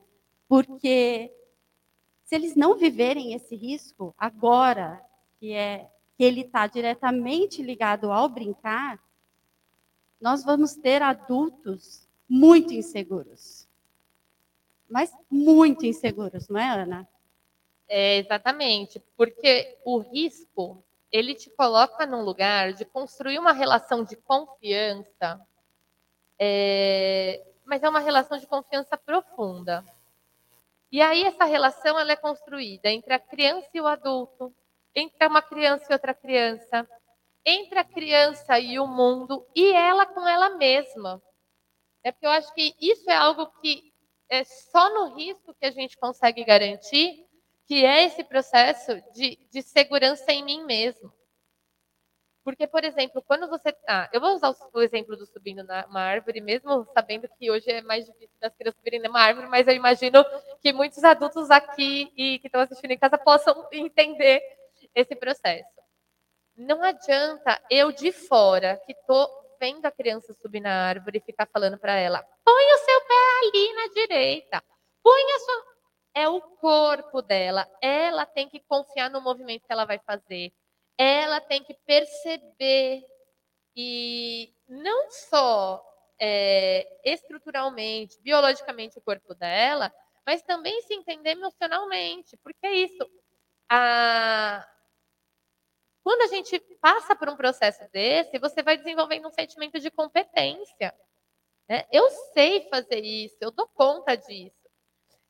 Porque 0.48 1.32
se 2.24 2.34
eles 2.34 2.56
não 2.56 2.76
viverem 2.76 3.34
esse 3.34 3.54
risco 3.54 4.14
agora, 4.18 5.04
que 5.38 5.52
é 5.52 5.88
que 6.16 6.24
ele 6.24 6.42
está 6.42 6.66
diretamente 6.66 7.62
ligado 7.62 8.12
ao 8.12 8.28
brincar, 8.28 8.98
nós 10.20 10.44
vamos 10.44 10.74
ter 10.74 11.02
adultos 11.02 12.08
muito 12.28 12.72
inseguros. 12.72 13.68
Mas 14.88 15.12
muito 15.30 15.84
inseguros, 15.84 16.48
não 16.48 16.60
é, 16.60 16.68
Ana? 16.68 17.08
É, 17.94 18.16
exatamente, 18.16 18.98
porque 19.18 19.78
o 19.84 19.98
risco 19.98 20.82
ele 21.12 21.34
te 21.34 21.50
coloca 21.50 22.06
num 22.06 22.22
lugar 22.22 22.72
de 22.72 22.86
construir 22.86 23.38
uma 23.38 23.52
relação 23.52 24.02
de 24.02 24.16
confiança, 24.16 25.38
é, 26.38 27.44
mas 27.66 27.82
é 27.82 27.88
uma 27.90 28.00
relação 28.00 28.38
de 28.38 28.46
confiança 28.46 28.96
profunda. 28.96 29.84
E 30.90 31.02
aí 31.02 31.22
essa 31.24 31.44
relação 31.44 32.00
ela 32.00 32.12
é 32.12 32.16
construída 32.16 32.88
entre 32.88 33.12
a 33.12 33.18
criança 33.18 33.68
e 33.74 33.80
o 33.82 33.86
adulto, 33.86 34.54
entre 34.94 35.26
uma 35.26 35.42
criança 35.42 35.84
e 35.90 35.92
outra 35.92 36.14
criança, 36.14 36.88
entre 37.44 37.78
a 37.78 37.84
criança 37.84 38.58
e 38.58 38.78
o 38.78 38.86
mundo 38.86 39.46
e 39.54 39.70
ela 39.70 40.06
com 40.06 40.26
ela 40.26 40.56
mesma. 40.56 41.22
É 42.02 42.10
porque 42.10 42.24
eu 42.24 42.30
acho 42.30 42.54
que 42.54 42.74
isso 42.80 43.10
é 43.10 43.16
algo 43.16 43.48
que 43.60 43.92
é 44.30 44.44
só 44.44 44.88
no 44.94 45.14
risco 45.14 45.54
que 45.60 45.66
a 45.66 45.70
gente 45.70 45.98
consegue 45.98 46.42
garantir 46.42 47.30
que 47.66 47.84
é 47.84 48.04
esse 48.04 48.24
processo 48.24 49.00
de, 49.12 49.38
de 49.50 49.62
segurança 49.62 50.32
em 50.32 50.44
mim 50.44 50.64
mesmo. 50.64 51.12
Porque, 52.44 52.66
por 52.66 52.82
exemplo, 52.84 53.22
quando 53.22 53.48
você 53.48 53.68
está. 53.68 54.10
eu 54.12 54.20
vou 54.20 54.34
usar 54.34 54.52
o 54.72 54.82
exemplo 54.82 55.16
do 55.16 55.24
subindo 55.26 55.62
numa 55.62 56.00
árvore, 56.00 56.40
mesmo 56.40 56.84
sabendo 56.92 57.28
que 57.38 57.50
hoje 57.50 57.70
é 57.70 57.82
mais 57.82 58.04
difícil 58.04 58.36
das 58.40 58.54
crianças 58.56 58.78
subirem 58.78 59.00
numa 59.00 59.20
árvore, 59.20 59.46
mas 59.46 59.66
eu 59.68 59.74
imagino 59.74 60.24
que 60.60 60.72
muitos 60.72 61.04
adultos 61.04 61.50
aqui 61.50 62.12
e 62.16 62.40
que 62.40 62.48
estão 62.48 62.60
assistindo 62.60 62.90
em 62.90 62.98
casa 62.98 63.16
possam 63.16 63.68
entender 63.70 64.42
esse 64.92 65.14
processo. 65.14 65.70
Não 66.56 66.82
adianta 66.82 67.62
eu 67.70 67.92
de 67.92 68.10
fora, 68.10 68.76
que 68.84 68.92
estou 68.92 69.28
vendo 69.60 69.86
a 69.86 69.92
criança 69.92 70.34
subir 70.34 70.60
na 70.60 70.88
árvore, 70.88 71.22
ficar 71.24 71.46
falando 71.46 71.78
para 71.78 71.94
ela: 71.94 72.22
põe 72.44 72.64
o 72.64 72.78
seu 72.78 73.00
pé 73.02 73.38
ali 73.46 73.72
na 73.74 73.86
direita, 73.94 74.64
põe 75.00 75.22
a 75.22 75.38
sua 75.38 75.71
é 76.14 76.28
o 76.28 76.40
corpo 76.40 77.22
dela. 77.22 77.68
Ela 77.80 78.26
tem 78.26 78.48
que 78.48 78.60
confiar 78.60 79.10
no 79.10 79.20
movimento 79.20 79.66
que 79.66 79.72
ela 79.72 79.84
vai 79.84 79.98
fazer. 79.98 80.52
Ela 80.98 81.40
tem 81.40 81.62
que 81.64 81.74
perceber 81.74 83.04
e 83.74 84.54
não 84.68 85.10
só 85.10 85.82
é, 86.20 86.86
estruturalmente, 87.04 88.20
biologicamente 88.20 88.98
o 88.98 89.02
corpo 89.02 89.34
dela, 89.34 89.92
mas 90.26 90.42
também 90.42 90.80
se 90.82 90.94
entender 90.94 91.30
emocionalmente, 91.30 92.36
porque 92.38 92.66
é 92.66 92.74
isso. 92.74 93.10
A... 93.68 94.68
Quando 96.04 96.22
a 96.22 96.26
gente 96.26 96.58
passa 96.80 97.16
por 97.16 97.28
um 97.28 97.36
processo 97.36 97.88
desse, 97.90 98.38
você 98.38 98.62
vai 98.62 98.76
desenvolvendo 98.76 99.28
um 99.28 99.32
sentimento 99.32 99.80
de 99.80 99.90
competência. 99.90 100.94
Né? 101.68 101.86
Eu 101.90 102.08
sei 102.32 102.68
fazer 102.68 103.00
isso, 103.00 103.36
eu 103.40 103.50
dou 103.50 103.66
conta 103.68 104.16
disso. 104.16 104.61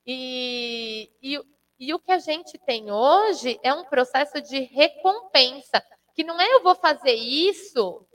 E, 0.07 1.11
e, 1.23 1.41
e 1.79 1.95
o 1.95 1.99
que 1.99 2.13
a 2.13 2.19
gente 2.19 2.59
tem 2.59 2.91
hoje 2.91 3.59
é 3.63 3.73
um 3.73 3.85
processo 3.85 4.41
de 4.41 4.61
recompensa, 4.61 5.83
que 6.15 6.25
não 6.25 6.41
é 6.41 6.55
eu 6.55 6.63
vou 6.63 6.75
fazer 6.75 7.15
isso 7.15 8.07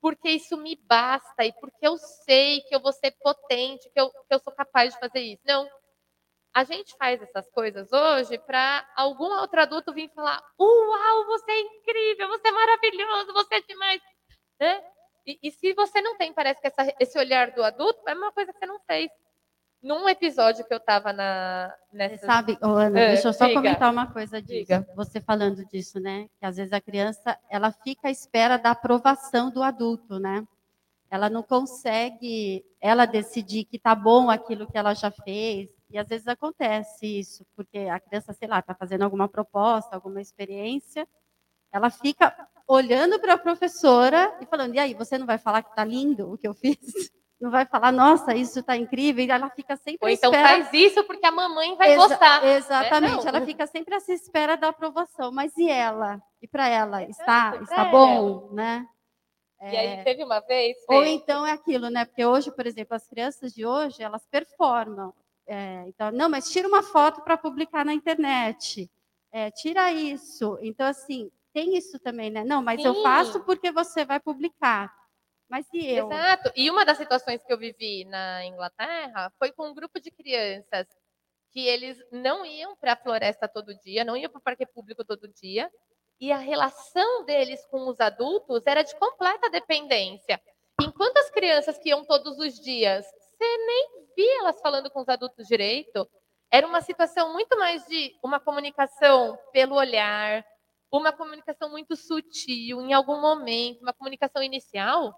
porque 0.00 0.30
isso 0.30 0.56
me 0.56 0.76
basta 0.76 1.44
e 1.44 1.52
porque 1.52 1.86
eu 1.86 1.96
sei 1.98 2.62
que 2.62 2.74
eu 2.74 2.80
vou 2.80 2.92
ser 2.92 3.10
potente, 3.22 3.90
que 3.90 4.00
eu, 4.00 4.10
que 4.10 4.34
eu 4.34 4.38
sou 4.38 4.52
capaz 4.52 4.94
de 4.94 5.00
fazer 5.00 5.20
isso. 5.20 5.42
Não. 5.44 5.68
A 6.52 6.64
gente 6.64 6.96
faz 6.96 7.22
essas 7.22 7.48
coisas 7.50 7.92
hoje 7.92 8.38
para 8.38 8.84
algum 8.96 9.30
outro 9.40 9.60
adulto 9.60 9.92
vir 9.92 10.10
falar: 10.14 10.42
Uau, 10.58 11.26
você 11.26 11.52
é 11.52 11.60
incrível, 11.60 12.28
você 12.28 12.48
é 12.48 12.52
maravilhoso, 12.52 13.32
você 13.32 13.56
é 13.56 13.60
demais. 13.60 14.02
Né? 14.58 14.84
E, 15.26 15.38
e 15.42 15.50
se 15.52 15.72
você 15.74 16.00
não 16.00 16.16
tem, 16.16 16.32
parece 16.32 16.60
que 16.60 16.66
essa, 16.66 16.94
esse 16.98 17.18
olhar 17.18 17.50
do 17.52 17.62
adulto, 17.62 18.02
é 18.08 18.14
uma 18.14 18.32
coisa 18.32 18.52
que 18.52 18.58
você 18.58 18.66
não 18.66 18.80
fez 18.80 19.10
num 19.82 20.08
episódio 20.08 20.64
que 20.64 20.72
eu 20.72 20.78
estava 20.78 21.12
na 21.12 21.74
nessa... 21.92 22.18
Você 22.18 22.26
sabe, 22.26 22.58
Ana, 22.60 23.00
é, 23.00 23.08
deixa 23.12 23.28
eu 23.28 23.32
só 23.32 23.46
diga, 23.46 23.60
comentar 23.60 23.90
uma 23.90 24.06
coisa 24.06 24.40
disso. 24.40 24.60
Diga. 24.60 24.86
Você 24.94 25.20
falando 25.20 25.64
disso, 25.66 25.98
né? 25.98 26.28
Que 26.38 26.46
às 26.46 26.56
vezes 26.56 26.72
a 26.72 26.80
criança 26.80 27.38
ela 27.48 27.72
fica 27.72 28.08
à 28.08 28.10
espera 28.10 28.56
da 28.56 28.72
aprovação 28.72 29.50
do 29.50 29.62
adulto, 29.62 30.18
né? 30.18 30.46
Ela 31.10 31.28
não 31.28 31.42
consegue 31.42 32.64
ela 32.80 33.04
decidir 33.04 33.64
que 33.64 33.78
tá 33.78 33.94
bom 33.94 34.30
aquilo 34.30 34.70
que 34.70 34.78
ela 34.78 34.94
já 34.94 35.10
fez. 35.10 35.70
E 35.90 35.98
às 35.98 36.06
vezes 36.06 36.28
acontece 36.28 37.06
isso, 37.18 37.44
porque 37.56 37.78
a 37.78 37.98
criança, 37.98 38.32
sei 38.32 38.46
lá, 38.46 38.60
está 38.60 38.74
fazendo 38.74 39.02
alguma 39.02 39.28
proposta, 39.28 39.96
alguma 39.96 40.20
experiência, 40.20 41.08
ela 41.72 41.90
fica 41.90 42.32
olhando 42.66 43.18
para 43.18 43.34
a 43.34 43.38
professora 43.38 44.36
e 44.40 44.46
falando: 44.46 44.74
e 44.74 44.78
aí, 44.78 44.94
você 44.94 45.18
não 45.18 45.26
vai 45.26 45.38
falar 45.38 45.62
que 45.62 45.70
está 45.70 45.84
lindo 45.84 46.32
o 46.32 46.38
que 46.38 46.46
eu 46.46 46.54
fiz? 46.54 46.78
Não 47.40 47.50
vai 47.50 47.64
falar, 47.64 47.90
nossa, 47.90 48.34
isso 48.34 48.60
está 48.60 48.76
incrível? 48.76 49.24
E 49.24 49.30
ela 49.30 49.48
fica 49.48 49.74
sempre 49.76 49.98
Ou 50.02 50.10
então 50.10 50.30
espera... 50.30 50.48
faz 50.48 50.72
isso 50.74 51.02
porque 51.04 51.24
a 51.24 51.30
mamãe 51.30 51.74
vai 51.74 51.94
Exa 51.94 52.08
gostar. 52.08 52.42
Né? 52.42 52.56
Exatamente, 52.56 53.24
é, 53.24 53.28
ela 53.28 53.40
fica 53.40 53.66
sempre 53.66 53.94
à 53.94 53.98
espera 53.98 54.56
da 54.56 54.68
aprovação. 54.68 55.32
Mas 55.32 55.56
e 55.56 55.70
ela? 55.70 56.20
E 56.42 56.46
para 56.46 56.68
ela? 56.68 57.02
Está, 57.04 57.58
está 57.62 57.86
bom, 57.86 58.50
né? 58.52 58.86
E 59.62 59.76
aí 59.76 59.86
é. 59.86 60.02
teve 60.02 60.22
uma 60.22 60.40
vez. 60.40 60.76
Ou 60.86 61.02
então 61.04 61.46
é 61.46 61.52
aquilo, 61.52 61.88
né? 61.88 62.04
Porque 62.04 62.24
hoje, 62.24 62.50
por 62.50 62.66
exemplo, 62.66 62.94
as 62.94 63.06
crianças 63.06 63.54
de 63.54 63.64
hoje 63.64 64.02
elas 64.02 64.26
performam. 64.30 65.14
É, 65.46 65.84
então, 65.86 66.10
não, 66.12 66.28
mas 66.28 66.50
tira 66.50 66.68
uma 66.68 66.82
foto 66.82 67.22
para 67.22 67.38
publicar 67.38 67.84
na 67.84 67.94
internet. 67.94 68.90
É, 69.32 69.50
tira 69.50 69.92
isso. 69.92 70.58
Então, 70.60 70.86
assim, 70.86 71.30
tem 71.52 71.76
isso 71.76 71.98
também, 71.98 72.30
né? 72.30 72.44
Não, 72.44 72.62
mas 72.62 72.80
Sim. 72.80 72.88
eu 72.88 73.02
faço 73.02 73.40
porque 73.40 73.72
você 73.72 74.04
vai 74.04 74.20
publicar. 74.20 74.92
Mas 75.50 75.66
e 75.72 75.86
eu? 75.86 76.06
Exato. 76.06 76.52
E 76.54 76.70
uma 76.70 76.84
das 76.84 76.96
situações 76.96 77.42
que 77.44 77.52
eu 77.52 77.58
vivi 77.58 78.04
na 78.04 78.44
Inglaterra 78.46 79.32
foi 79.38 79.50
com 79.52 79.68
um 79.68 79.74
grupo 79.74 80.00
de 80.00 80.10
crianças 80.10 80.86
que 81.50 81.66
eles 81.66 81.98
não 82.12 82.46
iam 82.46 82.76
para 82.76 82.92
a 82.92 82.96
floresta 82.96 83.48
todo 83.48 83.74
dia, 83.80 84.04
não 84.04 84.16
iam 84.16 84.30
para 84.30 84.38
o 84.38 84.42
parque 84.42 84.64
público 84.64 85.04
todo 85.04 85.26
dia, 85.28 85.68
e 86.20 86.30
a 86.30 86.36
relação 86.38 87.24
deles 87.24 87.66
com 87.66 87.88
os 87.88 87.98
adultos 87.98 88.62
era 88.64 88.82
de 88.82 88.94
completa 88.96 89.50
dependência. 89.50 90.40
Enquanto 90.80 91.16
as 91.16 91.30
crianças 91.30 91.76
que 91.78 91.88
iam 91.88 92.04
todos 92.04 92.38
os 92.38 92.54
dias, 92.60 93.04
você 93.04 93.56
nem 93.66 94.06
via 94.16 94.38
elas 94.40 94.60
falando 94.60 94.90
com 94.90 95.00
os 95.00 95.08
adultos 95.08 95.48
direito, 95.48 96.08
era 96.52 96.66
uma 96.66 96.80
situação 96.80 97.32
muito 97.32 97.58
mais 97.58 97.84
de 97.86 98.14
uma 98.22 98.38
comunicação 98.38 99.36
pelo 99.52 99.74
olhar, 99.74 100.44
uma 100.92 101.12
comunicação 101.12 101.70
muito 101.70 101.96
sutil, 101.96 102.80
em 102.80 102.92
algum 102.92 103.20
momento, 103.20 103.80
uma 103.82 103.92
comunicação 103.92 104.42
inicial. 104.42 105.14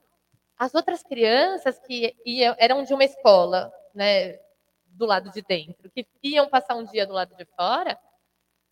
As 0.59 0.75
outras 0.75 1.03
crianças 1.03 1.79
que 1.81 2.17
iam, 2.25 2.55
eram 2.59 2.83
de 2.85 2.95
uma 2.95 3.05
escola, 3.05 3.73
né, 3.95 4.39
do 4.87 5.07
lado 5.07 5.31
de 5.31 5.43
dentro, 5.43 5.91
que 5.91 6.07
iam 6.23 6.49
passar 6.49 6.75
um 6.77 6.85
dia 6.85 7.07
do 7.07 7.13
lado 7.13 7.35
de 7.35 7.45
fora, 7.57 7.99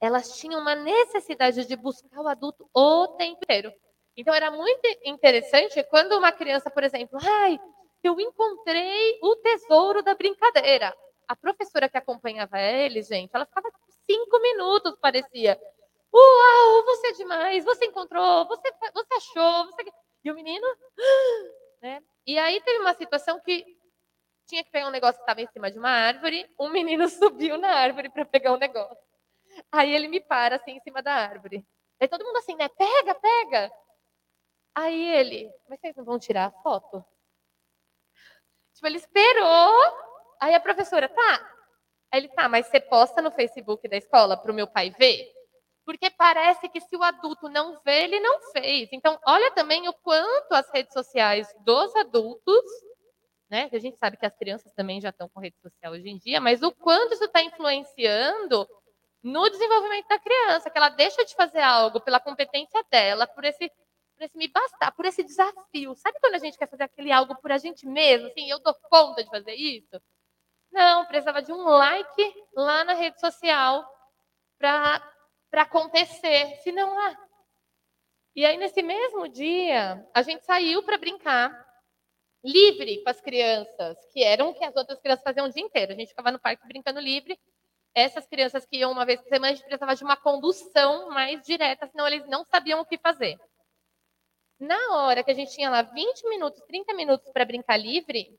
elas 0.00 0.38
tinham 0.38 0.60
uma 0.60 0.74
necessidade 0.74 1.66
de 1.66 1.76
buscar 1.76 2.20
o 2.20 2.28
adulto 2.28 2.68
o 2.74 3.08
tempo 3.08 3.42
inteiro. 3.42 3.72
Então 4.16 4.34
era 4.34 4.50
muito 4.50 4.80
interessante 5.04 5.82
quando 5.84 6.16
uma 6.16 6.32
criança, 6.32 6.70
por 6.70 6.82
exemplo, 6.82 7.18
ai, 7.22 7.58
eu 8.02 8.18
encontrei 8.18 9.18
o 9.22 9.36
tesouro 9.36 10.02
da 10.02 10.14
brincadeira. 10.14 10.94
A 11.28 11.36
professora 11.36 11.88
que 11.88 11.98
acompanhava 11.98 12.58
ele, 12.58 13.02
gente, 13.02 13.30
ela 13.32 13.46
ficava 13.46 13.70
cinco 14.06 14.40
minutos, 14.40 14.96
parecia. 15.00 15.60
Uau, 16.12 16.84
você 16.86 17.08
é 17.08 17.12
demais, 17.12 17.64
você 17.64 17.84
encontrou, 17.86 18.46
você, 18.46 18.72
você 18.92 19.14
achou, 19.14 19.66
você... 19.66 19.84
E 20.24 20.30
o 20.30 20.34
menino, 20.34 20.66
né? 21.80 22.02
E 22.26 22.38
aí 22.38 22.60
teve 22.62 22.78
uma 22.80 22.94
situação 22.94 23.40
que 23.40 23.64
tinha 24.46 24.64
que 24.64 24.70
pegar 24.70 24.88
um 24.88 24.90
negócio 24.90 25.16
que 25.16 25.22
estava 25.22 25.40
em 25.40 25.46
cima 25.48 25.70
de 25.70 25.78
uma 25.78 25.90
árvore, 25.90 26.48
um 26.58 26.68
menino 26.68 27.06
subiu 27.08 27.56
na 27.56 27.70
árvore 27.72 28.10
para 28.10 28.24
pegar 28.24 28.52
um 28.52 28.58
negócio. 28.58 28.96
Aí 29.70 29.94
ele 29.94 30.08
me 30.08 30.20
para 30.20 30.56
assim 30.56 30.72
em 30.72 30.80
cima 30.80 31.02
da 31.02 31.12
árvore. 31.12 31.66
Aí 32.00 32.08
todo 32.08 32.24
mundo 32.24 32.36
assim, 32.38 32.54
né? 32.56 32.68
Pega, 32.68 33.14
pega. 33.14 33.72
Aí 34.74 35.14
ele, 35.16 35.52
mas 35.68 35.80
vocês 35.80 35.96
não 35.96 36.04
vão 36.04 36.18
tirar 36.18 36.46
a 36.46 36.62
foto? 36.62 37.04
Tipo, 38.74 38.86
ele 38.86 38.96
esperou. 38.96 39.74
Aí 40.40 40.54
a 40.54 40.60
professora, 40.60 41.08
tá. 41.08 41.54
Aí 42.10 42.20
ele, 42.20 42.28
tá, 42.28 42.48
mas 42.48 42.66
você 42.66 42.80
posta 42.80 43.20
no 43.20 43.30
Facebook 43.30 43.86
da 43.88 43.96
escola 43.96 44.36
para 44.36 44.50
o 44.50 44.54
meu 44.54 44.66
pai 44.66 44.90
ver? 44.90 45.30
Porque 45.90 46.08
parece 46.08 46.68
que 46.68 46.80
se 46.80 46.96
o 46.96 47.02
adulto 47.02 47.48
não 47.48 47.80
vê, 47.84 48.04
ele 48.04 48.20
não 48.20 48.40
fez. 48.52 48.88
Então, 48.92 49.18
olha 49.26 49.50
também 49.50 49.88
o 49.88 49.92
quanto 49.92 50.52
as 50.52 50.70
redes 50.70 50.92
sociais 50.92 51.52
dos 51.64 51.96
adultos, 51.96 52.62
né? 53.50 53.68
A 53.72 53.78
gente 53.80 53.98
sabe 53.98 54.16
que 54.16 54.24
as 54.24 54.36
crianças 54.36 54.72
também 54.72 55.00
já 55.00 55.08
estão 55.08 55.28
com 55.28 55.40
rede 55.40 55.58
social 55.60 55.92
hoje 55.92 56.08
em 56.08 56.16
dia, 56.16 56.40
mas 56.40 56.62
o 56.62 56.70
quanto 56.70 57.14
isso 57.14 57.24
está 57.24 57.42
influenciando 57.42 58.68
no 59.20 59.50
desenvolvimento 59.50 60.06
da 60.06 60.20
criança, 60.20 60.70
que 60.70 60.78
ela 60.78 60.90
deixa 60.90 61.24
de 61.24 61.34
fazer 61.34 61.60
algo 61.60 62.00
pela 62.00 62.20
competência 62.20 62.84
dela, 62.88 63.26
por 63.26 63.44
esse, 63.44 63.68
por 63.68 64.22
esse 64.22 64.38
me 64.38 64.46
bastar, 64.46 64.92
por 64.92 65.06
esse 65.06 65.24
desafio. 65.24 65.96
Sabe 65.96 66.20
quando 66.20 66.36
a 66.36 66.38
gente 66.38 66.56
quer 66.56 66.70
fazer 66.70 66.84
aquele 66.84 67.10
algo 67.10 67.34
por 67.42 67.50
a 67.50 67.58
gente 67.58 67.84
mesmo? 67.84 68.28
Assim, 68.28 68.48
eu 68.48 68.60
dou 68.60 68.76
conta 68.88 69.24
de 69.24 69.30
fazer 69.30 69.54
isso? 69.54 70.00
Não, 70.70 71.04
precisava 71.06 71.42
de 71.42 71.52
um 71.52 71.64
like 71.64 72.34
lá 72.54 72.84
na 72.84 72.92
rede 72.92 73.18
social 73.18 73.84
para 74.56 75.02
acontecer. 75.52 76.56
Se 76.62 76.72
não, 76.72 76.98
ah. 76.98 77.16
E 78.34 78.44
aí, 78.44 78.56
nesse 78.56 78.82
mesmo 78.82 79.28
dia, 79.28 80.06
a 80.14 80.22
gente 80.22 80.44
saiu 80.44 80.82
para 80.82 80.98
brincar 80.98 81.50
livre 82.44 83.02
com 83.02 83.10
as 83.10 83.20
crianças, 83.20 83.96
que 84.12 84.22
eram 84.22 84.50
o 84.50 84.54
que 84.54 84.64
as 84.64 84.74
outras 84.76 85.00
crianças 85.00 85.24
faziam 85.24 85.46
o 85.46 85.50
dia 85.50 85.62
inteiro. 85.62 85.92
A 85.92 85.96
gente 85.96 86.08
ficava 86.08 86.30
no 86.30 86.40
parque 86.40 86.66
brincando 86.66 87.00
livre 87.00 87.38
essas 87.94 88.26
crianças 88.26 88.64
que 88.64 88.78
iam 88.78 88.92
uma 88.92 89.04
vez 89.04 89.20
por 89.20 89.28
semana, 89.28 89.52
a 89.52 89.54
gente 89.54 89.64
precisava 89.64 89.96
de 89.96 90.04
uma 90.04 90.16
condução 90.16 91.10
mais 91.10 91.42
direta, 91.42 91.86
senão 91.88 92.06
eles 92.06 92.26
não 92.28 92.44
sabiam 92.44 92.80
o 92.80 92.84
que 92.84 92.98
fazer. 92.98 93.38
Na 94.58 94.96
hora 94.96 95.24
que 95.24 95.30
a 95.30 95.34
gente 95.34 95.52
tinha 95.52 95.70
lá 95.70 95.82
20 95.82 96.28
minutos, 96.28 96.62
30 96.66 96.94
minutos 96.94 97.30
para 97.32 97.44
brincar 97.44 97.76
livre, 97.76 98.38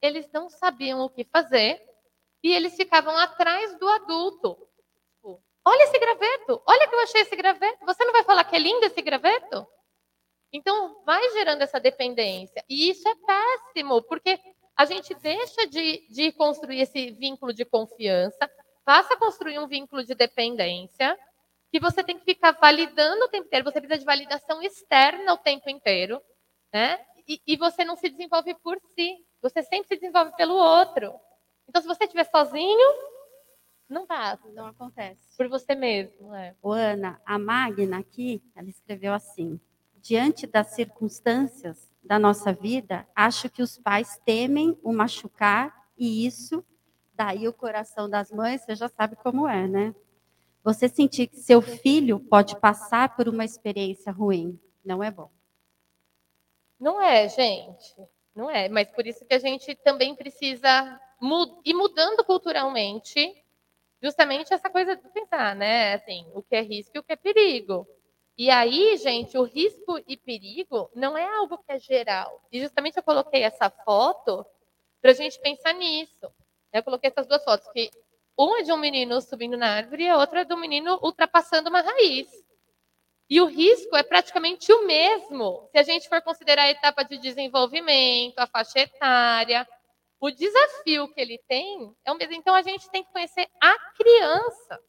eles 0.00 0.30
não 0.32 0.48
sabiam 0.48 1.00
o 1.00 1.10
que 1.10 1.24
fazer 1.24 1.82
e 2.42 2.52
eles 2.52 2.76
ficavam 2.76 3.16
atrás 3.16 3.78
do 3.78 3.88
adulto. 3.88 4.56
Olha 5.64 5.82
esse 5.84 5.98
graveto, 5.98 6.62
olha 6.66 6.88
que 6.88 6.94
eu 6.94 7.00
achei 7.00 7.20
esse 7.20 7.36
graveto. 7.36 7.84
Você 7.86 8.04
não 8.04 8.12
vai 8.12 8.24
falar 8.24 8.44
que 8.44 8.56
é 8.56 8.58
lindo 8.58 8.84
esse 8.84 9.00
graveto? 9.00 9.66
Então, 10.52 11.02
vai 11.04 11.30
gerando 11.30 11.62
essa 11.62 11.80
dependência. 11.80 12.64
E 12.68 12.90
isso 12.90 13.08
é 13.08 13.14
péssimo, 13.14 14.02
porque 14.02 14.38
a 14.76 14.84
gente 14.84 15.14
deixa 15.14 15.66
de, 15.66 16.06
de 16.10 16.32
construir 16.32 16.80
esse 16.80 17.12
vínculo 17.12 17.52
de 17.52 17.64
confiança, 17.64 18.50
passa 18.84 19.14
a 19.14 19.16
construir 19.16 19.58
um 19.58 19.66
vínculo 19.66 20.04
de 20.04 20.14
dependência 20.14 21.16
que 21.70 21.80
você 21.80 22.04
tem 22.04 22.18
que 22.18 22.24
ficar 22.24 22.52
validando 22.52 23.24
o 23.24 23.28
tempo 23.28 23.46
inteiro. 23.46 23.64
Você 23.64 23.80
precisa 23.80 23.98
de 23.98 24.04
validação 24.04 24.62
externa 24.62 25.32
o 25.32 25.38
tempo 25.38 25.70
inteiro, 25.70 26.20
né? 26.72 27.00
E, 27.26 27.40
e 27.46 27.56
você 27.56 27.84
não 27.84 27.96
se 27.96 28.10
desenvolve 28.10 28.54
por 28.56 28.78
si. 28.94 29.24
Você 29.40 29.62
sempre 29.62 29.88
se 29.88 29.96
desenvolve 29.96 30.36
pelo 30.36 30.54
outro. 30.54 31.14
Então, 31.66 31.80
se 31.80 31.88
você 31.88 32.04
estiver 32.04 32.24
sozinho, 32.24 33.11
não 33.92 34.06
dá. 34.06 34.38
Não 34.54 34.66
acontece. 34.66 35.36
Por 35.36 35.48
você 35.48 35.74
mesmo, 35.74 36.34
é. 36.34 36.54
O 36.62 36.72
Ana, 36.72 37.20
a 37.24 37.38
Magna 37.38 37.98
aqui, 37.98 38.42
ela 38.54 38.68
escreveu 38.68 39.12
assim: 39.12 39.60
diante 40.00 40.46
das 40.46 40.68
circunstâncias 40.68 41.90
da 42.02 42.18
nossa 42.18 42.52
vida, 42.52 43.06
acho 43.14 43.48
que 43.48 43.62
os 43.62 43.78
pais 43.78 44.20
temem 44.24 44.76
o 44.82 44.92
machucar 44.92 45.72
e 45.96 46.26
isso 46.26 46.64
Daí 47.14 47.46
o 47.46 47.52
coração 47.52 48.08
das 48.08 48.30
mães, 48.30 48.62
você 48.62 48.74
já 48.74 48.88
sabe 48.88 49.16
como 49.16 49.46
é, 49.46 49.68
né? 49.68 49.94
Você 50.64 50.88
sentir 50.88 51.26
que 51.26 51.36
seu 51.36 51.60
filho 51.60 52.18
pode 52.18 52.58
passar 52.58 53.14
por 53.14 53.28
uma 53.28 53.44
experiência 53.44 54.10
ruim, 54.12 54.58
não 54.84 55.02
é 55.02 55.10
bom. 55.10 55.30
Não 56.80 57.00
é, 57.00 57.28
gente. 57.28 57.94
Não 58.34 58.50
é. 58.50 58.68
Mas 58.68 58.90
por 58.90 59.06
isso 59.06 59.24
que 59.24 59.34
a 59.34 59.38
gente 59.38 59.74
também 59.76 60.16
precisa 60.16 61.00
ir 61.64 61.74
mudando 61.74 62.24
culturalmente 62.24 63.41
justamente 64.02 64.52
essa 64.52 64.68
coisa 64.68 64.96
de 64.96 65.08
pensar, 65.08 65.54
né? 65.54 65.94
Assim, 65.94 66.26
o 66.34 66.42
que 66.42 66.56
é 66.56 66.60
risco 66.60 66.92
e 66.94 66.98
o 66.98 67.02
que 67.02 67.12
é 67.12 67.16
perigo. 67.16 67.86
E 68.36 68.50
aí, 68.50 68.96
gente, 68.96 69.36
o 69.38 69.44
risco 69.44 70.00
e 70.06 70.16
perigo 70.16 70.90
não 70.94 71.16
é 71.16 71.24
algo 71.36 71.58
que 71.58 71.72
é 71.72 71.78
geral. 71.78 72.42
E 72.50 72.60
justamente 72.60 72.96
eu 72.96 73.02
coloquei 73.02 73.42
essa 73.42 73.70
foto 73.70 74.44
para 75.00 75.10
a 75.10 75.14
gente 75.14 75.38
pensar 75.40 75.74
nisso. 75.74 76.32
Eu 76.72 76.82
coloquei 76.82 77.10
essas 77.10 77.26
duas 77.26 77.44
fotos, 77.44 77.70
que 77.72 77.90
uma 78.36 78.60
é 78.60 78.62
de 78.62 78.72
um 78.72 78.78
menino 78.78 79.20
subindo 79.20 79.56
na 79.56 79.76
árvore 79.76 80.04
e 80.04 80.08
a 80.08 80.16
outra 80.16 80.40
é 80.40 80.44
do 80.44 80.56
menino 80.56 80.98
ultrapassando 81.02 81.68
uma 81.68 81.82
raiz. 81.82 82.28
E 83.28 83.40
o 83.40 83.46
risco 83.46 83.96
é 83.96 84.02
praticamente 84.02 84.72
o 84.72 84.86
mesmo 84.86 85.68
se 85.70 85.78
a 85.78 85.82
gente 85.82 86.08
for 86.08 86.20
considerar 86.22 86.64
a 86.64 86.70
etapa 86.70 87.02
de 87.02 87.18
desenvolvimento, 87.18 88.38
a 88.38 88.46
faixa 88.46 88.80
etária. 88.80 89.66
O 90.22 90.30
desafio 90.30 91.12
que 91.12 91.20
ele 91.20 91.36
tem 91.48 91.92
é 92.04 92.12
o 92.12 92.14
mesmo. 92.14 92.34
Então 92.34 92.54
a 92.54 92.62
gente 92.62 92.88
tem 92.90 93.02
que 93.02 93.10
conhecer 93.10 93.50
a 93.60 93.76
criança. 93.96 94.80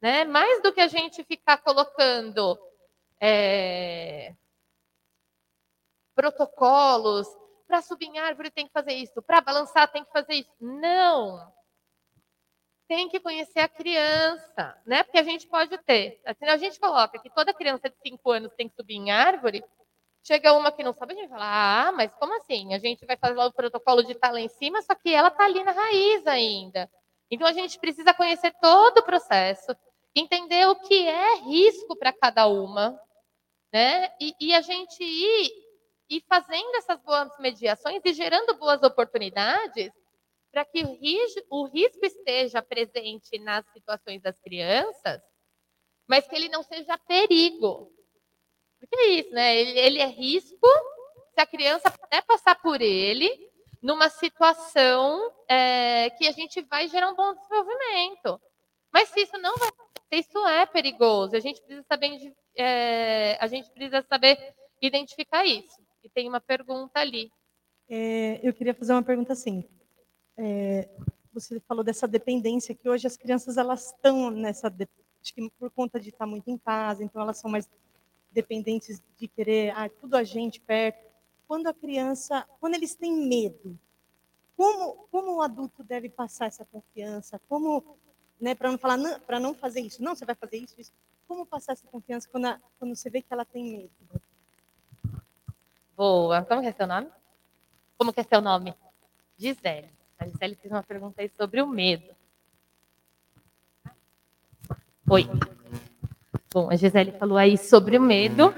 Né? 0.00 0.24
Mais 0.24 0.62
do 0.62 0.72
que 0.72 0.80
a 0.80 0.86
gente 0.86 1.24
ficar 1.24 1.58
colocando 1.58 2.56
é, 3.20 4.32
protocolos, 6.14 7.26
para 7.66 7.82
subir 7.82 8.06
em 8.06 8.18
árvore 8.20 8.48
tem 8.48 8.68
que 8.68 8.72
fazer 8.72 8.92
isso, 8.92 9.20
para 9.20 9.40
balançar 9.40 9.90
tem 9.90 10.04
que 10.04 10.12
fazer 10.12 10.34
isso. 10.34 10.54
Não. 10.60 11.52
Tem 12.86 13.08
que 13.08 13.18
conhecer 13.18 13.58
a 13.58 13.68
criança, 13.68 14.80
né? 14.86 15.02
Porque 15.02 15.18
a 15.18 15.24
gente 15.24 15.48
pode 15.48 15.76
ter. 15.78 16.20
Assim, 16.24 16.44
a 16.44 16.56
gente 16.56 16.78
coloca 16.78 17.18
que 17.18 17.30
toda 17.30 17.52
criança 17.52 17.90
de 17.90 17.96
5 18.06 18.30
anos 18.30 18.52
tem 18.54 18.68
que 18.68 18.76
subir 18.76 18.94
em 18.94 19.10
árvore. 19.10 19.64
Chega 20.26 20.54
uma 20.54 20.72
que 20.72 20.82
não 20.82 20.94
sabe, 20.94 21.12
a 21.12 21.16
gente 21.16 21.28
fala: 21.28 21.88
ah, 21.88 21.92
mas 21.92 22.12
como 22.14 22.34
assim? 22.38 22.72
A 22.72 22.78
gente 22.78 23.04
vai 23.04 23.16
fazer 23.16 23.34
lá 23.34 23.46
o 23.46 23.52
protocolo 23.52 24.02
de 24.02 24.12
estar 24.12 24.32
lá 24.32 24.40
em 24.40 24.48
cima, 24.48 24.80
só 24.80 24.94
que 24.94 25.12
ela 25.12 25.28
está 25.28 25.44
ali 25.44 25.62
na 25.62 25.72
raiz 25.72 26.26
ainda. 26.26 26.90
Então 27.30 27.46
a 27.46 27.52
gente 27.52 27.78
precisa 27.78 28.14
conhecer 28.14 28.52
todo 28.60 28.98
o 28.98 29.02
processo, 29.02 29.76
entender 30.16 30.66
o 30.66 30.76
que 30.76 31.06
é 31.06 31.36
risco 31.40 31.94
para 31.96 32.10
cada 32.10 32.46
uma, 32.46 32.98
né? 33.70 34.10
E, 34.18 34.34
e, 34.40 34.54
a 34.54 34.62
gente 34.62 35.04
ir, 35.04 35.50
ir 36.08 36.24
fazendo 36.26 36.74
essas 36.76 36.98
boas 37.02 37.28
mediações 37.38 38.00
e 38.02 38.12
gerando 38.14 38.56
boas 38.56 38.82
oportunidades 38.82 39.92
para 40.50 40.64
que 40.64 40.84
o 40.84 40.98
o 41.50 41.66
risco 41.66 42.06
esteja 42.06 42.62
presente 42.62 43.38
nas 43.40 43.66
situações 43.72 44.22
das 44.22 44.40
crianças, 44.40 45.20
mas 46.08 46.26
que 46.26 46.34
ele 46.34 46.48
não 46.48 46.62
seja 46.62 46.96
perigo. 46.96 47.92
Porque 48.88 48.96
é 48.96 49.06
isso, 49.20 49.30
né? 49.30 49.56
Ele, 49.56 49.78
ele 49.78 49.98
é 50.00 50.06
risco 50.06 50.68
se 51.34 51.40
a 51.40 51.46
criança 51.46 51.90
puder 51.90 52.22
passar 52.22 52.54
por 52.56 52.80
ele 52.80 53.30
numa 53.82 54.08
situação 54.08 55.30
é, 55.48 56.10
que 56.10 56.26
a 56.26 56.32
gente 56.32 56.62
vai 56.62 56.88
gerar 56.88 57.10
um 57.10 57.14
bom 57.14 57.34
desenvolvimento. 57.34 58.40
Mas 58.92 59.08
se 59.08 59.20
isso 59.20 59.36
não 59.38 59.54
vai, 59.56 59.68
se 60.08 60.20
isso 60.20 60.46
é 60.46 60.64
perigoso, 60.64 61.36
a 61.36 61.40
gente 61.40 61.60
precisa 61.60 61.84
saber, 61.86 62.34
é, 62.56 63.36
a 63.40 63.46
gente 63.46 63.70
precisa 63.70 64.02
saber 64.08 64.38
identificar 64.80 65.44
isso. 65.44 65.82
E 66.02 66.08
tem 66.08 66.28
uma 66.28 66.40
pergunta 66.40 67.00
ali. 67.00 67.30
É, 67.88 68.40
eu 68.42 68.54
queria 68.54 68.74
fazer 68.74 68.92
uma 68.92 69.02
pergunta 69.02 69.32
assim. 69.32 69.68
É, 70.36 70.88
você 71.32 71.60
falou 71.60 71.84
dessa 71.84 72.06
dependência 72.06 72.74
que 72.74 72.88
hoje 72.88 73.06
as 73.06 73.16
crianças 73.16 73.56
elas 73.56 73.86
estão 73.86 74.30
nessa 74.30 74.68
acho 74.68 75.34
que 75.34 75.50
por 75.58 75.70
conta 75.70 75.98
de 75.98 76.10
estar 76.10 76.26
muito 76.26 76.48
em 76.48 76.58
casa, 76.58 77.02
então 77.02 77.20
elas 77.20 77.38
são 77.38 77.50
mais 77.50 77.68
dependentes 78.34 79.00
de 79.16 79.28
querer 79.28 79.70
ah, 79.76 79.88
tudo 79.88 80.16
a 80.16 80.24
gente 80.24 80.60
perto. 80.60 81.04
Quando 81.46 81.68
a 81.68 81.74
criança, 81.74 82.46
quando 82.58 82.74
eles 82.74 82.94
têm 82.94 83.12
medo, 83.28 83.78
como, 84.56 85.06
como 85.10 85.36
o 85.36 85.42
adulto 85.42 85.82
deve 85.82 86.08
passar 86.08 86.46
essa 86.46 86.64
confiança? 86.64 87.40
Como, 87.48 87.96
né, 88.40 88.54
para 88.54 88.70
não 88.70 88.78
falar, 88.78 89.20
para 89.20 89.40
não 89.40 89.54
fazer 89.54 89.80
isso, 89.80 90.02
não, 90.02 90.14
você 90.14 90.24
vai 90.24 90.34
fazer 90.34 90.58
isso, 90.58 90.74
isso. 90.78 90.92
Como 91.26 91.46
passar 91.46 91.72
essa 91.72 91.86
confiança 91.86 92.28
quando, 92.28 92.46
a, 92.46 92.60
quando 92.78 92.94
você 92.94 93.08
vê 93.08 93.22
que 93.22 93.32
ela 93.32 93.44
tem 93.44 93.64
medo? 93.64 94.20
Boa. 95.96 96.42
Como 96.44 96.62
é 96.62 96.72
seu 96.72 96.86
nome? 96.86 97.08
Como 97.96 98.12
que 98.12 98.20
é 98.20 98.24
seu 98.24 98.40
nome? 98.40 98.74
Gisele. 99.38 99.90
A 100.18 100.26
Gisele 100.26 100.56
fez 100.56 100.72
uma 100.72 100.82
pergunta 100.82 101.22
aí 101.22 101.30
sobre 101.36 101.62
o 101.62 101.66
medo. 101.66 102.14
Oi. 105.08 105.26
Bom, 106.54 106.70
a 106.70 106.76
Gisele 106.76 107.10
falou 107.10 107.36
aí 107.36 107.58
sobre 107.58 107.98
o 107.98 108.00
medo. 108.00 108.54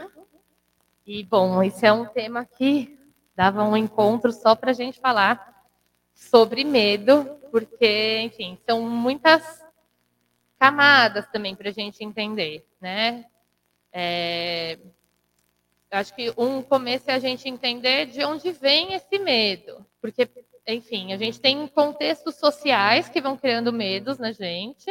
E, 1.06 1.24
bom, 1.24 1.62
esse 1.62 1.86
é 1.86 1.90
um 1.90 2.04
tema 2.04 2.44
que 2.44 2.94
dava 3.34 3.64
um 3.64 3.74
encontro 3.74 4.30
só 4.32 4.54
para 4.54 4.72
a 4.72 4.74
gente 4.74 5.00
falar 5.00 5.66
sobre 6.12 6.62
medo, 6.62 7.24
porque, 7.50 8.20
enfim, 8.20 8.58
são 8.68 8.82
muitas 8.82 9.64
camadas 10.58 11.26
também 11.28 11.56
para 11.56 11.70
a 11.70 11.72
gente 11.72 12.04
entender, 12.04 12.66
né? 12.78 13.24
É, 13.90 14.78
acho 15.90 16.14
que 16.14 16.34
um 16.36 16.60
começo 16.60 17.10
é 17.10 17.14
a 17.14 17.18
gente 17.18 17.48
entender 17.48 18.08
de 18.08 18.22
onde 18.26 18.52
vem 18.52 18.92
esse 18.92 19.18
medo, 19.18 19.86
porque, 20.02 20.28
enfim, 20.66 21.14
a 21.14 21.16
gente 21.16 21.40
tem 21.40 21.66
contextos 21.66 22.34
sociais 22.34 23.08
que 23.08 23.22
vão 23.22 23.38
criando 23.38 23.72
medos 23.72 24.18
na 24.18 24.32
gente, 24.32 24.90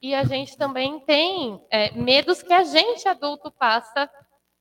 e 0.00 0.14
a 0.14 0.24
gente 0.24 0.56
também 0.56 1.00
tem 1.00 1.64
é, 1.70 1.90
medos 1.92 2.42
que 2.42 2.52
a 2.52 2.62
gente 2.64 3.08
adulto 3.08 3.50
passa 3.50 4.10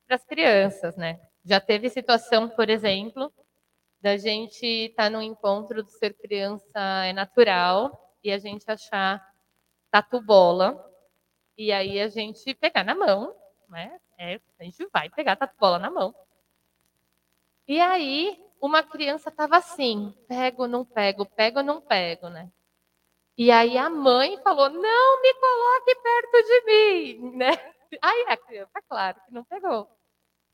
para 0.08 0.16
as 0.16 0.26
crianças, 0.26 0.96
né? 0.96 1.20
Já 1.44 1.60
teve 1.60 1.90
situação, 1.90 2.50
por 2.50 2.70
exemplo, 2.70 3.32
da 4.02 4.18
gente 4.18 4.66
estar 4.66 5.04
tá 5.06 5.10
no 5.10 5.22
encontro 5.22 5.84
do 5.84 5.90
ser 5.90 6.14
criança 6.14 6.80
é 7.06 7.14
natural 7.14 8.16
e 8.24 8.32
a 8.32 8.38
gente 8.38 8.70
achar 8.70 9.24
tatu 9.92 10.22
bola 10.22 10.84
e 11.58 11.72
aí 11.72 12.00
a 12.00 12.08
gente 12.08 12.54
pegar 12.56 12.84
na 12.84 12.96
mão, 12.96 13.36
né? 13.70 14.00
É, 14.18 14.40
a 14.60 14.64
gente 14.64 14.88
vai 14.92 15.10
pegar 15.10 15.36
tatu 15.36 15.56
bola 15.60 15.78
na 15.78 15.92
mão. 15.92 16.16
E 17.68 17.80
aí 17.80 18.42
uma 18.62 18.82
criança 18.82 19.30
estava 19.30 19.58
assim, 19.58 20.14
pego, 20.28 20.68
não 20.68 20.86
pego, 20.86 21.26
pego, 21.26 21.62
não 21.62 21.82
pego, 21.82 22.30
né? 22.30 22.50
E 23.38 23.52
aí 23.52 23.78
a 23.78 23.90
mãe 23.90 24.38
falou: 24.42 24.70
não 24.70 25.22
me 25.22 25.34
coloque 25.34 25.96
perto 25.96 26.48
de 26.48 26.66
mim, 26.66 27.36
né? 27.38 27.74
Aí 28.02 28.26
a 28.28 28.38
criança, 28.38 28.82
claro, 28.88 29.20
que 29.26 29.34
não 29.34 29.44
pegou. 29.44 29.88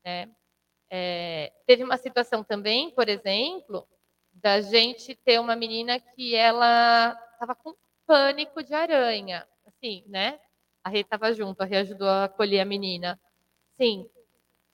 Né? 0.04 0.30
É, 0.90 1.52
teve 1.66 1.84
uma 1.84 1.96
situação 1.96 2.44
também, 2.44 2.90
por 2.90 3.08
exemplo, 3.08 3.88
da 4.32 4.60
gente 4.60 5.14
ter 5.14 5.40
uma 5.40 5.56
menina 5.56 5.98
que 5.98 6.34
ela 6.34 7.18
estava 7.32 7.54
com 7.54 7.74
pânico 8.06 8.62
de 8.62 8.74
aranha, 8.74 9.46
assim, 9.66 10.04
né? 10.06 10.38
A 10.84 10.90
Rê 10.90 11.00
estava 11.00 11.32
junto, 11.32 11.62
a 11.62 11.64
Rê 11.64 11.76
ajudou 11.78 12.08
a 12.08 12.24
acolher 12.24 12.60
a 12.60 12.64
menina. 12.64 13.18
Sim. 13.80 14.08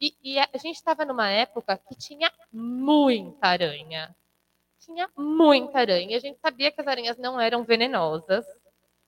E, 0.01 0.17
e 0.23 0.39
a 0.39 0.49
gente 0.57 0.77
estava 0.77 1.05
numa 1.05 1.29
época 1.29 1.77
que 1.77 1.95
tinha 1.97 2.33
muita 2.53 3.49
aranha 3.49 4.15
tinha 4.89 5.09
muita 5.17 5.81
aranha. 5.81 6.17
A 6.17 6.21
gente 6.21 6.39
sabia 6.41 6.73
que 6.73 6.81
as 6.81 6.87
aranhas 6.87 7.19
não 7.19 7.39
eram 7.39 7.63
venenosas, 7.63 8.45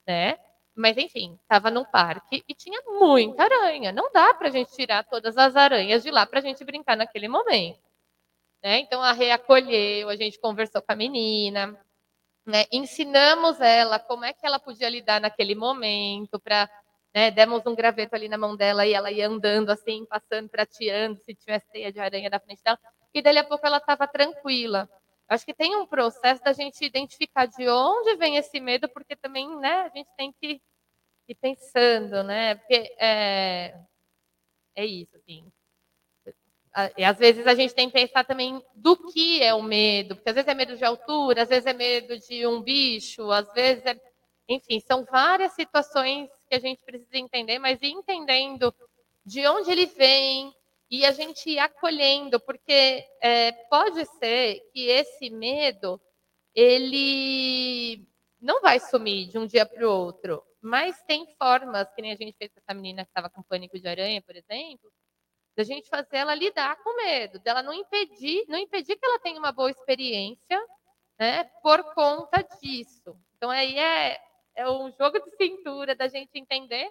né? 0.07 0.39
Mas, 0.77 0.97
enfim, 0.97 1.39
estava 1.43 1.71
num 1.71 1.85
parque 1.85 2.45
e 2.47 2.55
tinha 2.55 2.81
muita 2.87 3.43
aranha. 3.43 3.91
Não 3.91 4.11
dá 4.13 4.35
para 4.35 4.49
a 4.49 4.51
gente 4.51 4.71
tirar 4.73 5.05
todas 5.05 5.37
as 5.37 5.57
aranhas 5.57 6.03
de 6.03 6.11
lá 6.11 6.27
para 6.27 6.39
a 6.39 6.43
gente 6.43 6.65
brincar 6.65 6.97
naquele 6.97 7.29
momento. 7.29 7.81
Né? 8.63 8.79
Então, 8.81 9.03
a 9.03 9.13
reacolheu, 9.13 10.09
a 10.09 10.17
gente 10.17 10.39
conversou 10.39 10.83
com 10.83 10.93
a 10.93 10.97
menina, 10.97 11.79
né? 12.47 12.67
ensinamos 12.71 13.61
ela 13.61 13.99
como 13.99 14.25
é 14.25 14.33
que 14.33 14.47
ela 14.47 14.59
podia 14.59 14.89
lidar 14.89 15.21
naquele 15.21 15.55
momento, 15.55 16.39
para 16.39 16.71
né? 17.15 17.31
demos 17.31 17.67
um 17.67 17.75
graveto 17.75 18.15
ali 18.15 18.29
na 18.29 18.39
mão 18.39 18.55
dela 18.55 18.87
e 18.87 18.93
ela 18.93 19.11
ia 19.11 19.29
andando 19.29 19.71
assim, 19.71 20.05
passando, 20.07 20.49
prateando, 20.49 21.19
se 21.25 21.35
tivesse 21.35 21.71
teia 21.73 21.93
de 21.93 21.99
aranha 21.99 22.31
da 22.31 22.39
frente 22.39 22.63
dela. 22.63 22.79
E 23.13 23.21
dali 23.21 23.39
a 23.39 23.45
pouco 23.45 23.67
ela 23.67 23.79
estava 23.79 24.07
tranquila. 24.07 24.89
Acho 25.31 25.47
que 25.47 25.55
tem 25.55 25.77
um 25.77 25.87
processo 25.87 26.43
da 26.43 26.53
gente 26.53 26.85
identificar 26.85 27.47
de 27.47 27.69
onde 27.69 28.17
vem 28.17 28.37
esse 28.37 28.59
medo, 28.59 28.89
porque 28.89 29.15
também, 29.15 29.49
né, 29.61 29.83
a 29.83 29.89
gente 29.89 30.11
tem 30.17 30.33
que 30.33 30.61
ir 31.29 31.35
pensando, 31.37 32.25
né? 32.25 32.57
Porque 32.57 32.95
é, 32.99 33.79
é 34.75 34.85
isso, 34.85 35.17
assim. 35.17 35.45
E 36.97 37.05
às 37.05 37.19
vezes 37.19 37.47
a 37.47 37.55
gente 37.55 37.75
tem 37.75 37.89
que 37.89 37.95
pensar 37.95 38.25
também 38.25 38.61
do 38.75 38.97
que 39.13 39.43
é 39.43 39.55
o 39.55 39.63
medo, 39.63 40.17
porque 40.17 40.31
às 40.31 40.35
vezes 40.35 40.49
é 40.49 40.55
medo 40.55 40.77
de 40.77 40.85
altura, 40.85 41.43
às 41.43 41.49
vezes 41.49 41.67
é 41.67 41.73
medo 41.73 42.19
de 42.19 42.47
um 42.47 42.61
bicho, 42.61 43.31
às 43.31 43.53
vezes 43.53 43.85
é. 43.87 44.01
Enfim, 44.49 44.81
são 44.81 45.05
várias 45.05 45.53
situações 45.53 46.29
que 46.49 46.57
a 46.57 46.59
gente 46.59 46.83
precisa 46.85 47.17
entender, 47.17 47.61
mas 47.61 47.79
entendendo 47.83 48.75
de 49.25 49.47
onde 49.47 49.71
ele 49.71 49.87
vem, 49.87 50.53
e 50.91 51.07
a 51.07 51.13
gente 51.13 51.49
ir 51.49 51.59
acolhendo, 51.59 52.41
porque 52.41 53.07
é, 53.23 53.53
pode 53.71 54.05
ser 54.19 54.61
que 54.73 54.89
esse 54.89 55.31
medo 55.31 56.01
ele 56.53 58.05
não 58.41 58.61
vai 58.61 58.81
sumir 58.81 59.29
de 59.29 59.39
um 59.39 59.47
dia 59.47 59.65
para 59.65 59.89
o 59.89 59.93
outro, 59.93 60.43
mas 60.61 61.01
tem 61.05 61.27
formas, 61.39 61.93
que 61.95 62.03
nem 62.03 62.13
a 62.13 62.17
gente 62.17 62.37
fez 62.37 62.53
com 62.53 62.59
essa 62.59 62.75
menina 62.75 63.05
que 63.05 63.11
estava 63.11 63.31
com 63.31 63.43
pânico 63.43 63.79
de 63.79 63.87
aranha, 63.87 64.21
por 64.21 64.35
exemplo, 64.35 64.93
da 65.57 65.63
gente 65.63 65.89
fazer 65.89 66.17
ela 66.17 66.35
lidar 66.35 66.77
com 66.83 66.97
medo, 66.97 67.39
dela 67.39 67.63
não 67.63 67.73
impedir, 67.73 68.45
não 68.49 68.59
impedir 68.59 68.97
que 68.97 69.07
ela 69.07 69.21
tenha 69.21 69.39
uma 69.39 69.53
boa 69.53 69.71
experiência, 69.71 70.61
né, 71.19 71.45
por 71.63 71.95
conta 71.95 72.43
disso. 72.61 73.17
Então 73.37 73.49
aí 73.49 73.79
é, 73.79 74.21
é 74.57 74.69
um 74.69 74.91
jogo 74.93 75.21
de 75.21 75.37
cintura 75.37 75.95
da 75.95 76.09
gente 76.09 76.31
entender 76.35 76.91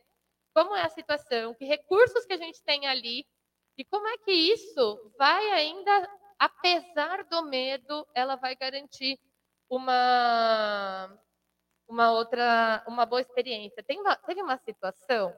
como 0.53 0.75
é 0.75 0.83
a 0.83 0.89
situação, 0.89 1.53
que 1.53 1.65
recursos 1.65 2.25
que 2.25 2.33
a 2.33 2.37
gente 2.37 2.61
tem 2.63 2.87
ali 2.87 3.25
e 3.80 3.86
como 3.86 4.05
é 4.09 4.17
que 4.17 4.32
isso 4.32 5.13
vai 5.17 5.51
ainda, 5.51 6.19
apesar 6.38 7.23
do 7.23 7.43
medo, 7.43 8.05
ela 8.13 8.36
vai 8.36 8.53
garantir 8.53 9.17
uma 9.69 11.17
uma 11.88 12.11
outra, 12.11 12.84
uma 12.88 13.05
boa 13.05 13.21
experiência. 13.21 13.82
Tem 13.82 13.99
uma, 13.99 14.15
teve 14.17 14.43
uma 14.43 14.57
situação 14.57 15.34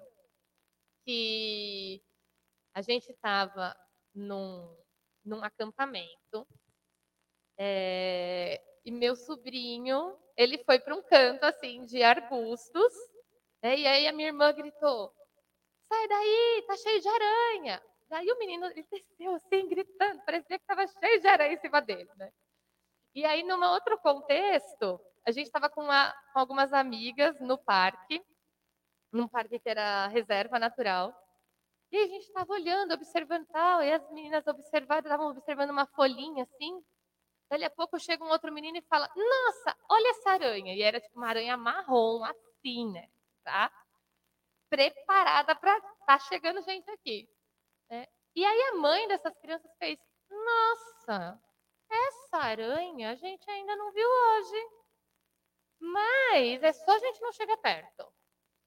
que 1.06 2.04
a 2.74 2.82
gente 2.82 3.12
estava 3.12 3.76
num, 4.14 4.76
num 5.24 5.44
acampamento 5.44 6.48
é, 7.60 8.60
e 8.84 8.92
meu 8.92 9.16
sobrinho 9.16 10.18
ele 10.36 10.58
foi 10.64 10.80
para 10.80 10.96
um 10.96 11.04
canto 11.04 11.44
assim 11.44 11.86
de 11.86 12.02
arbustos 12.02 12.94
né, 13.62 13.78
e 13.78 13.88
aí 13.88 14.08
a 14.08 14.14
minha 14.14 14.30
irmã 14.30 14.52
gritou 14.54 15.14
sai 15.88 16.08
daí 16.08 16.64
tá 16.68 16.78
cheio 16.78 17.02
de 17.02 17.08
aranha 17.08 17.91
Daí 18.12 18.30
o 18.30 18.38
menino 18.38 18.66
ele 18.66 18.86
desceu 18.92 19.36
assim, 19.36 19.70
gritando, 19.70 20.22
parecia 20.26 20.60
que 20.60 20.64
estava 20.64 20.86
cheio 20.86 21.22
de 21.22 21.28
aranha 21.30 21.54
em 21.54 21.58
cima 21.62 21.82
dele, 21.82 22.12
né? 22.18 22.30
E 23.16 23.26
aí, 23.26 23.42
num 23.42 23.64
outro 23.64 23.98
contexto, 24.00 25.00
a 25.26 25.32
gente 25.32 25.46
estava 25.46 25.70
com, 25.70 25.86
com, 25.86 26.40
algumas 26.40 26.74
amigas 26.74 27.40
no 27.40 27.58
parque, 27.58 28.22
num 29.14 29.30
parque 29.30 29.60
que 29.60 29.70
era 29.70 30.08
reserva 30.08 30.60
natural. 30.60 31.16
E 31.90 31.98
a 31.98 32.08
gente 32.08 32.24
estava 32.24 32.52
olhando, 32.52 32.94
observando 32.94 33.48
tal, 33.48 33.82
e 33.82 33.94
as 33.94 34.06
meninas 34.12 34.46
observaram, 34.46 35.04
estavam 35.04 35.30
observando 35.30 35.70
uma 35.70 35.86
folhinha 35.88 36.44
assim. 36.44 36.84
Dali 37.50 37.64
a 37.64 37.70
pouco 37.70 37.98
chega 37.98 38.26
um 38.26 38.30
outro 38.30 38.52
menino 38.52 38.78
e 38.78 38.82
fala: 38.90 39.10
Nossa, 39.16 39.78
olha 39.90 40.10
essa 40.10 40.32
aranha. 40.32 40.74
E 40.74 40.82
era 40.82 41.00
tipo 41.00 41.18
uma 41.18 41.30
aranha 41.30 41.56
marrom, 41.56 42.26
assim, 42.26 42.92
né? 42.92 43.10
Tá? 43.42 43.72
Preparada 44.70 45.56
para 45.56 45.80
tá 46.06 46.20
chegando 46.20 46.62
gente 46.62 46.90
aqui. 46.92 47.30
E 48.36 48.46
aí 48.46 48.62
a 48.70 48.76
mãe 48.76 49.08
dessas 49.08 49.38
crianças 49.40 49.72
fez: 49.78 50.00
Nossa, 50.30 51.40
essa 51.90 52.38
aranha 52.38 53.12
a 53.12 53.16
gente 53.16 53.50
ainda 53.50 53.76
não 53.76 53.92
viu 53.92 54.08
hoje. 54.08 54.70
Mas 55.80 56.64
é 56.64 56.74
só 56.74 56.96
a 56.96 57.00
gente 57.00 57.22
não 57.22 57.32
chegar 57.34 57.58
perto. 57.58 58.08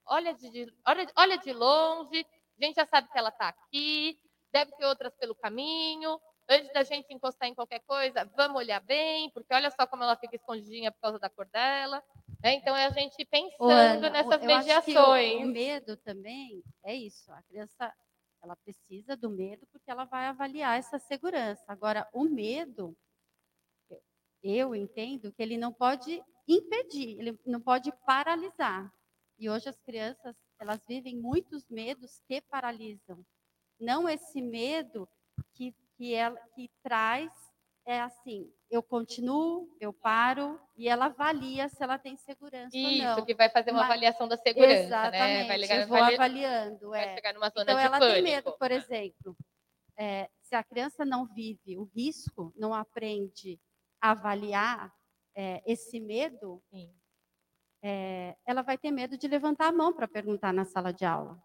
Olha 0.07 0.35
de, 0.35 0.67
olha, 0.87 1.07
olha 1.17 1.39
de 1.39 1.53
longe, 1.53 2.27
a 2.61 2.65
gente 2.65 2.75
já 2.75 2.87
sabe 2.87 3.09
que 3.11 3.17
ela 3.17 3.31
está 3.31 3.49
aqui, 3.49 4.19
deve 4.53 4.73
ter 4.73 4.85
outras 4.85 5.15
pelo 5.17 5.35
caminho. 5.35 6.21
Antes 6.47 6.71
da 6.75 6.83
gente 6.83 7.15
encostar 7.15 7.49
em 7.49 7.55
qualquer 7.55 7.81
coisa, 7.87 8.31
vamos 8.37 8.59
olhar 8.59 8.81
bem, 8.81 9.31
porque 9.31 9.55
olha 9.55 9.71
só 9.71 9.87
como 9.87 10.03
ela 10.03 10.15
fica 10.17 10.37
escondidinha 10.37 10.93
por 10.93 11.01
causa 11.01 11.19
da 11.19 11.31
cor 11.31 11.47
dela. 11.47 12.03
Né? 12.43 12.55
Então 12.55 12.77
é 12.77 12.85
a 12.85 12.91
gente 12.91 13.25
pensando 13.25 13.71
Ana, 13.71 14.11
nessas 14.11 14.43
mediações. 14.43 15.41
O, 15.41 15.45
o 15.45 15.47
medo 15.47 15.97
também 15.99 16.63
é 16.85 16.95
isso. 16.95 17.33
A 17.33 17.43
criança 17.45 17.91
ela 18.45 18.57
precisa 18.57 19.17
do 19.17 19.31
medo 19.31 19.67
porque 19.73 19.91
ela 19.91 20.05
vai 20.05 20.27
avaliar 20.27 20.79
essa 20.79 20.99
segurança. 20.99 21.65
Agora, 21.67 22.07
o 22.13 22.25
medo, 22.25 22.97
eu 24.43 24.75
entendo 24.75 25.33
que 25.33 25.43
ele 25.43 25.57
não 25.57 25.73
pode 25.73 26.23
impedir, 26.47 27.19
ele 27.19 27.41
não 27.47 27.61
pode 27.61 27.91
paralisar. 28.05 28.93
E 29.39 29.49
hoje 29.49 29.69
as 29.69 29.81
crianças, 29.81 30.37
elas 30.59 30.85
vivem 30.87 31.17
muitos 31.17 31.67
medos 31.69 32.21
que 32.29 32.41
paralisam. 32.43 33.25
Não 33.81 34.09
esse 34.09 34.41
medo 34.43 35.09
que, 35.55 35.75
que, 35.97 36.15
ela, 36.15 36.39
que 36.55 36.71
traz, 36.83 37.33
é 37.87 38.01
assim, 38.01 38.53
eu 38.75 38.83
continuo, 38.83 39.73
eu 39.81 39.93
paro, 39.93 40.61
e 40.77 40.89
ela 40.89 41.07
avalia 41.07 41.69
se 41.69 41.81
ela 41.83 41.97
tem 41.97 42.17
segurança 42.17 42.77
Isso, 42.77 42.87
ou 42.87 42.99
não. 42.99 43.17
Isso, 43.17 43.27
que 43.27 43.35
vai 43.35 43.49
fazer 43.49 43.71
uma 43.71 43.81
Mas, 43.81 43.91
avaliação 43.91 44.27
da 44.27 44.37
segurança, 44.37 44.83
exatamente, 44.83 45.43
né? 45.43 45.47
Vai 45.47 45.57
ligar, 45.59 45.81
eu 45.81 45.87
vou 45.87 45.97
avali... 45.97 46.15
avaliando. 46.15 46.89
Vai 46.91 47.05
é. 47.05 47.15
chegar 47.15 47.35
numa 47.35 47.51
zona 47.51 47.63
então, 47.63 47.77
de 47.77 47.83
ela 47.83 47.99
pânico. 47.99 48.15
tem 48.15 48.23
medo, 48.23 48.53
por 48.59 48.71
exemplo, 48.73 49.37
é, 49.97 50.29
se 50.43 50.57
a 50.57 50.65
criança 50.65 51.05
não 51.05 51.25
vive 51.27 51.79
o 51.79 51.85
risco, 51.85 52.53
não 52.57 52.75
aprende 52.75 53.61
a 54.01 54.11
avaliar 54.11 54.93
é, 55.37 55.63
esse 55.65 56.01
medo, 56.01 56.61
é, 57.81 58.37
ela 58.45 58.63
vai 58.63 58.77
ter 58.77 58.91
medo 58.91 59.17
de 59.17 59.29
levantar 59.29 59.69
a 59.69 59.73
mão 59.73 59.93
para 59.93 60.09
perguntar 60.09 60.53
na 60.53 60.65
sala 60.65 60.93
de 60.93 61.05
aula. 61.05 61.41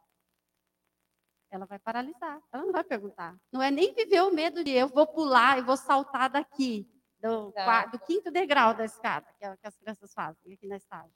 Ela 1.52 1.66
vai 1.66 1.78
paralisar, 1.78 2.42
ela 2.52 2.64
não 2.64 2.72
vai 2.72 2.84
perguntar. 2.84 3.36
Não 3.52 3.62
é 3.62 3.70
nem 3.70 3.94
viver 3.94 4.22
o 4.22 4.32
medo 4.32 4.64
de 4.64 4.72
eu 4.72 4.88
vou 4.88 5.06
pular 5.06 5.60
e 5.60 5.64
vou 5.64 5.78
saltar 5.78 6.30
daqui, 6.30 6.88
do, 7.22 7.54
do 7.92 8.00
quinto 8.00 8.32
degrau 8.32 8.74
da 8.74 8.86
escada, 8.86 9.28
que 9.38 9.46
é 9.46 9.56
que 9.58 9.68
as 9.68 9.76
crianças 9.76 10.14
fazem 10.14 10.54
aqui 10.54 10.68
na 10.68 10.78
estágio. 10.78 11.14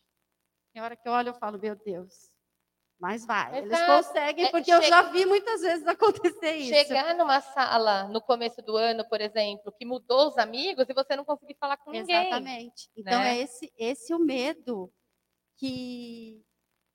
Tem 0.74 0.82
hora 0.82 0.96
que 0.96 1.08
eu 1.08 1.12
olho 1.12 1.30
e 1.30 1.40
falo, 1.40 1.60
meu 1.60 1.76
Deus, 1.76 2.32
mas 3.00 3.26
vai. 3.26 3.58
Eles 3.58 3.80
conseguem, 3.86 4.46
é, 4.46 4.52
porque 4.52 4.72
é, 4.72 4.76
eu 4.76 4.82
já 4.82 5.02
vi 5.04 5.26
muitas 5.26 5.62
vezes 5.62 5.86
acontecer 5.86 6.56
isso. 6.56 6.70
Chegar 6.70 7.14
numa 7.16 7.42
sala 7.42 8.08
no 8.08 8.22
começo 8.22 8.62
do 8.62 8.78
ano, 8.78 9.08
por 9.08 9.22
exemplo, 9.22 9.74
que 9.78 9.86
mudou 9.86 10.30
os 10.30 10.38
amigos 10.38 10.88
e 10.90 10.94
você 10.94 11.16
não 11.16 11.26
conseguir 11.26 11.56
falar 11.60 11.78
com 11.78 11.92
ninguém. 11.92 12.28
Exatamente. 12.28 12.90
Então 12.96 13.20
né? 13.20 13.38
é 13.38 13.42
esse, 13.42 13.72
esse 13.78 14.14
o 14.14 14.20
medo 14.20 14.92
que, 15.58 16.44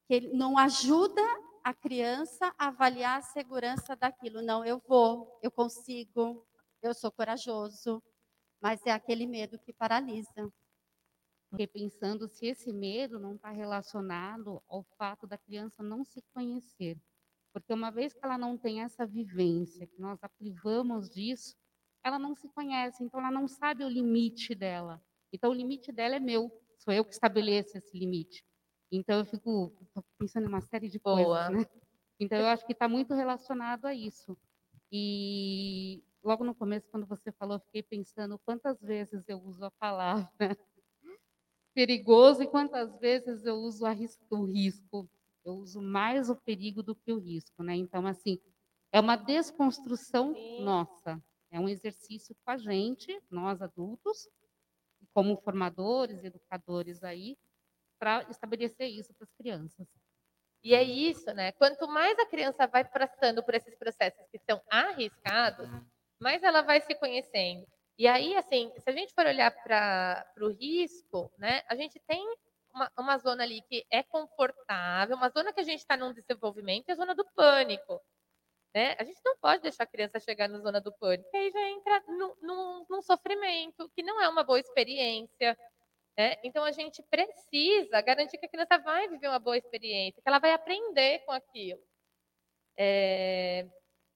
que 0.06 0.20
não 0.32 0.58
ajuda 0.58 1.22
a 1.62 1.74
criança 1.74 2.54
a 2.58 2.68
avaliar 2.68 3.18
a 3.18 3.22
segurança 3.22 3.94
daquilo. 3.94 4.40
Não, 4.40 4.64
eu 4.64 4.82
vou, 4.88 5.38
eu 5.42 5.50
consigo, 5.50 6.42
eu 6.82 6.94
sou 6.94 7.12
corajoso, 7.12 8.02
mas 8.60 8.84
é 8.86 8.90
aquele 8.90 9.26
medo 9.26 9.58
que 9.58 9.72
paralisa. 9.72 10.52
Fiquei 11.50 11.66
pensando 11.66 12.28
se 12.28 12.46
esse 12.46 12.72
medo 12.72 13.18
não 13.18 13.34
está 13.34 13.50
relacionado 13.50 14.62
ao 14.68 14.82
fato 14.96 15.26
da 15.26 15.38
criança 15.38 15.82
não 15.82 16.04
se 16.04 16.22
conhecer. 16.34 17.00
Porque 17.52 17.72
uma 17.72 17.90
vez 17.90 18.12
que 18.12 18.20
ela 18.22 18.36
não 18.36 18.58
tem 18.58 18.82
essa 18.82 19.06
vivência, 19.06 19.86
que 19.86 20.00
nós 20.00 20.22
a 20.22 20.28
privamos 20.28 21.08
disso, 21.08 21.56
ela 22.04 22.18
não 22.18 22.34
se 22.34 22.48
conhece, 22.48 23.02
então 23.02 23.20
ela 23.20 23.30
não 23.30 23.48
sabe 23.48 23.84
o 23.84 23.88
limite 23.88 24.54
dela. 24.54 25.02
Então 25.32 25.50
o 25.50 25.54
limite 25.54 25.90
dela 25.90 26.16
é 26.16 26.20
meu, 26.20 26.50
sou 26.78 26.92
eu 26.92 27.04
que 27.04 27.12
estabeleço 27.12 27.78
esse 27.78 27.98
limite. 27.98 28.44
Então 28.90 29.18
eu 29.18 29.24
fico 29.24 29.72
pensando 30.18 30.44
em 30.44 30.48
uma 30.48 30.60
série 30.60 30.88
de 30.88 30.98
Boa. 30.98 31.16
coisas, 31.16 31.50
né? 31.50 31.66
Então 32.20 32.38
eu 32.38 32.46
acho 32.46 32.66
que 32.66 32.72
está 32.72 32.88
muito 32.88 33.14
relacionado 33.14 33.86
a 33.86 33.94
isso. 33.94 34.36
E 34.90 36.02
logo 36.22 36.44
no 36.44 36.54
começo, 36.54 36.88
quando 36.90 37.06
você 37.06 37.32
falou, 37.32 37.56
eu 37.56 37.60
fiquei 37.60 37.82
pensando 37.82 38.38
quantas 38.38 38.80
vezes 38.80 39.28
eu 39.28 39.38
uso 39.38 39.64
a 39.64 39.70
palavra 39.70 40.30
perigoso 41.74 42.42
e 42.42 42.46
quantas 42.46 42.98
vezes 42.98 43.44
eu 43.44 43.56
uso 43.56 43.84
o 44.30 44.44
risco. 44.44 45.08
Eu 45.44 45.54
uso 45.54 45.80
mais 45.80 46.28
o 46.28 46.36
perigo 46.36 46.82
do 46.82 46.94
que 46.94 47.12
o 47.12 47.18
risco, 47.18 47.62
né? 47.62 47.74
Então, 47.74 48.06
assim, 48.06 48.38
é 48.92 49.00
uma 49.00 49.16
desconstrução 49.16 50.34
Sim. 50.34 50.62
nossa. 50.62 51.22
É 51.50 51.58
um 51.58 51.68
exercício 51.68 52.36
com 52.44 52.50
a 52.50 52.58
gente, 52.58 53.18
nós 53.30 53.62
adultos, 53.62 54.28
como 55.14 55.36
formadores, 55.38 56.22
educadores 56.22 57.02
aí, 57.02 57.38
para 57.98 58.22
estabelecer 58.30 58.88
isso 58.88 59.14
para 59.14 59.24
as 59.24 59.32
crianças. 59.32 59.86
E 60.62 60.74
é 60.74 60.82
isso, 60.82 61.32
né? 61.32 61.52
Quanto 61.52 61.86
mais 61.88 62.18
a 62.18 62.26
criança 62.26 62.66
vai 62.66 62.84
passando 62.84 63.42
por 63.42 63.54
esses 63.54 63.74
processos 63.76 64.26
que 64.30 64.38
são 64.38 64.60
arriscados, 64.68 65.68
mais 66.20 66.42
ela 66.42 66.62
vai 66.62 66.80
se 66.80 66.94
conhecendo. 66.94 67.66
E 67.98 68.06
aí, 68.06 68.36
assim, 68.36 68.72
se 68.78 68.88
a 68.88 68.92
gente 68.92 69.12
for 69.12 69.26
olhar 69.26 69.50
para 69.62 70.24
o 70.40 70.48
risco, 70.48 71.32
né, 71.36 71.62
a 71.68 71.74
gente 71.74 72.00
tem 72.06 72.24
uma, 72.72 72.92
uma, 72.96 73.18
zona 73.18 73.42
ali 73.42 73.60
que 73.62 73.84
é 73.90 74.02
confortável, 74.04 75.16
uma 75.16 75.28
zona 75.30 75.52
que 75.52 75.60
a 75.60 75.64
gente 75.64 75.80
está 75.80 75.96
num 75.96 76.12
desenvolvimento, 76.12 76.88
é 76.88 76.92
a 76.92 76.96
zona 76.96 77.14
do 77.14 77.26
pânico. 77.34 78.00
Né? 78.74 78.94
A 78.98 79.04
gente 79.04 79.20
não 79.24 79.36
pode 79.38 79.62
deixar 79.62 79.84
a 79.84 79.86
criança 79.86 80.20
chegar 80.20 80.48
na 80.48 80.60
zona 80.60 80.80
do 80.80 80.92
pânico, 80.92 81.28
aí 81.34 81.50
já 81.50 81.68
entra 81.70 82.04
num, 82.06 82.34
num, 82.40 82.86
num 82.88 83.02
sofrimento, 83.02 83.90
que 83.96 84.02
não 84.02 84.20
é 84.20 84.28
uma 84.28 84.44
boa 84.44 84.60
experiência. 84.60 85.58
Né? 86.16 86.36
Então, 86.44 86.64
a 86.64 86.72
gente 86.72 87.02
precisa 87.04 88.00
garantir 88.00 88.38
que 88.38 88.46
a 88.46 88.48
criança 88.48 88.78
vai 88.78 89.08
viver 89.08 89.28
uma 89.28 89.38
boa 89.38 89.56
experiência, 89.56 90.20
que 90.22 90.28
ela 90.28 90.38
vai 90.38 90.52
aprender 90.52 91.20
com 91.24 91.32
aquilo. 91.32 91.82
É... 92.76 93.66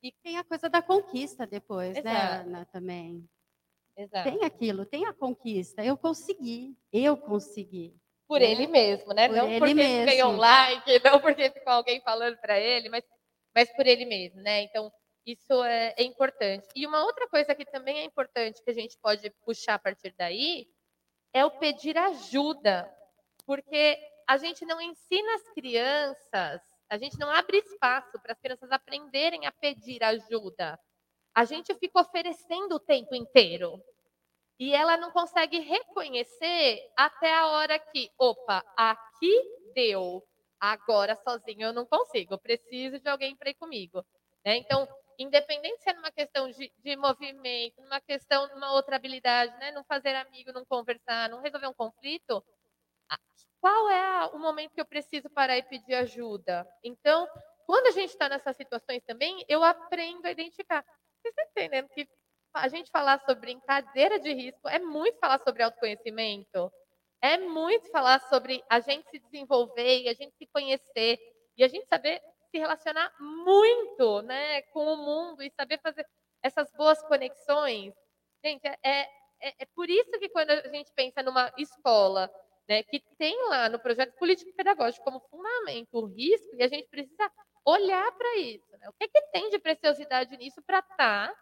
E 0.03 0.13
tem 0.23 0.37
a 0.37 0.45
coisa 0.45 0.69
da 0.69 0.83
conquista 0.83 1.47
depois, 1.47 1.95
né, 1.95 2.01
Exato. 2.01 2.49
né, 2.49 2.57
Ana, 2.57 2.67
também. 2.67 3.29
Exato. 3.97 4.31
Tem 4.31 4.45
aquilo, 4.45 4.85
tem 4.85 5.07
a 5.07 5.13
conquista. 5.13 5.85
Eu 5.85 5.97
consegui, 5.97 6.77
eu 6.93 7.17
consegui. 7.17 7.95
Por 8.27 8.41
né? 8.41 8.51
ele 8.51 8.67
mesmo, 8.67 9.13
né? 9.13 9.29
Por 9.29 9.37
não 9.37 9.59
porque 9.59 9.75
mesmo. 9.75 10.07
ganhou 10.07 10.33
um 10.33 10.37
like, 10.37 10.91
não 11.05 11.21
porque 11.21 11.51
ficou 11.51 11.73
alguém 11.73 12.01
falando 12.01 12.37
para 12.39 12.59
ele, 12.59 12.89
mas, 12.89 13.05
mas 13.55 13.71
por 13.77 13.87
ele 13.87 14.05
mesmo, 14.05 14.41
né? 14.41 14.63
Então, 14.63 14.91
isso 15.25 15.63
é, 15.63 15.95
é, 15.97 16.03
importante. 16.03 16.67
E 16.75 16.87
uma 16.87 17.05
outra 17.05 17.29
coisa 17.29 17.55
que 17.55 17.65
também 17.65 17.99
é 17.99 18.05
importante 18.05 18.63
que 18.63 18.71
a 18.71 18.75
gente 18.75 18.99
pode 19.01 19.31
puxar 19.45 19.75
a 19.75 19.79
partir 19.79 20.15
daí 20.19 20.67
é 21.33 21.45
o 21.45 21.51
pedir 21.51 21.97
ajuda. 21.97 22.93
Porque 23.47 23.99
a 24.29 24.37
gente 24.37 24.65
não 24.65 24.81
ensina 24.81 25.35
as 25.35 25.49
crianças, 25.53 26.61
a 26.93 26.99
gente 26.99 27.19
não 27.19 27.31
abre 27.31 27.59
espaço 27.59 28.21
para 28.21 28.33
as 28.33 28.41
crianças 28.41 28.71
aprenderem 28.71 29.47
a 29.47 29.53
pedir 29.53 30.03
ajuda 30.05 30.79
a 31.35 31.45
gente 31.45 31.75
fica 31.75 32.01
oferecendo 32.01 32.75
o 32.75 32.81
tempo 32.81 33.15
inteiro. 33.15 33.83
E 34.59 34.75
ela 34.75 34.97
não 34.97 35.11
consegue 35.11 35.59
reconhecer 35.59 36.79
até 36.97 37.35
a 37.35 37.47
hora 37.49 37.79
que, 37.79 38.11
opa, 38.19 38.63
aqui 38.77 39.43
deu. 39.75 40.23
Agora 40.61 41.17
sozinho 41.17 41.63
eu 41.63 41.73
não 41.73 41.85
consigo, 41.85 42.35
eu 42.35 42.39
preciso 42.39 43.01
de 43.01 43.09
alguém 43.09 43.35
para 43.35 43.51
ir 43.51 43.55
comigo. 43.55 44.05
Né? 44.45 44.59
Então, 44.59 44.87
independente 45.19 45.83
se 45.83 45.91
é 45.91 45.95
numa 45.95 46.13
questão 46.13 46.49
de, 46.51 46.73
de 46.79 46.97
movimento, 46.97 47.81
numa 47.81 48.01
questão 48.01 48.47
de 48.47 48.55
uma 48.55 48.73
outra 48.73 48.95
habilidade, 48.95 49.57
né? 49.59 49.73
não 49.73 49.83
fazer 49.83 50.15
amigo, 50.15 50.53
não 50.53 50.65
conversar, 50.65 51.29
não 51.29 51.41
resolver 51.41 51.67
um 51.67 51.75
conflito, 51.75 52.45
qual 53.63 53.89
é 53.91 54.27
o 54.35 54.41
momento 54.41 54.75
que 54.75 54.81
eu 54.81 54.85
preciso 54.85 55.31
parar 55.31 55.57
e 55.57 55.63
pedir 55.63 55.95
ajuda? 55.95 56.67
Então, 56.83 57.29
quando 57.65 57.87
a 57.87 57.91
gente 57.93 58.11
está 58.11 58.29
nessas 58.29 58.57
situações 58.57 59.05
também, 59.07 59.45
eu 59.49 59.63
aprendo 59.63 60.27
a 60.27 60.33
identificar. 60.33 60.85
Você 61.23 61.29
está 61.29 61.45
entendendo 61.45 61.89
que 61.91 62.09
a 62.53 62.67
gente 62.67 62.91
falar 62.91 63.21
sobre 63.21 63.53
brincadeira 63.53 64.19
de 64.19 64.33
risco 64.33 64.69
é 64.69 64.81
muito 64.81 65.17
falar 65.21 65.39
sobre 65.39 65.63
autoconhecimento, 65.63 66.73
é 67.23 67.39
muito 67.39 67.89
falar 67.93 68.19
sobre 68.23 68.65
a 68.69 68.81
gente 68.81 69.09
se 69.09 69.21
desenvolver 69.21 70.03
e 70.03 70.09
a 70.09 70.13
gente 70.13 70.35
se 70.37 70.47
conhecer 70.49 71.21
e 71.57 71.63
a 71.63 71.69
gente 71.69 71.87
saber 71.87 72.21
se 72.51 72.59
relacionar 72.59 73.15
muito 73.21 74.23
né, 74.23 74.63
com 74.73 74.85
o 74.93 74.97
mundo 74.97 75.41
e 75.41 75.53
saber 75.53 75.79
fazer 75.81 76.05
essas 76.43 76.69
boas 76.73 77.01
conexões. 77.03 77.95
Gente, 78.45 78.67
é, 78.67 78.77
é, 78.83 79.09
é 79.41 79.67
por 79.73 79.89
isso 79.89 80.11
que 80.19 80.29
quando 80.31 80.51
a 80.51 80.69
gente 80.69 80.93
pensa 80.97 81.23
numa 81.23 81.53
escola 81.57 82.29
né, 82.69 82.83
que 82.83 83.01
tem 83.19 83.37
lá 83.49 83.69
no 83.69 83.79
projeto 83.79 84.17
político 84.17 84.53
pedagógico 84.55 85.05
como 85.05 85.21
fundamento 85.21 85.89
o 85.95 86.07
risco, 86.07 86.55
e 86.57 86.63
a 86.63 86.69
gente 86.69 86.89
precisa 86.89 87.31
olhar 87.65 88.11
para 88.13 88.39
isso. 88.39 88.71
Né? 88.79 88.89
O 88.89 88.93
que, 88.93 89.05
é 89.05 89.09
que 89.09 89.23
tem 89.33 89.51
de 89.51 89.59
preciosidade 89.59 90.37
nisso 90.37 90.63
para 90.63 90.79
estar 90.79 90.97
tá 90.97 91.37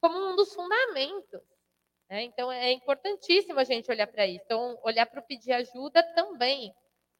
como 0.00 0.18
um 0.18 0.36
dos 0.36 0.52
fundamentos? 0.54 1.42
Né? 2.08 2.22
Então, 2.24 2.50
é 2.50 2.72
importantíssimo 2.72 3.58
a 3.58 3.64
gente 3.64 3.90
olhar 3.90 4.06
para 4.06 4.26
isso. 4.26 4.44
Então, 4.44 4.78
olhar 4.82 5.06
para 5.06 5.20
o 5.20 5.26
pedir 5.26 5.52
ajuda 5.52 6.02
também. 6.14 6.74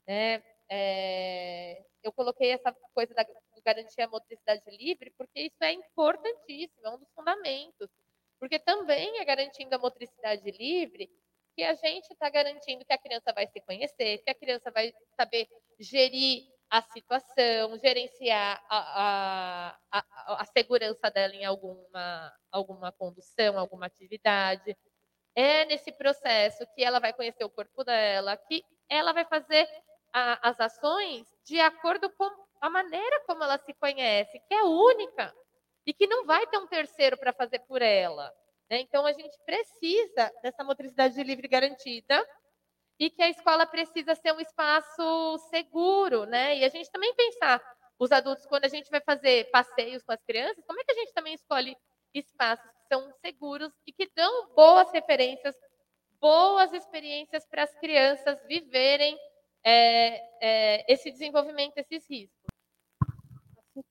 Né? 0.07 0.43
É, 0.69 1.83
eu 2.03 2.13
coloquei 2.13 2.51
essa 2.51 2.75
coisa 2.95 3.15
da 3.15 3.25
garantir 3.65 4.01
a 4.01 4.09
motricidade 4.09 4.63
livre, 4.71 5.13
porque 5.19 5.41
isso 5.41 5.63
é 5.63 5.73
importantíssimo, 5.73 6.81
é 6.87 6.91
um 6.91 6.99
dos 6.99 7.11
fundamentos. 7.15 7.91
Porque 8.39 8.59
também 8.59 9.19
é 9.19 9.25
garantindo 9.25 9.75
a 9.75 9.79
motricidade 9.79 10.51
livre 10.51 11.11
que 11.61 11.65
a 11.65 11.75
gente 11.75 12.11
está 12.11 12.31
garantindo 12.31 12.87
que 12.87 12.93
a 12.93 12.97
criança 12.97 13.35
vai 13.35 13.47
se 13.47 13.61
conhecer, 13.61 14.23
que 14.25 14.31
a 14.31 14.35
criança 14.35 14.71
vai 14.71 14.95
saber 15.15 15.47
gerir 15.79 16.49
a 16.71 16.81
situação, 16.81 17.79
gerenciar 17.79 18.65
a, 18.67 18.79
a, 19.91 20.01
a, 20.01 20.41
a 20.41 20.45
segurança 20.47 21.11
dela 21.11 21.35
em 21.35 21.45
alguma, 21.45 22.33
alguma 22.51 22.91
condução, 22.93 23.59
alguma 23.59 23.85
atividade. 23.85 24.75
É 25.35 25.67
nesse 25.67 25.93
processo 25.93 26.65
que 26.75 26.83
ela 26.83 26.99
vai 26.99 27.13
conhecer 27.13 27.45
o 27.45 27.51
corpo 27.51 27.85
dela, 27.85 28.39
que 28.39 28.65
ela 28.89 29.13
vai 29.13 29.27
fazer 29.27 29.69
a, 30.15 30.49
as 30.49 30.59
ações 30.61 31.27
de 31.45 31.61
acordo 31.61 32.09
com 32.09 32.31
a 32.63 32.71
maneira 32.71 33.23
como 33.27 33.45
ela 33.45 33.59
se 33.59 33.75
conhece, 33.75 34.41
que 34.49 34.55
é 34.55 34.63
única 34.63 35.31
e 35.85 35.93
que 35.93 36.07
não 36.07 36.25
vai 36.25 36.47
ter 36.47 36.57
um 36.57 36.67
terceiro 36.67 37.19
para 37.19 37.35
fazer 37.35 37.59
por 37.69 37.83
ela. 37.83 38.33
Né? 38.71 38.81
Então, 38.81 39.05
a 39.05 39.13
gente 39.13 39.37
precisa 39.45 40.33
dessa 40.43 40.63
motricidade 40.63 41.21
livre 41.23 41.49
garantida 41.49 42.25
e 42.99 43.11
que 43.11 43.23
a 43.23 43.29
escola 43.29 43.67
precisa 43.67 44.15
ser 44.15 44.33
um 44.33 44.41
espaço 44.41 45.39
seguro, 45.51 46.27
né? 46.27 46.59
E 46.59 46.65
a 46.65 46.69
gente 46.69 46.91
também 46.91 47.15
pensar, 47.15 47.61
os 47.99 48.13
adultos, 48.13 48.47
quando 48.47 48.67
a 48.67 48.69
gente 48.69 48.91
vai 48.91 49.01
fazer 49.01 49.51
passeios 49.51 50.03
com 50.03 50.13
as 50.13 50.23
crianças, 50.23 50.65
como 50.67 50.79
é 50.79 50.85
que 50.85 50.93
a 50.93 50.95
gente 50.95 51.13
também 51.13 51.35
escolhe 51.35 51.77
espaços 52.15 52.71
que 52.71 52.95
são 52.95 53.11
seguros 53.21 53.73
e 53.87 53.93
que 53.93 54.11
dão 54.15 54.55
boas 54.55 54.93
referências, 54.93 55.55
boas 56.21 56.73
experiências 56.73 57.47
para 57.47 57.65
as 57.65 57.75
crianças 57.77 58.39
viverem 58.47 59.19
é, 59.65 60.21
é, 60.41 60.93
esse 60.93 61.11
desenvolvimento, 61.11 61.79
esses 61.79 62.09
riscos. 62.09 62.50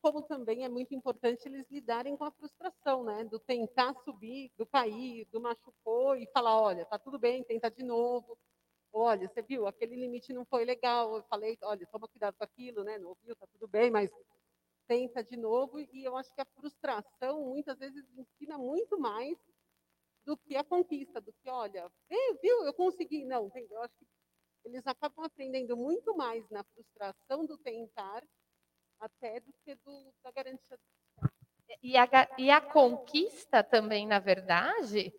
Como 0.02 0.22
também 0.24 0.64
é 0.64 0.70
muito 0.70 0.94
importante 0.94 1.48
eles 1.48 1.66
lidarem 1.70 2.16
com 2.18 2.24
a 2.26 2.32
frustração, 2.32 3.04
né? 3.04 3.24
Do 3.26 3.40
tentar 3.40 3.94
subir, 4.04 4.52
do 4.58 4.66
cair, 4.66 5.26
do 5.32 5.42
machucou 5.42 6.16
e 6.16 6.28
falar, 6.28 6.60
olha, 6.62 6.86
tá 6.86 6.98
tudo 7.00 7.20
bem, 7.20 7.44
tenta 7.44 7.70
de 7.70 7.84
novo. 7.84 8.38
Olha, 8.92 9.28
você 9.28 9.42
viu, 9.42 9.68
aquele 9.68 9.96
limite 9.96 10.34
não 10.34 10.46
foi 10.46 10.66
legal. 10.66 11.16
Eu 11.16 11.24
falei, 11.24 11.58
olha, 11.64 11.88
toma 11.88 12.08
cuidado 12.08 12.36
com 12.38 12.44
aquilo, 12.44 12.84
né? 12.84 12.98
Não 12.98 13.10
ouviu, 13.10 13.36
tá 13.36 13.48
tudo 13.48 13.68
bem, 13.68 13.92
mas 13.92 14.12
tenta 14.88 15.24
de 15.24 15.38
novo. 15.38 15.80
E 15.80 16.04
eu 16.04 16.18
acho 16.18 16.34
que 16.34 16.42
a 16.42 16.46
frustração 16.46 17.46
muitas 17.46 17.78
vezes 17.80 18.06
ensina 18.18 18.58
muito 18.58 19.00
mais 19.00 19.38
do 20.26 20.38
que 20.38 20.56
a 20.56 20.64
conquista, 20.64 21.22
do 21.22 21.34
que, 21.34 21.50
olha, 21.50 21.92
viu, 22.42 22.66
eu 22.66 22.74
consegui. 22.74 23.26
Não, 23.26 23.52
eu 23.56 23.82
acho 23.84 23.96
que 23.98 24.08
eles 24.66 24.86
acabam 24.86 25.26
aprendendo 25.26 25.76
muito 25.78 26.16
mais 26.16 26.48
na 26.50 26.64
frustração 26.64 27.46
do 27.46 27.58
tentar 27.58 28.24
até 29.00 29.40
do 29.40 29.54
que 29.64 29.76
do, 29.76 30.14
da 30.24 30.32
garantia 30.32 30.78
do 30.78 31.30
e 31.82 31.96
a, 31.98 32.08
e 32.38 32.50
a 32.50 32.60
conquista 32.60 33.64
também, 33.64 34.08
na 34.08 34.20
verdade, 34.20 35.14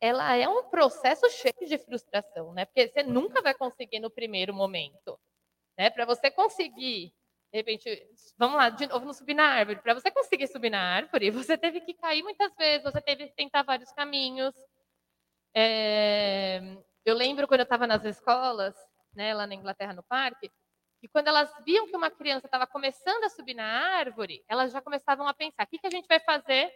ela 0.00 0.34
é 0.34 0.48
um 0.48 0.64
processo 0.64 1.28
cheio 1.30 1.68
de 1.68 1.78
frustração, 1.78 2.52
né? 2.52 2.64
Porque 2.64 2.88
você 2.88 3.02
nunca 3.02 3.42
vai 3.42 3.54
conseguir 3.54 4.00
no 4.00 4.10
primeiro 4.10 4.54
momento, 4.54 5.18
né? 5.78 5.90
Para 5.90 6.06
você 6.06 6.30
conseguir, 6.30 7.12
de 7.52 7.58
repente, 7.58 8.08
vamos 8.38 8.56
lá, 8.56 8.70
de 8.70 8.86
novo, 8.86 9.04
não 9.04 9.12
subir 9.12 9.34
na 9.34 9.44
árvore. 9.44 9.80
Para 9.80 9.94
você 9.94 10.10
conseguir 10.10 10.46
subir 10.48 10.70
na 10.70 10.80
árvore, 10.80 11.30
você 11.30 11.56
teve 11.56 11.80
que 11.82 11.94
cair 11.94 12.22
muitas 12.22 12.52
vezes, 12.56 12.82
você 12.82 13.00
teve 13.00 13.28
que 13.28 13.34
tentar 13.34 13.62
vários 13.62 13.92
caminhos. 13.92 14.54
É, 15.54 16.60
eu 17.04 17.14
lembro 17.14 17.46
quando 17.46 17.60
eu 17.60 17.64
estava 17.64 17.86
nas 17.86 18.04
escolas, 18.04 18.74
né, 19.14 19.34
lá 19.34 19.46
na 19.46 19.54
Inglaterra, 19.54 19.92
no 19.92 20.02
parque, 20.04 20.50
e 21.02 21.08
quando 21.08 21.28
elas 21.28 21.50
viam 21.64 21.86
que 21.86 21.96
uma 21.96 22.10
criança 22.10 22.46
estava 22.46 22.66
começando 22.66 23.24
a 23.24 23.30
subir 23.30 23.54
na 23.54 23.64
árvore, 23.64 24.44
elas 24.48 24.72
já 24.72 24.82
começavam 24.82 25.26
a 25.26 25.34
pensar: 25.34 25.64
o 25.64 25.66
que, 25.66 25.78
que 25.78 25.86
a 25.86 25.90
gente 25.90 26.06
vai 26.06 26.20
fazer 26.20 26.70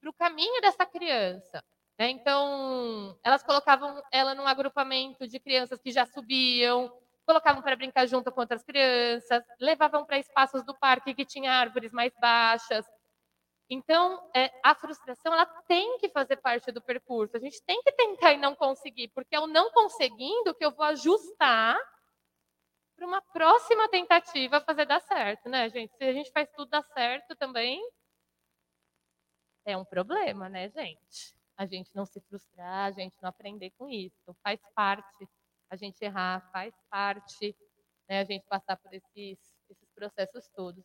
para 0.00 0.10
o 0.10 0.14
caminho 0.14 0.60
dessa 0.60 0.86
criança? 0.86 1.62
Né? 1.98 2.10
Então, 2.10 3.18
elas 3.24 3.42
colocavam 3.42 4.00
ela 4.12 4.34
num 4.34 4.46
agrupamento 4.46 5.26
de 5.26 5.40
crianças 5.40 5.80
que 5.80 5.90
já 5.90 6.06
subiam, 6.06 6.92
colocavam 7.26 7.60
para 7.60 7.74
brincar 7.74 8.06
junto 8.06 8.30
com 8.30 8.40
outras 8.40 8.62
crianças, 8.62 9.42
levavam 9.60 10.06
para 10.06 10.18
espaços 10.18 10.64
do 10.64 10.78
parque 10.78 11.12
que 11.12 11.24
tinha 11.24 11.52
árvores 11.52 11.92
mais 11.92 12.12
baixas. 12.20 12.86
Então, 13.68 14.30
é, 14.34 14.50
a 14.64 14.74
frustração 14.74 15.34
ela 15.34 15.44
tem 15.66 15.98
que 15.98 16.08
fazer 16.08 16.36
parte 16.36 16.72
do 16.72 16.80
percurso. 16.80 17.36
A 17.36 17.40
gente 17.40 17.62
tem 17.64 17.82
que 17.82 17.92
tentar 17.92 18.32
e 18.32 18.38
não 18.38 18.54
conseguir, 18.54 19.08
porque 19.08 19.36
é 19.36 19.40
o 19.40 19.46
não 19.46 19.70
conseguindo 19.72 20.54
que 20.54 20.64
eu 20.64 20.70
vou 20.70 20.86
ajustar 20.86 21.76
para 22.98 23.06
uma 23.06 23.22
próxima 23.22 23.88
tentativa 23.88 24.60
fazer 24.60 24.84
dar 24.84 25.00
certo, 25.00 25.48
né, 25.48 25.70
gente? 25.70 25.96
Se 25.96 26.02
a 26.02 26.12
gente 26.12 26.32
faz 26.32 26.50
tudo 26.50 26.68
dar 26.68 26.82
certo 26.82 27.36
também, 27.36 27.80
é 29.64 29.76
um 29.76 29.84
problema, 29.84 30.48
né, 30.48 30.68
gente? 30.68 31.36
A 31.56 31.64
gente 31.64 31.90
não 31.94 32.04
se 32.04 32.20
frustrar, 32.22 32.86
a 32.86 32.90
gente 32.90 33.16
não 33.22 33.28
aprender 33.28 33.70
com 33.78 33.88
isso. 33.88 34.36
Faz 34.42 34.60
parte 34.74 35.28
a 35.70 35.76
gente 35.76 36.02
errar, 36.02 36.50
faz 36.50 36.74
parte 36.90 37.54
né, 38.08 38.20
a 38.20 38.24
gente 38.24 38.44
passar 38.46 38.76
por 38.76 38.92
esses, 38.92 39.38
esses 39.68 39.88
processos 39.94 40.48
todos. 40.48 40.84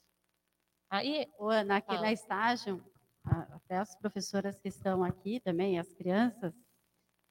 Aí, 0.89 1.27
Ana, 1.39 1.77
aqui 1.77 1.87
fala. 1.87 2.01
na 2.01 2.11
estágio, 2.11 2.83
até 3.23 3.77
as 3.77 3.95
professoras 3.95 4.59
que 4.59 4.67
estão 4.67 5.03
aqui 5.03 5.39
também, 5.39 5.79
as 5.79 5.91
crianças, 5.93 6.53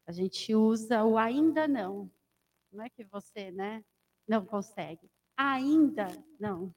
a 0.07 0.13
gente 0.13 0.55
usa 0.55 1.05
o 1.05 1.17
ainda 1.17 1.69
não. 1.69 2.11
Não 2.73 2.83
é 2.83 2.91
que 2.91 3.05
você, 3.05 3.51
né, 3.53 3.85
não 4.27 4.45
consegue. 4.45 5.11
Ainda 5.37 6.09
não. 6.39 6.75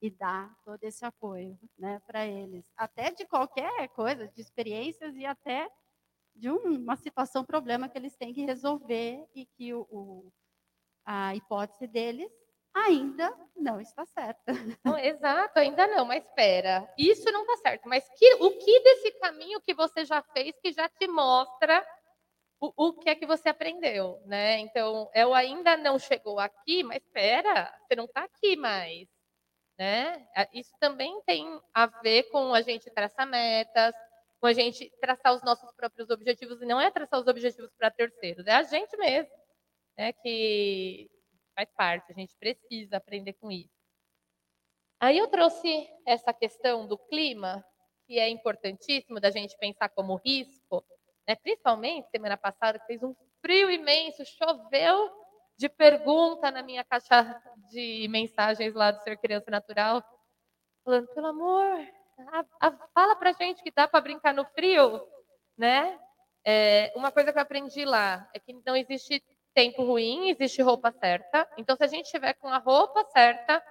E 0.00 0.10
dá 0.10 0.54
todo 0.64 0.82
esse 0.84 1.04
apoio 1.04 1.58
né, 1.78 2.00
para 2.06 2.26
eles. 2.26 2.70
Até 2.76 3.10
de 3.10 3.26
qualquer 3.26 3.88
coisa, 3.88 4.28
de 4.28 4.40
experiências 4.40 5.16
e 5.16 5.24
até 5.24 5.68
de 6.34 6.50
uma 6.50 6.96
situação, 6.96 7.44
problema 7.44 7.88
que 7.88 7.96
eles 7.96 8.14
têm 8.14 8.32
que 8.32 8.44
resolver 8.44 9.26
e 9.34 9.46
que 9.46 9.72
o, 9.72 9.86
o 9.90 10.32
a 11.04 11.34
hipótese 11.34 11.86
deles 11.86 12.30
ainda 12.74 13.34
não 13.56 13.80
está 13.80 14.04
certa. 14.04 14.52
Exato, 15.02 15.58
ainda 15.58 15.86
não, 15.86 16.04
mas 16.04 16.22
espera. 16.22 16.86
Isso 16.98 17.24
não 17.32 17.42
está 17.42 17.56
certo. 17.56 17.88
Mas 17.88 18.06
que, 18.16 18.34
o 18.34 18.50
que 18.58 18.80
desse 18.80 19.12
caminho 19.12 19.60
que 19.62 19.72
você 19.72 20.04
já 20.04 20.22
fez 20.22 20.54
que 20.60 20.72
já 20.72 20.88
te 20.88 21.08
mostra 21.08 21.84
o, 22.60 22.72
o 22.88 22.92
que 22.94 23.10
é 23.10 23.14
que 23.14 23.26
você 23.26 23.48
aprendeu, 23.48 24.20
né? 24.26 24.58
Então, 24.58 25.10
eu 25.14 25.34
ainda 25.34 25.76
não 25.76 25.98
chegou 25.98 26.38
aqui, 26.38 26.82
mas 26.82 27.02
espera, 27.02 27.72
você 27.82 27.96
não 27.96 28.04
está 28.04 28.24
aqui 28.24 28.56
mais, 28.56 29.08
né? 29.78 30.26
Isso 30.52 30.72
também 30.80 31.20
tem 31.26 31.60
a 31.74 31.86
ver 31.86 32.24
com 32.24 32.54
a 32.54 32.62
gente 32.62 32.90
traçar 32.90 33.26
metas, 33.26 33.94
com 34.40 34.46
a 34.46 34.52
gente 34.52 34.90
traçar 35.00 35.34
os 35.34 35.42
nossos 35.42 35.70
próprios 35.72 36.08
objetivos 36.10 36.60
e 36.62 36.66
não 36.66 36.80
é 36.80 36.90
traçar 36.90 37.20
os 37.20 37.26
objetivos 37.26 37.70
para 37.76 37.90
terceiros, 37.90 38.46
é 38.46 38.52
a 38.52 38.62
gente 38.62 38.96
mesmo, 38.96 39.32
né? 39.96 40.12
Que 40.12 41.10
faz 41.54 41.70
parte, 41.74 42.12
a 42.12 42.14
gente 42.14 42.34
precisa 42.36 42.96
aprender 42.96 43.34
com 43.34 43.50
isso. 43.50 43.74
Aí 44.98 45.18
eu 45.18 45.28
trouxe 45.28 45.88
essa 46.06 46.32
questão 46.32 46.86
do 46.86 46.96
clima, 46.96 47.64
que 48.06 48.18
é 48.18 48.28
importantíssimo 48.28 49.20
da 49.20 49.30
gente 49.30 49.56
pensar 49.58 49.88
como 49.90 50.16
risco, 50.16 50.84
né? 51.26 51.34
principalmente 51.36 52.10
semana 52.10 52.36
passada, 52.36 52.78
que 52.78 52.86
fez 52.86 53.02
um 53.02 53.14
frio 53.40 53.70
imenso, 53.70 54.24
choveu 54.24 55.10
de 55.56 55.68
pergunta 55.68 56.50
na 56.50 56.62
minha 56.62 56.84
caixa 56.84 57.40
de 57.70 58.06
mensagens 58.08 58.74
lá 58.74 58.90
do 58.90 59.02
Ser 59.02 59.16
Criança 59.16 59.50
Natural, 59.50 60.02
falando, 60.84 61.08
pelo 61.08 61.26
amor, 61.26 61.88
a, 62.18 62.44
a, 62.60 62.72
fala 62.94 63.16
pra 63.16 63.32
gente 63.32 63.62
que 63.62 63.70
dá 63.70 63.88
para 63.88 64.00
brincar 64.00 64.34
no 64.34 64.44
frio, 64.44 65.02
né? 65.56 65.98
É, 66.44 66.92
uma 66.94 67.10
coisa 67.10 67.32
que 67.32 67.38
eu 67.38 67.42
aprendi 67.42 67.84
lá 67.84 68.28
é 68.32 68.38
que 68.38 68.52
não 68.64 68.76
existe 68.76 69.22
tempo 69.52 69.84
ruim, 69.84 70.28
existe 70.28 70.62
roupa 70.62 70.92
certa. 70.92 71.48
Então, 71.56 71.74
se 71.76 71.82
a 71.82 71.88
gente 71.88 72.04
estiver 72.04 72.34
com 72.34 72.48
a 72.48 72.58
roupa 72.58 73.04
certa, 73.06 73.62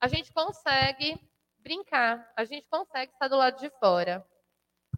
a 0.00 0.06
gente 0.06 0.32
consegue 0.32 1.18
brincar, 1.58 2.30
a 2.36 2.44
gente 2.44 2.66
consegue 2.68 3.12
estar 3.12 3.28
do 3.28 3.36
lado 3.36 3.58
de 3.58 3.70
fora. 3.78 4.24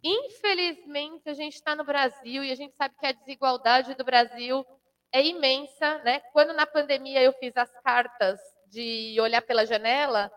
Infelizmente, 0.02 1.28
a 1.28 1.34
gente 1.34 1.54
está 1.54 1.76
no 1.76 1.84
Brasil 1.84 2.42
e 2.42 2.50
a 2.50 2.54
gente 2.54 2.74
sabe 2.74 2.94
que 2.98 3.06
a 3.06 3.12
desigualdade 3.12 3.94
do 3.94 4.04
Brasil 4.04 4.66
é 5.12 5.24
imensa, 5.24 5.98
né? 5.98 6.20
Quando 6.32 6.52
na 6.52 6.66
pandemia 6.66 7.22
eu 7.22 7.32
fiz 7.34 7.56
as 7.56 7.70
cartas 7.82 8.40
de 8.66 9.16
olhar 9.20 9.42
pela 9.42 9.64
janela, 9.64 10.32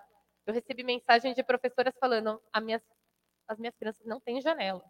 eu 0.45 0.53
recebi 0.53 0.84
mensagem 0.84 1.34
de 1.34 1.43
professoras 1.43 1.95
falando: 1.99 2.39
minhas, 2.61 2.84
as 3.47 3.57
minhas 3.57 3.76
crianças 3.76 4.05
não 4.05 4.20
têm 4.20 4.41
janela. 4.41 4.84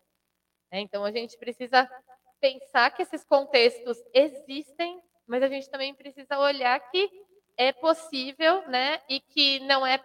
É, 0.71 0.79
então 0.79 1.05
a 1.05 1.11
gente 1.11 1.37
precisa 1.37 1.89
pensar 2.41 2.91
que 2.91 3.01
esses 3.01 3.23
contextos 3.23 3.97
existem, 4.13 5.01
mas 5.25 5.41
a 5.41 5.47
gente 5.47 5.69
também 5.69 5.93
precisa 5.93 6.37
olhar 6.37 6.77
que 6.91 7.09
é 7.55 7.71
possível, 7.71 8.67
né? 8.67 8.99
E 9.07 9.21
que 9.21 9.59
não 9.61 9.87
é 9.87 10.03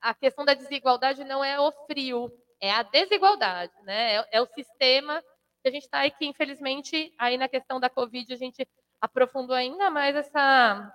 a 0.00 0.14
questão 0.14 0.44
da 0.44 0.54
desigualdade 0.54 1.24
não 1.24 1.42
é 1.42 1.58
o 1.58 1.72
frio, 1.86 2.30
é 2.62 2.70
a 2.70 2.84
desigualdade, 2.84 3.72
né? 3.82 4.14
É, 4.14 4.28
é 4.32 4.40
o 4.40 4.46
sistema 4.46 5.20
que 5.60 5.68
a 5.68 5.70
gente 5.70 5.82
está 5.82 6.06
e 6.06 6.12
que, 6.12 6.24
infelizmente, 6.24 7.12
aí 7.18 7.36
na 7.36 7.48
questão 7.48 7.80
da 7.80 7.90
Covid, 7.90 8.32
a 8.32 8.36
gente 8.36 8.66
aprofundou 9.00 9.56
ainda 9.56 9.90
mais 9.90 10.14
essa, 10.14 10.94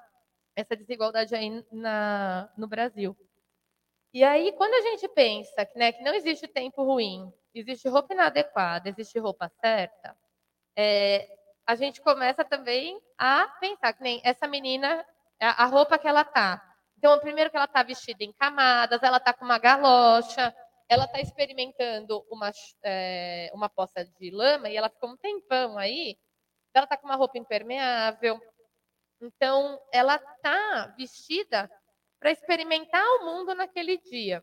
essa 0.56 0.78
desigualdade 0.78 1.36
aí 1.36 1.66
na, 1.70 2.50
no 2.58 2.68
Brasil. 2.68 3.16
E 4.14 4.24
aí, 4.24 4.54
quando 4.54 4.74
a 4.76 4.82
gente 4.82 5.10
pensa 5.10 5.70
né, 5.76 5.92
que 5.92 6.02
não 6.02 6.14
existe 6.14 6.48
tempo 6.48 6.84
ruim, 6.84 7.32
existe 7.54 7.90
roupa 7.90 8.14
inadequada, 8.14 8.88
existe 8.88 9.20
roupa 9.20 9.52
certa, 9.60 10.18
é, 10.74 11.28
a 11.66 11.76
gente 11.76 12.02
começa 12.02 12.46
também 12.46 12.98
a 13.18 13.46
pensar 13.60 13.92
que 13.92 14.02
nem 14.02 14.22
essa 14.24 14.48
menina, 14.48 15.06
a 15.38 15.66
roupa 15.66 15.98
que 15.98 16.08
ela 16.08 16.24
tá. 16.24 16.64
Então, 16.98 17.20
primeiro 17.20 17.50
que 17.52 17.58
ela 17.58 17.66
está 17.66 17.84
vestida 17.84 18.24
em 18.24 18.32
camadas, 18.32 19.04
ela 19.04 19.18
está 19.18 19.34
com 19.34 19.44
uma 19.44 19.60
galocha, 19.60 20.56
ela 20.90 21.06
está 21.06 21.20
experimentando 21.20 22.26
uma, 22.30 22.52
é, 22.84 23.50
uma 23.54 23.70
poça 23.70 24.06
de 24.20 24.32
lama 24.32 24.70
e 24.70 24.76
ela 24.76 24.90
ficou 24.90 25.10
um 25.10 25.18
tempão 25.18 25.78
aí, 25.78 26.18
ela 26.74 26.86
está 26.86 26.98
com 26.98 27.08
uma 27.08 27.16
roupa 27.16 27.38
impermeável. 27.38 28.40
Então, 29.22 29.80
ela 29.92 30.16
está 30.16 30.94
vestida 30.98 31.70
para 32.20 32.32
experimentar 32.32 33.04
o 33.04 33.26
mundo 33.26 33.54
naquele 33.56 33.98
dia. 33.98 34.42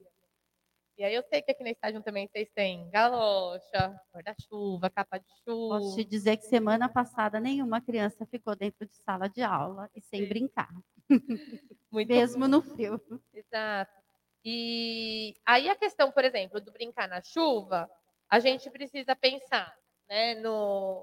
E 0.96 1.02
aí 1.02 1.14
eu 1.14 1.24
sei 1.24 1.42
que 1.42 1.50
aqui 1.50 1.64
na 1.64 1.70
estágio 1.70 2.00
também 2.02 2.28
vocês 2.28 2.48
têm 2.54 2.88
galocha, 2.90 4.00
guarda-chuva, 4.12 4.88
capa 4.90 5.18
de 5.18 5.26
chuva. 5.44 5.80
Posso 5.80 5.96
te 5.96 6.04
dizer 6.04 6.36
que 6.36 6.44
semana 6.44 6.88
passada 6.88 7.40
nenhuma 7.40 7.80
criança 7.80 8.24
ficou 8.26 8.54
dentro 8.54 8.86
de 8.86 8.94
sala 8.98 9.28
de 9.28 9.42
aula 9.42 9.90
e 9.92 10.00
sem 10.00 10.22
Sim. 10.22 10.28
brincar. 10.28 10.70
Muito 11.90 12.08
Mesmo 12.08 12.42
bom. 12.42 12.48
no 12.48 12.62
frio. 12.62 13.00
Exato. 13.32 14.03
E 14.44 15.34
aí 15.46 15.68
a 15.70 15.76
questão, 15.76 16.12
por 16.12 16.24
exemplo, 16.24 16.60
do 16.60 16.70
brincar 16.70 17.08
na 17.08 17.22
chuva, 17.22 17.88
a 18.28 18.38
gente 18.38 18.70
precisa 18.70 19.16
pensar, 19.16 19.74
né, 20.08 20.34
no 20.34 21.02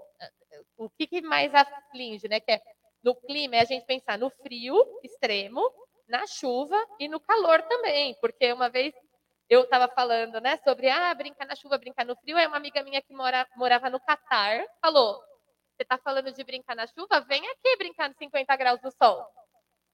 o 0.78 0.90
que, 0.90 1.08
que 1.08 1.22
mais 1.22 1.54
aflige, 1.54 2.28
né, 2.28 2.40
que 2.40 2.52
é 2.52 2.62
no 3.04 3.16
clima, 3.16 3.56
é 3.56 3.62
a 3.62 3.66
gente 3.66 3.86
pensar 3.86 4.18
no 4.18 4.30
frio 4.30 4.76
extremo, 5.04 5.62
na 6.08 6.28
chuva 6.28 6.78
e 7.00 7.08
no 7.08 7.20
calor 7.20 7.62
também, 7.64 8.16
porque 8.22 8.52
uma 8.54 8.70
vez 8.70 8.94
eu 9.50 9.64
estava 9.64 9.88
falando, 9.94 10.40
né, 10.40 10.58
sobre 10.58 10.90
ah, 10.90 11.14
brincar 11.14 11.46
na 11.48 11.56
chuva, 11.56 11.78
brincar 11.78 12.06
no 12.06 12.16
frio, 12.18 12.38
aí 12.38 12.46
uma 12.46 12.58
amiga 12.58 12.84
minha 12.84 13.02
que 13.02 13.14
mora, 13.14 13.48
morava 13.56 13.90
no 13.90 14.00
Catar 14.00 14.64
falou: 14.82 15.16
"Você 15.76 15.84
está 15.84 15.98
falando 15.98 16.32
de 16.32 16.44
brincar 16.44 16.76
na 16.76 16.88
chuva? 16.88 17.22
Vem 17.22 17.46
aqui 17.48 17.78
brincar 17.78 18.08
nos 18.10 18.18
50 18.18 18.56
graus 18.56 18.80
do 18.82 18.92
sol". 18.92 19.26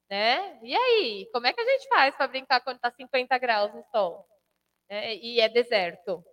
Né? 0.09 0.59
E 0.63 0.75
aí, 0.75 1.29
como 1.33 1.47
é 1.47 1.53
que 1.53 1.61
a 1.61 1.65
gente 1.65 1.87
faz 1.89 2.15
para 2.15 2.27
brincar 2.27 2.61
quando 2.61 2.77
está 2.77 2.89
50 2.91 3.37
graus 3.37 3.73
no 3.73 3.83
sol? 3.91 4.25
É, 4.89 5.15
e 5.15 5.39
é 5.41 5.49
deserto. 5.49 6.23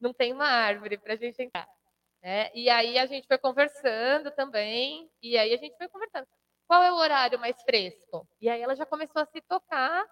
Não 0.00 0.12
tem 0.12 0.32
uma 0.32 0.46
árvore 0.46 0.98
para 0.98 1.14
a 1.14 1.16
gente 1.16 1.40
entrar. 1.42 1.66
Né? 2.22 2.50
E 2.54 2.68
aí 2.68 2.98
a 2.98 3.06
gente 3.06 3.26
foi 3.26 3.38
conversando 3.38 4.30
também, 4.30 5.10
e 5.22 5.36
aí 5.38 5.54
a 5.54 5.56
gente 5.56 5.76
foi 5.76 5.88
conversando. 5.88 6.26
Qual 6.66 6.82
é 6.82 6.92
o 6.92 6.96
horário 6.96 7.38
mais 7.38 7.60
fresco? 7.62 8.26
E 8.40 8.48
aí 8.48 8.60
ela 8.60 8.74
já 8.76 8.86
começou 8.86 9.22
a 9.22 9.26
se 9.26 9.40
tocar 9.42 10.04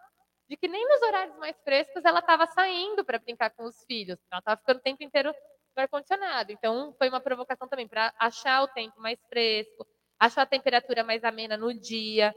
de 0.48 0.56
que 0.56 0.66
nem 0.66 0.86
nos 0.88 1.00
horários 1.02 1.36
mais 1.38 1.56
frescos 1.62 2.04
ela 2.04 2.18
estava 2.18 2.46
saindo 2.48 3.04
para 3.04 3.18
brincar 3.18 3.50
com 3.50 3.64
os 3.64 3.84
filhos. 3.84 4.18
Ela 4.30 4.40
estava 4.40 4.60
ficando 4.60 4.78
o 4.78 4.82
tempo 4.82 5.02
inteiro 5.04 5.32
no 5.76 5.82
ar-condicionado. 5.82 6.50
Então, 6.50 6.92
foi 6.98 7.08
uma 7.08 7.20
provocação 7.20 7.68
também 7.68 7.86
para 7.86 8.12
achar 8.18 8.62
o 8.62 8.68
tempo 8.68 9.00
mais 9.00 9.18
fresco, 9.28 9.86
achar 10.18 10.42
a 10.42 10.46
temperatura 10.46 11.04
mais 11.04 11.22
amena 11.22 11.56
no 11.56 11.72
dia, 11.72 12.34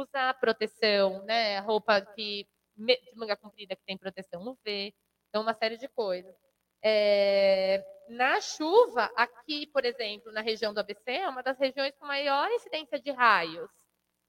usar 0.00 0.38
proteção, 0.38 1.22
né? 1.24 1.58
Roupa 1.60 2.00
que, 2.00 2.46
de 2.76 2.98
manga 3.14 3.36
comprida 3.36 3.76
que 3.76 3.84
tem 3.84 3.96
proteção 3.96 4.44
no 4.44 4.58
V. 4.64 4.94
Então, 5.28 5.42
uma 5.42 5.54
série 5.54 5.76
de 5.76 5.88
coisas. 5.88 6.34
É, 6.82 7.84
na 8.08 8.40
chuva, 8.40 9.10
aqui, 9.16 9.66
por 9.68 9.84
exemplo, 9.84 10.30
na 10.32 10.40
região 10.40 10.72
do 10.72 10.80
ABC, 10.80 11.10
é 11.10 11.28
uma 11.28 11.42
das 11.42 11.58
regiões 11.58 11.94
com 11.98 12.06
maior 12.06 12.50
incidência 12.50 13.00
de 13.00 13.10
raios. 13.10 13.68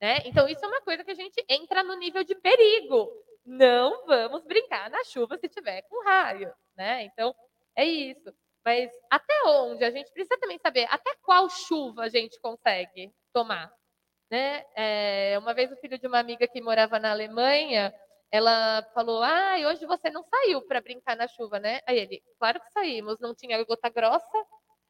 Né? 0.02 0.20
Então, 0.26 0.48
isso 0.48 0.64
é 0.64 0.68
uma 0.68 0.82
coisa 0.82 1.04
que 1.04 1.12
a 1.12 1.16
gente 1.16 1.44
entra 1.50 1.84
no 1.84 1.96
nível 1.96 2.24
de 2.24 2.36
perigo. 2.36 3.10
Não 3.46 4.06
vamos 4.06 4.44
brincar 4.44 4.90
na 4.90 5.04
chuva 5.04 5.38
se 5.38 5.48
tiver 5.48 5.82
com 5.84 6.04
raio. 6.04 6.54
Né? 6.76 7.04
Então, 7.04 7.36
é 7.76 7.86
isso. 7.86 8.34
Mas 8.66 8.92
até 9.10 9.34
onde? 9.46 9.84
A 9.86 9.92
gente 9.92 10.12
precisa 10.12 10.38
também 10.40 10.60
saber 10.60 10.88
até 10.90 11.16
qual 11.22 11.50
chuva 11.50 12.04
a 12.04 12.10
gente 12.10 12.40
consegue 12.42 13.14
tomar. 13.32 13.72
Né? 14.30 14.66
É, 14.76 15.38
uma 15.40 15.54
vez 15.54 15.72
o 15.72 15.78
filho 15.78 15.98
de 15.98 16.08
uma 16.08 16.20
amiga 16.20 16.48
que 16.48 16.62
morava 16.62 17.00
na 17.00 17.12
Alemanha, 17.12 17.94
ela 18.32 18.84
falou: 18.94 19.24
Ah, 19.24 19.56
hoje 19.70 19.86
você 19.86 20.10
não 20.10 20.24
saiu 20.24 20.62
para 20.64 20.82
brincar 20.82 21.16
na 21.16 21.28
chuva, 21.28 21.60
né? 21.60 21.80
Aí 21.88 21.98
ele, 21.98 22.24
claro 22.40 22.60
que 22.60 22.72
saímos, 22.72 23.20
não 23.20 23.34
tinha 23.34 23.64
gota 23.64 23.90
grossa. 23.90 24.46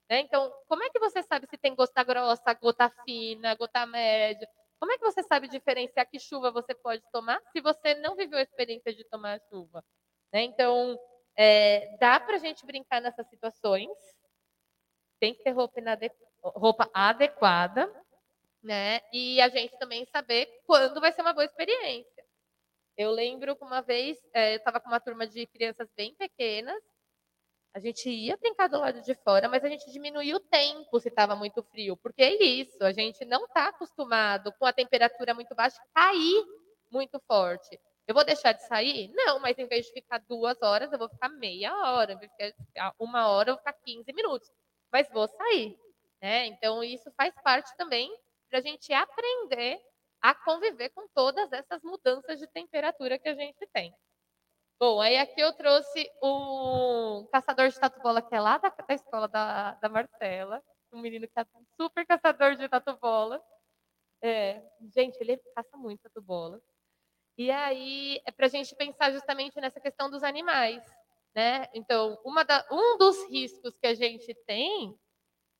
Né? 0.09 0.21
Então, 0.21 0.51
como 0.67 0.83
é 0.83 0.89
que 0.89 0.99
você 0.99 1.21
sabe 1.21 1.47
se 1.47 1.57
tem 1.57 1.75
gota 1.75 2.03
grossa, 2.03 2.53
gota 2.53 2.89
fina, 3.05 3.55
gota 3.55 3.85
média? 3.85 4.47
Como 4.79 4.91
é 4.91 4.97
que 4.97 5.03
você 5.03 5.23
sabe 5.23 5.47
diferenciar 5.47 6.09
que 6.09 6.19
chuva 6.19 6.51
você 6.51 6.73
pode 6.73 7.03
tomar 7.11 7.41
se 7.51 7.61
você 7.61 7.95
não 7.95 8.15
viveu 8.15 8.39
a 8.39 8.43
experiência 8.43 8.93
de 8.93 9.03
tomar 9.05 9.39
chuva? 9.49 9.83
Né? 10.31 10.43
Então, 10.43 10.97
é, 11.35 11.97
dá 11.99 12.19
para 12.19 12.35
a 12.35 12.39
gente 12.39 12.65
brincar 12.65 13.01
nessas 13.01 13.27
situações. 13.29 13.89
Tem 15.19 15.33
que 15.33 15.43
ter 15.43 15.51
roupa, 15.51 15.81
roupa 16.41 16.89
adequada, 16.93 17.91
né? 18.63 19.01
E 19.13 19.39
a 19.41 19.49
gente 19.49 19.77
também 19.77 20.05
saber 20.05 20.47
quando 20.65 20.99
vai 20.99 21.11
ser 21.11 21.21
uma 21.21 21.33
boa 21.33 21.45
experiência. 21.45 22.23
Eu 22.97 23.11
lembro 23.11 23.55
que 23.55 23.63
uma 23.63 23.81
vez 23.81 24.17
é, 24.33 24.53
eu 24.53 24.57
estava 24.57 24.79
com 24.79 24.89
uma 24.89 24.99
turma 24.99 25.27
de 25.27 25.45
crianças 25.47 25.87
bem 25.95 26.15
pequenas, 26.15 26.81
a 27.73 27.79
gente 27.79 28.09
ia 28.09 28.35
brincar 28.37 28.67
do 28.67 28.79
lado 28.79 29.01
de 29.01 29.13
fora, 29.13 29.47
mas 29.47 29.63
a 29.63 29.69
gente 29.69 29.91
diminuía 29.91 30.35
o 30.35 30.39
tempo 30.39 30.99
se 30.99 31.09
estava 31.09 31.35
muito 31.35 31.61
frio, 31.61 31.95
porque 31.95 32.23
é 32.23 32.43
isso, 32.43 32.83
a 32.83 32.91
gente 32.91 33.23
não 33.23 33.45
está 33.45 33.67
acostumado 33.67 34.51
com 34.53 34.65
a 34.65 34.73
temperatura 34.73 35.35
muito 35.35 35.53
baixa 35.53 35.79
cair 35.93 36.43
muito 36.91 37.19
forte. 37.27 37.79
Eu 38.07 38.15
vou 38.15 38.23
deixar 38.23 38.53
de 38.53 38.65
sair? 38.65 39.11
Não, 39.13 39.39
mas 39.39 39.59
em 39.59 39.67
vez 39.67 39.85
de 39.85 39.91
ficar 39.91 40.19
duas 40.19 40.59
horas, 40.61 40.91
eu 40.91 40.97
vou 40.97 41.09
ficar 41.09 41.29
meia 41.29 41.75
hora, 41.75 42.17
ficar 42.17 42.93
uma 42.97 43.27
hora, 43.27 43.49
eu 43.49 43.55
vou 43.55 43.59
ficar 43.59 43.73
15 43.73 44.11
minutos. 44.13 44.49
Mas 44.91 45.09
vou 45.09 45.27
sair. 45.27 45.77
Né? 46.21 46.45
Então, 46.47 46.83
isso 46.83 47.11
faz 47.11 47.35
parte 47.43 47.75
também 47.75 48.09
para 48.49 48.59
a 48.59 48.61
gente 48.61 48.91
aprender 48.93 49.79
a 50.21 50.33
conviver 50.33 50.89
com 50.89 51.07
todas 51.09 51.51
essas 51.51 51.81
mudanças 51.83 52.39
de 52.39 52.47
temperatura 52.47 53.19
que 53.19 53.29
a 53.29 53.35
gente 53.35 53.65
tem. 53.67 53.93
Bom, 54.79 55.01
aí 55.01 55.17
aqui 55.17 55.41
eu 55.41 55.53
trouxe 55.53 56.09
o 56.21 57.27
caçador 57.31 57.69
de 57.69 57.79
tatu-bola, 57.79 58.21
que 58.21 58.35
é 58.35 58.39
lá 58.39 58.57
da, 58.57 58.69
da 58.69 58.93
escola 58.93 59.27
da, 59.27 59.73
da 59.75 59.89
Marcela, 59.89 60.63
um 60.91 61.01
menino 61.01 61.27
que 61.27 61.39
é 61.39 61.45
super 61.79 62.05
caçador 62.05 62.55
de 62.55 62.69
tatu-bola. 62.69 63.43
É, 64.21 64.61
gente, 64.93 65.17
ele 65.19 65.37
caça 65.55 65.75
muito 65.77 66.01
tatu-bola. 66.01 66.61
E 67.37 67.51
aí 67.51 68.21
é 68.25 68.31
para 68.31 68.47
a 68.47 68.49
gente 68.49 68.75
pensar 68.75 69.11
justamente 69.11 69.59
nessa 69.59 69.79
questão 69.79 70.09
dos 70.09 70.23
animais. 70.23 70.83
Né? 71.35 71.67
Então, 71.73 72.17
da, 72.47 72.67
um 72.71 72.97
dos 72.97 73.29
riscos 73.29 73.77
que 73.77 73.87
a 73.87 73.93
gente 73.93 74.33
tem 74.45 74.97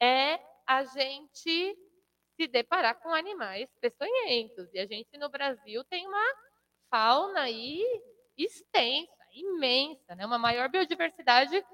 é 0.02 0.40
a 0.66 0.84
gente 0.84 1.78
se 2.38 2.48
deparar 2.48 2.96
com 3.02 3.14
animais 3.14 3.68
peçonhentos. 3.82 4.72
E 4.74 4.80
a 4.80 4.86
gente 4.86 5.18
no 5.18 5.28
Brasil 5.28 5.84
tem 5.86 6.08
uma 6.08 6.36
fauna 6.90 7.42
aí 7.42 7.84
extensa, 8.38 9.12
imensa, 9.32 10.16
né? 10.16 10.26
uma 10.26 10.38
maior 10.38 10.70
biodiversidade 10.70 11.66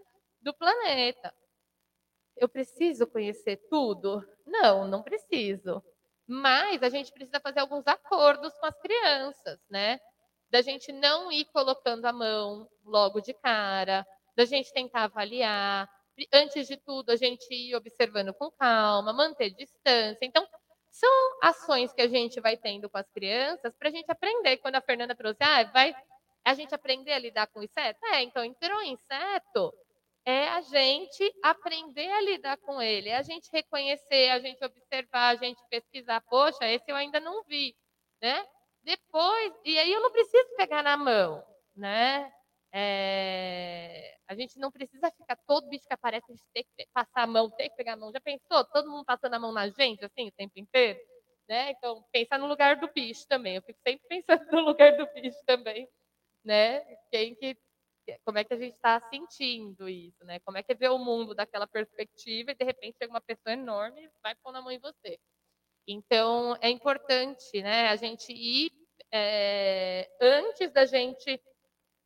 do 0.42 0.54
planeta. 0.54 1.34
Eu 2.38 2.48
preciso 2.50 3.06
conhecer 3.06 3.58
tudo? 3.70 4.26
Não, 4.46 4.88
não 4.88 5.04
preciso. 5.04 5.84
Mas 6.26 6.82
a 6.82 6.90
gente 6.90 7.12
precisa 7.12 7.40
fazer 7.42 7.60
alguns 7.60 7.86
acordos 7.86 8.58
com 8.58 8.66
as 8.66 8.80
crianças, 8.80 9.60
né? 9.70 10.00
Da 10.50 10.62
gente 10.62 10.92
não 10.92 11.32
ir 11.32 11.46
colocando 11.46 12.06
a 12.06 12.14
mão 12.14 12.70
logo 12.86 13.20
de 13.20 13.34
cara, 13.34 14.08
da 14.36 14.46
gente 14.46 14.72
tentar 14.72 15.04
avaliar, 15.04 15.90
antes 16.32 16.68
de 16.68 16.78
tudo, 16.78 17.12
a 17.12 17.16
gente 17.16 17.52
ir 17.54 17.76
observando 17.76 18.34
com 18.34 18.52
calma, 18.52 19.14
manter 19.14 19.52
distância. 19.52 20.20
Então, 20.22 20.48
são 20.92 21.10
ações 21.42 21.92
que 21.92 22.02
a 22.02 22.08
gente 22.08 22.40
vai 22.40 22.56
tendo 22.56 22.90
com 22.90 22.98
as 22.98 23.10
crianças 23.10 23.76
para 23.76 23.90
a 23.90 23.92
gente 23.92 24.10
aprender. 24.12 24.58
Quando 24.58 24.76
a 24.76 24.82
Fernanda 24.82 25.16
trouxe, 25.16 25.40
ah, 25.42 25.64
vai 25.66 25.96
a 26.46 26.54
gente 26.54 26.76
aprender 26.76 27.14
a 27.14 27.20
lidar 27.20 27.48
com 27.48 27.64
inseto? 27.64 28.00
É, 28.06 28.22
então, 28.22 28.44
entrou 28.44 28.82
inseto, 28.84 29.74
é 30.26 30.50
a 30.50 30.62
gente 30.62 31.34
aprender 31.42 32.10
a 32.12 32.22
lidar 32.22 32.58
com 32.58 32.82
ele, 32.82 33.10
é 33.10 33.18
a 33.18 33.24
gente 33.24 33.50
reconhecer, 33.52 34.30
a 34.30 34.40
gente 34.40 34.64
observar, 34.64 35.30
a 35.30 35.36
gente 35.36 35.62
pesquisar. 35.70 36.22
Poxa, 36.22 36.66
esse 36.68 36.90
eu 36.90 36.96
ainda 36.96 37.20
não 37.20 37.44
vi, 37.44 37.76
né? 38.22 38.46
Depois, 38.84 39.54
e 39.64 39.80
aí 39.80 39.92
eu 39.92 40.02
não 40.02 40.12
preciso 40.12 40.56
pegar 40.58 40.84
na 40.84 40.98
mão, 40.98 41.44
né? 41.76 42.32
É, 42.76 44.18
a 44.28 44.34
gente 44.34 44.58
não 44.58 44.72
precisa 44.72 45.12
ficar 45.12 45.38
todo 45.48 45.70
bicho 45.70 45.86
que 45.88 45.94
aparece, 45.94 46.26
a 46.32 46.34
gente 46.34 46.44
tem 46.54 46.64
que 46.64 46.88
passar 46.92 47.24
a 47.24 47.28
mão, 47.28 47.50
tem 47.52 47.70
que 47.70 47.76
pegar 47.76 47.94
a 47.94 47.98
mão. 47.98 48.12
Já 48.12 48.20
pensou? 48.20 48.66
Todo 48.66 48.90
mundo 48.90 49.06
passando 49.06 49.36
a 49.36 49.40
mão 49.40 49.52
na 49.52 49.70
gente, 49.70 50.04
assim, 50.04 50.28
o 50.28 50.32
tempo 50.32 50.54
inteiro? 50.58 51.00
Né? 51.48 51.72
Então, 51.72 52.04
pensar 52.12 52.40
no 52.40 52.48
lugar 52.48 52.78
do 52.78 52.92
bicho 52.92 53.28
também. 53.28 53.58
Eu 53.58 53.62
fico 53.62 53.80
sempre 53.86 54.08
pensando 54.08 54.46
no 54.52 54.62
lugar 54.62 54.98
do 54.98 55.06
bicho 55.14 55.38
também. 55.46 55.88
Né? 56.44 56.80
Quem 57.12 57.36
que 57.36 57.56
como 58.26 58.38
é 58.38 58.44
que 58.44 58.54
a 58.54 58.58
gente 58.58 58.74
está 58.74 59.00
sentindo 59.10 59.88
isso, 59.88 60.26
né? 60.26 60.40
Como 60.42 60.58
é 60.58 60.64
que 60.64 60.74
é 60.74 60.76
ver 60.76 60.90
o 60.90 60.98
mundo 60.98 61.34
daquela 61.34 61.66
perspectiva 61.66 62.52
e 62.52 62.56
de 62.56 62.66
repente 62.66 62.98
chega 62.98 63.14
uma 63.14 63.22
pessoa 63.22 63.54
enorme 63.54 64.04
e 64.04 64.10
vai 64.22 64.36
pôr 64.36 64.52
na 64.52 64.62
mão 64.62 64.72
em 64.72 64.80
você. 64.80 65.18
Então 65.88 66.58
é 66.62 66.70
importante, 66.70 67.62
né? 67.62 67.88
A 67.90 67.96
gente 67.96 68.32
ir 68.34 68.72
é, 69.12 70.10
antes 70.20 70.72
da 70.72 70.86
gente 70.86 71.42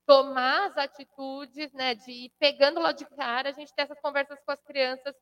tomar 0.07 0.67
as 0.67 0.77
atitudes, 0.77 1.71
né? 1.73 1.93
De 1.93 2.11
ir 2.11 2.31
pegando 2.39 2.79
lá 2.79 2.93
de 2.93 3.05
cara, 3.05 3.49
a 3.49 3.51
gente 3.51 3.73
ter 3.75 3.83
essas 3.83 3.99
conversas 3.99 4.39
com 4.43 4.51
as 4.51 4.63
crianças 4.63 5.13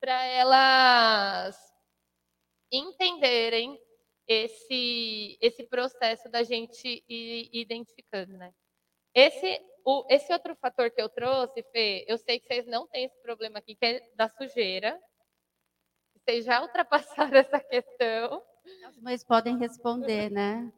para 0.00 0.22
elas 0.24 1.56
entenderem 2.70 3.80
esse 4.26 5.38
esse 5.40 5.62
processo 5.64 6.28
da 6.28 6.42
gente 6.42 7.04
ir 7.08 7.48
identificando, 7.52 8.36
né? 8.36 8.52
Esse 9.14 9.60
o, 9.84 10.04
esse 10.10 10.32
outro 10.32 10.56
fator 10.56 10.90
que 10.90 11.00
eu 11.00 11.08
trouxe, 11.08 11.62
Fê, 11.70 12.04
eu 12.08 12.18
sei 12.18 12.40
que 12.40 12.46
vocês 12.46 12.66
não 12.66 12.88
têm 12.88 13.04
esse 13.04 13.20
problema 13.22 13.58
aqui, 13.58 13.76
que 13.76 13.84
é 13.84 14.00
da 14.16 14.28
sujeira. 14.28 14.98
Vocês 16.14 16.44
já 16.44 16.60
ultrapassaram 16.62 17.36
essa 17.36 17.60
questão. 17.60 18.42
As 18.86 18.98
mães 18.98 19.22
podem 19.22 19.58
responder, 19.58 20.30
né? 20.30 20.72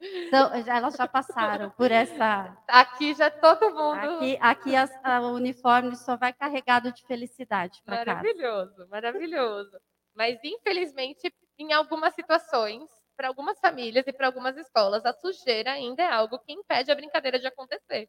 Então, 0.00 0.50
elas 0.66 0.94
já 0.94 1.06
passaram 1.06 1.70
por 1.70 1.90
essa. 1.90 2.56
Aqui 2.66 3.14
já 3.14 3.30
todo 3.30 3.70
mundo. 3.70 4.16
Aqui, 4.16 4.38
aqui 4.40 4.76
as, 4.76 4.90
a, 5.04 5.20
o 5.20 5.34
uniforme 5.34 5.94
só 5.96 6.16
vai 6.16 6.32
carregado 6.32 6.90
de 6.92 7.04
felicidade 7.06 7.82
para 7.84 8.04
casa. 8.04 8.22
Maravilhoso, 8.22 8.88
maravilhoso. 8.88 9.80
Mas, 10.14 10.38
infelizmente, 10.42 11.32
em 11.58 11.72
algumas 11.72 12.14
situações, 12.14 12.90
para 13.16 13.28
algumas 13.28 13.60
famílias 13.60 14.06
e 14.06 14.12
para 14.12 14.26
algumas 14.26 14.56
escolas, 14.56 15.04
a 15.04 15.12
sujeira 15.12 15.72
ainda 15.72 16.02
é 16.02 16.10
algo 16.10 16.38
que 16.38 16.52
impede 16.52 16.90
a 16.90 16.94
brincadeira 16.94 17.38
de 17.38 17.46
acontecer. 17.46 18.08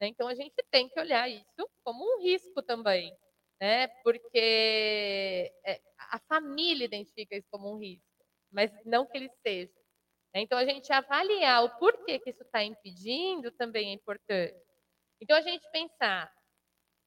Né? 0.00 0.08
Então, 0.08 0.28
a 0.28 0.34
gente 0.34 0.54
tem 0.70 0.88
que 0.88 1.00
olhar 1.00 1.28
isso 1.28 1.70
como 1.82 2.04
um 2.04 2.22
risco 2.22 2.62
também, 2.62 3.16
né? 3.58 3.88
porque 4.04 5.50
é, 5.64 5.80
a 6.10 6.18
família 6.28 6.84
identifica 6.84 7.34
isso 7.34 7.48
como 7.50 7.72
um 7.74 7.78
risco, 7.78 8.04
mas 8.50 8.70
não 8.84 9.06
que 9.06 9.16
ele 9.16 9.30
seja. 9.42 9.81
Né? 10.34 10.40
Então, 10.42 10.58
a 10.58 10.64
gente 10.64 10.92
avaliar 10.92 11.64
o 11.64 11.70
porquê 11.78 12.18
que 12.18 12.30
isso 12.30 12.42
está 12.42 12.62
impedindo 12.62 13.50
também 13.52 13.90
é 13.90 13.92
importante. 13.92 14.54
Então, 15.20 15.36
a 15.36 15.40
gente 15.40 15.68
pensar, 15.70 16.32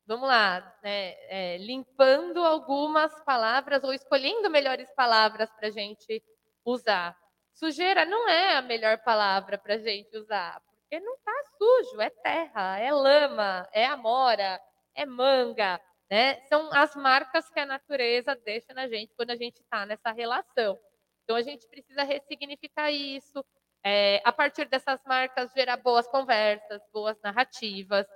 vamos 0.05 0.28
lá, 0.28 0.78
né, 0.84 1.15
é, 1.28 1.57
limpando 1.57 2.43
algumas 2.43 3.11
palavras 3.23 3.84
ou 3.84 3.93
escolhendo 3.93 4.49
melhores 4.49 4.89
palavras 4.95 5.51
para 5.51 5.67
a 5.67 5.71
gente 5.71 6.23
usar. 6.63 7.17
Sujeira 7.53 8.05
não 8.05 8.28
é 8.30 8.57
a 8.57 8.61
melhor 8.61 8.97
palavra 8.99 9.57
para 9.57 9.76
a 9.76 9.78
gente 9.78 10.15
usar, 10.17 10.61
porque 10.65 10.99
não 10.99 11.15
está 11.15 11.32
sujo, 11.57 12.01
é 12.01 12.09
terra, 12.09 12.80
é 12.80 12.91
lama, 12.91 13.67
é 13.71 13.86
amora, 13.86 14.61
é 14.93 15.05
manga, 15.05 15.80
né? 16.09 16.41
São 16.47 16.69
as 16.73 16.95
marcas 16.95 17.49
que 17.49 17.59
a 17.59 17.65
natureza 17.65 18.36
deixa 18.36 18.73
na 18.73 18.88
gente 18.88 19.13
quando 19.15 19.32
a 19.32 19.36
gente 19.36 19.61
está 19.61 19.86
nessa 19.86 20.11
relação. 20.11 20.78
Então 21.26 21.36
a 21.36 21.41
gente 21.41 21.67
precisa 21.67 22.03
ressignificar 22.03 22.91
isso. 22.91 23.43
É, 23.84 24.21
a 24.23 24.32
partir 24.32 24.67
dessas 24.67 24.99
marcas 25.05 25.51
gerar 25.53 25.78
boas 25.78 26.07
conversas, 26.07 26.82
boas 26.91 27.19
narrativas, 27.21 28.07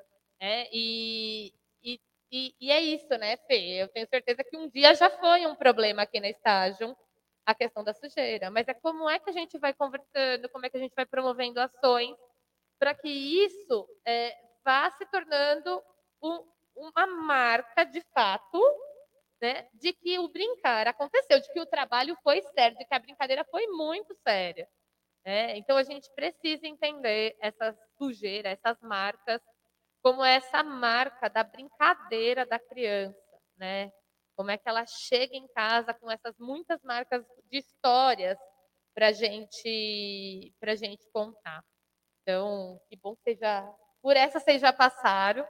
né? 0.42 0.68
E, 0.72 1.54
e, 1.84 2.00
e, 2.32 2.56
e 2.60 2.72
é 2.72 2.82
isso, 2.82 3.10
né, 3.18 3.38
Fê? 3.38 3.84
Eu 3.84 3.88
tenho 3.90 4.08
certeza 4.08 4.44
que 4.44 4.58
um 4.58 4.68
dia 4.70 4.96
já 4.96 5.10
foi 5.10 5.46
um 5.46 5.56
problema 5.56 6.04
aqui 6.04 6.20
na 6.20 6.30
estágio 6.30 6.96
a 7.46 7.54
questão 7.56 7.84
da 7.84 7.94
sujeira, 7.94 8.52
mas 8.52 8.68
é 8.68 8.74
como 8.76 9.10
é 9.10 9.20
que 9.20 9.30
a 9.30 9.34
gente 9.34 9.58
vai 9.58 9.74
conversando, 9.74 10.50
como 10.50 10.66
é 10.66 10.70
que 10.70 10.78
a 10.78 10.80
gente 10.80 10.94
vai 10.96 11.06
promovendo 11.06 11.60
ações 11.60 12.16
para 12.80 12.94
que 12.94 13.10
isso 13.10 13.88
é, 14.06 14.36
vá 14.64 14.90
se 14.92 15.06
tornando 15.08 15.84
um, 16.22 16.44
uma 16.76 17.08
marca 17.08 17.84
de 17.84 18.02
fato 18.14 18.60
né, 19.42 19.68
de 19.74 19.94
que 19.94 20.20
o 20.20 20.28
brincar 20.28 20.88
aconteceu, 20.88 21.40
de 21.40 21.52
que 21.52 21.60
o 21.60 21.66
trabalho 21.66 22.16
foi 22.24 22.42
sério, 22.54 22.78
de 22.78 22.86
que 22.86 22.94
a 22.94 23.00
brincadeira 23.00 23.46
foi 23.50 23.68
muito 23.68 24.14
séria. 24.28 24.68
Né? 25.26 25.58
Então 25.58 25.78
a 25.78 25.84
gente 25.84 26.10
precisa 26.14 26.68
entender 26.68 27.36
essa 27.40 27.78
sujeira, 27.98 28.50
essas 28.50 28.80
marcas, 28.82 29.42
como 30.02 30.24
essa 30.24 30.64
marca 30.64 31.30
da 31.30 31.44
brincadeira 31.44 32.46
da 32.46 32.58
criança, 32.58 33.18
né? 33.58 33.92
Como 34.36 34.50
é 34.50 34.58
que 34.58 34.70
ela 34.70 34.86
chega 34.86 35.36
em 35.36 35.48
casa 35.50 35.94
com 35.94 36.10
essas 36.10 36.38
muitas 36.40 36.82
marcas 36.84 37.26
de 37.52 37.58
histórias 37.58 38.38
para 38.96 39.12
gente, 39.12 40.54
a 40.62 40.76
gente 40.76 41.06
contar. 41.12 41.62
Então, 42.22 42.80
que 42.90 42.96
bom 42.96 43.16
que 43.24 43.36
já, 43.36 43.70
por 44.02 44.16
essa 44.16 44.40
vocês 44.40 44.62
já 44.62 44.72
passaram, 44.72 45.46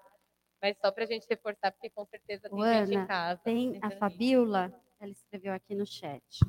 mas 0.61 0.77
só 0.77 0.91
para 0.91 1.03
a 1.03 1.07
gente 1.07 1.25
reforçar, 1.29 1.71
porque 1.71 1.89
com 1.89 2.05
certeza 2.05 2.49
tem 2.49 2.61
Ana, 2.61 2.85
gente 2.85 2.97
em 2.97 3.07
casa. 3.07 3.41
Tem 3.43 3.79
a 3.81 3.91
Fabiola, 3.91 4.73
ela 4.99 5.11
escreveu 5.11 5.53
aqui 5.53 5.73
no 5.73 5.85
chat. 5.85 6.39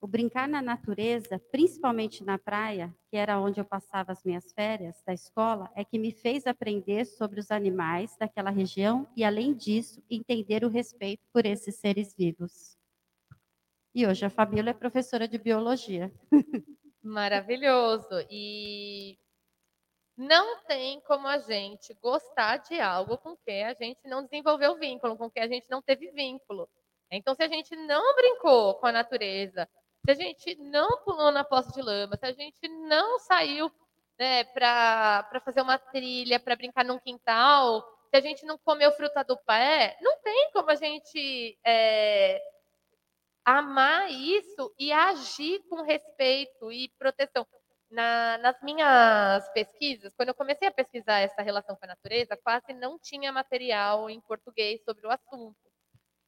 O 0.00 0.06
brincar 0.08 0.48
na 0.48 0.60
natureza, 0.60 1.38
principalmente 1.52 2.24
na 2.24 2.36
praia, 2.36 2.92
que 3.08 3.16
era 3.16 3.38
onde 3.38 3.60
eu 3.60 3.64
passava 3.64 4.10
as 4.10 4.24
minhas 4.24 4.52
férias 4.52 5.00
da 5.06 5.12
escola, 5.12 5.70
é 5.76 5.84
que 5.84 5.96
me 5.96 6.10
fez 6.10 6.44
aprender 6.44 7.04
sobre 7.04 7.38
os 7.38 7.52
animais 7.52 8.16
daquela 8.18 8.50
região 8.50 9.06
e, 9.16 9.22
além 9.22 9.54
disso, 9.54 10.02
entender 10.10 10.64
o 10.64 10.68
respeito 10.68 11.24
por 11.32 11.46
esses 11.46 11.76
seres 11.76 12.12
vivos. 12.16 12.76
E 13.94 14.04
hoje 14.04 14.24
a 14.24 14.30
Fabíola 14.30 14.70
é 14.70 14.74
professora 14.74 15.28
de 15.28 15.38
biologia. 15.38 16.12
Maravilhoso. 17.00 18.26
E 18.28 19.16
não 20.22 20.62
tem 20.64 21.00
como 21.00 21.26
a 21.26 21.38
gente 21.38 21.92
gostar 21.94 22.58
de 22.58 22.80
algo 22.80 23.18
com 23.18 23.36
que 23.36 23.62
a 23.62 23.74
gente 23.74 24.00
não 24.04 24.22
desenvolveu 24.22 24.78
vínculo, 24.78 25.16
com 25.16 25.30
que 25.30 25.40
a 25.40 25.48
gente 25.48 25.66
não 25.68 25.82
teve 25.82 26.10
vínculo. 26.12 26.68
Então, 27.10 27.34
se 27.34 27.42
a 27.42 27.48
gente 27.48 27.74
não 27.74 28.14
brincou 28.14 28.74
com 28.76 28.86
a 28.86 28.92
natureza, 28.92 29.68
se 30.04 30.10
a 30.10 30.14
gente 30.14 30.54
não 30.56 31.02
pulou 31.04 31.30
na 31.32 31.44
poça 31.44 31.72
de 31.72 31.82
lama, 31.82 32.16
se 32.16 32.24
a 32.24 32.32
gente 32.32 32.68
não 32.68 33.18
saiu 33.18 33.70
né, 34.18 34.44
para 34.44 35.42
fazer 35.44 35.60
uma 35.60 35.78
trilha, 35.78 36.38
para 36.38 36.56
brincar 36.56 36.84
num 36.84 36.98
quintal, 36.98 37.82
se 38.08 38.16
a 38.16 38.20
gente 38.20 38.46
não 38.46 38.56
comeu 38.58 38.92
fruta 38.92 39.24
do 39.24 39.36
pé, 39.38 39.96
não 40.00 40.20
tem 40.20 40.50
como 40.52 40.70
a 40.70 40.74
gente 40.76 41.58
é, 41.66 42.40
amar 43.44 44.10
isso 44.10 44.72
e 44.78 44.92
agir 44.92 45.60
com 45.68 45.82
respeito 45.82 46.70
e 46.70 46.88
proteção. 46.98 47.46
Na, 47.92 48.38
nas 48.38 48.58
minhas 48.62 49.46
pesquisas, 49.52 50.14
quando 50.14 50.30
eu 50.30 50.34
comecei 50.34 50.66
a 50.66 50.72
pesquisar 50.72 51.18
essa 51.18 51.42
relação 51.42 51.76
com 51.76 51.84
a 51.84 51.88
natureza, 51.88 52.38
quase 52.42 52.72
não 52.72 52.98
tinha 52.98 53.30
material 53.30 54.08
em 54.08 54.18
português 54.22 54.82
sobre 54.82 55.06
o 55.06 55.10
assunto. 55.10 55.58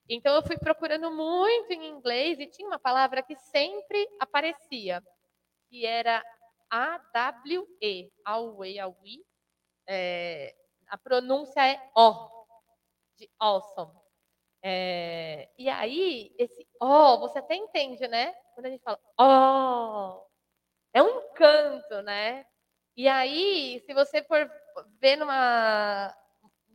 Então 0.06 0.34
eu 0.34 0.42
fui 0.42 0.58
procurando 0.58 1.10
muito 1.10 1.72
em 1.72 1.88
inglês 1.88 2.38
e 2.38 2.46
tinha 2.46 2.68
uma 2.68 2.78
palavra 2.78 3.22
que 3.22 3.34
sempre 3.36 4.06
aparecia, 4.20 5.02
que 5.70 5.86
era 5.86 6.22
AWE, 6.70 8.12
Awe, 8.26 8.78
Awe. 8.80 9.24
É, 9.88 10.54
a 10.88 10.98
pronúncia 10.98 11.66
é 11.66 11.80
O, 11.96 12.46
de 13.16 13.30
awesome. 13.38 13.98
É, 14.62 15.48
e 15.58 15.70
aí, 15.70 16.34
esse 16.38 16.66
O, 16.78 17.20
você 17.20 17.38
até 17.38 17.54
entende, 17.54 18.06
né? 18.06 18.34
Quando 18.54 18.66
a 18.66 18.70
gente 18.70 18.82
fala 18.82 19.00
O, 19.18 20.26
é 20.94 21.02
um 21.02 21.20
encanto, 21.20 22.02
né? 22.02 22.46
E 22.96 23.08
aí, 23.08 23.82
se 23.86 23.92
você 23.92 24.22
for 24.22 24.50
ver 25.00 25.16
numa, 25.16 26.14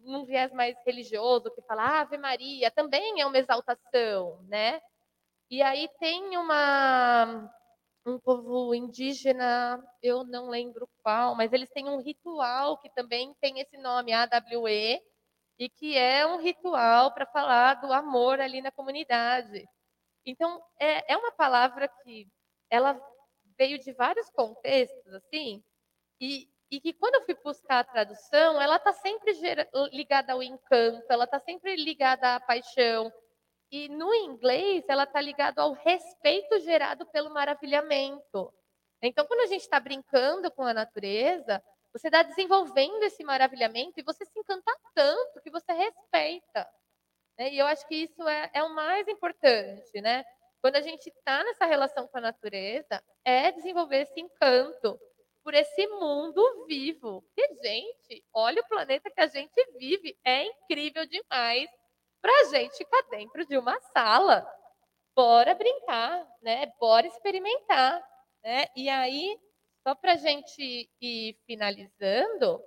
num 0.04 0.26
viés 0.26 0.52
mais 0.54 0.76
religioso, 0.86 1.52
que 1.56 1.62
fala 1.64 2.02
Ave 2.02 2.18
Maria, 2.18 2.70
também 2.72 3.22
é 3.22 3.26
uma 3.26 3.38
exaltação, 3.38 4.42
né? 4.50 4.82
E 5.50 5.62
aí 5.62 5.90
tem 6.00 6.38
uma 6.38 7.50
um 8.06 8.20
povo 8.20 8.74
indígena, 8.74 9.84
eu 10.02 10.24
não 10.24 10.50
lembro 10.50 10.90
qual, 11.04 11.36
mas 11.36 11.54
eles 11.54 11.70
têm 11.70 11.88
um 11.90 12.02
ritual 12.02 12.78
que 12.80 12.90
também 12.92 13.36
tem 13.42 13.60
esse 13.60 13.78
nome, 13.78 14.14
AWE, 14.14 15.02
e 15.60 15.70
que 15.70 15.98
é 15.98 16.26
um 16.26 16.38
ritual 16.42 17.14
para 17.14 17.26
falar 17.28 17.76
do 17.76 17.92
amor 17.94 18.40
ali 18.40 18.62
na 18.62 18.72
comunidade. 18.72 19.66
Então, 20.26 20.62
é, 20.80 21.14
é 21.14 21.18
uma 21.18 21.32
palavra 21.34 21.88
que 22.04 22.28
ela 22.70 23.00
veio 23.60 23.78
de 23.78 23.92
vários 23.92 24.30
contextos, 24.30 25.14
assim, 25.14 25.62
e, 26.20 26.50
e 26.72 26.80
que 26.80 26.94
quando 26.94 27.16
eu 27.16 27.26
fui 27.26 27.36
buscar 27.44 27.80
a 27.80 27.84
tradução, 27.84 28.60
ela 28.62 28.78
está 28.78 28.94
sempre 28.94 29.34
ligada 29.92 30.32
ao 30.32 30.42
encanto, 30.42 31.06
ela 31.10 31.26
está 31.26 31.40
sempre 31.42 31.76
ligada 31.76 32.36
à 32.36 32.40
paixão. 32.40 33.12
E 33.70 33.90
no 33.90 34.14
inglês, 34.16 34.86
ela 34.88 35.04
está 35.04 35.22
ligada 35.22 35.62
ao 35.62 35.74
respeito 35.74 36.60
gerado 36.62 37.06
pelo 37.08 37.30
maravilhamento. 37.32 38.52
Então, 39.02 39.28
quando 39.28 39.42
a 39.42 39.48
gente 39.48 39.62
está 39.62 39.80
brincando 39.80 40.50
com 40.52 40.64
a 40.64 40.74
natureza, 40.74 41.62
você 41.94 42.08
está 42.08 42.24
desenvolvendo 42.24 43.04
esse 43.04 43.24
maravilhamento 43.24 44.00
e 44.00 44.04
você 44.04 44.26
se 44.26 44.40
encanta 44.40 44.76
tanto 44.96 45.42
que 45.42 45.52
você 45.52 45.72
respeita. 45.74 46.68
Né? 47.38 47.54
E 47.54 47.60
eu 47.60 47.68
acho 47.68 47.88
que 47.88 47.96
isso 47.96 48.28
é, 48.28 48.50
é 48.54 48.64
o 48.64 48.74
mais 48.74 49.08
importante, 49.08 50.02
né? 50.02 50.24
Quando 50.62 50.76
a 50.76 50.82
gente 50.82 51.08
está 51.08 51.44
nessa 51.44 51.66
relação 51.66 52.08
com 52.08 52.18
a 52.18 52.22
natureza, 52.22 53.02
é 53.24 53.52
desenvolver 53.52 54.02
esse 54.02 54.20
encanto 54.20 55.00
por 55.44 55.54
esse 55.54 55.88
mundo 55.88 56.66
vivo. 56.68 57.24
Que, 57.34 57.48
gente, 57.64 58.24
olha 58.34 58.62
o 58.62 58.68
planeta 58.68 59.10
que 59.10 59.22
a 59.22 59.28
gente 59.28 59.56
vive, 59.78 60.18
é 60.24 60.44
incrível 60.44 61.06
demais 61.06 61.70
para 62.22 62.42
a 62.42 62.44
gente 62.46 62.78
ficar 62.78 63.02
dentro 63.10 63.46
de 63.46 63.58
uma 63.58 63.80
sala. 63.94 64.46
Bora 65.16 65.56
brincar, 65.56 66.28
né? 66.42 66.72
Bora 66.80 67.08
experimentar, 67.08 68.06
né? 68.44 68.66
E 68.76 68.90
aí, 68.90 69.40
só 69.88 69.96
para 69.96 70.14
a 70.14 70.18
gente 70.18 70.90
ir 71.02 71.38
finalizando, 71.46 72.62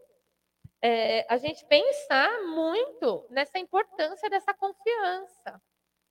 é, 0.82 1.26
a 1.32 1.36
gente 1.36 1.64
pensar 1.66 2.42
muito 2.42 3.26
nessa 3.30 3.58
importância 3.58 4.28
dessa 4.28 4.52
confiança. 4.54 5.62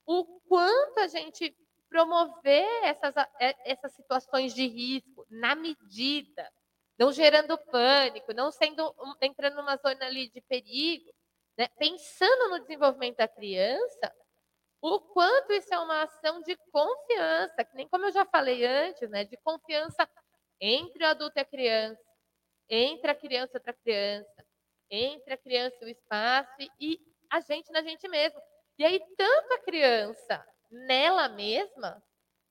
O 0.05 0.25
quanto 0.47 0.99
a 0.99 1.07
gente 1.07 1.55
promover 1.91 2.65
essas, 2.85 3.13
é, 3.37 3.53
essas 3.69 3.91
situações 3.91 4.55
de 4.55 4.65
risco 4.65 5.27
na 5.29 5.53
medida, 5.55 6.49
não 6.97 7.11
gerando 7.11 7.57
pânico, 7.57 8.33
não 8.33 8.49
sendo 8.49 8.95
entrando 9.21 9.57
numa 9.57 9.75
zona 9.75 10.05
ali 10.05 10.29
de 10.29 10.39
perigo, 10.39 11.13
né? 11.57 11.67
pensando 11.77 12.49
no 12.49 12.59
desenvolvimento 12.61 13.17
da 13.17 13.27
criança, 13.27 14.15
o 14.81 15.01
quanto 15.01 15.51
isso 15.51 15.71
é 15.73 15.79
uma 15.79 16.03
ação 16.03 16.41
de 16.41 16.55
confiança, 16.71 17.65
que 17.65 17.75
nem 17.75 17.89
como 17.89 18.05
eu 18.05 18.11
já 18.11 18.25
falei 18.25 18.65
antes, 18.65 19.07
né, 19.09 19.25
de 19.25 19.37
confiança 19.37 20.09
entre 20.59 21.03
o 21.03 21.07
adulto 21.07 21.37
e 21.37 21.41
a 21.41 21.45
criança, 21.45 22.01
entre 22.69 23.11
a 23.11 23.15
criança 23.15 23.51
e 23.53 23.57
outra 23.57 23.73
criança, 23.73 24.45
entre 24.89 25.33
a 25.33 25.37
criança 25.37 25.77
e 25.81 25.85
o 25.85 25.89
espaço 25.89 26.51
e 26.79 26.99
a 27.29 27.41
gente 27.41 27.71
na 27.71 27.83
gente 27.83 28.07
mesmo. 28.07 28.41
E 28.79 28.83
aí, 28.83 28.99
tanto 29.15 29.53
a 29.53 29.59
criança 29.59 30.50
nela 30.71 31.29
mesma, 31.29 32.01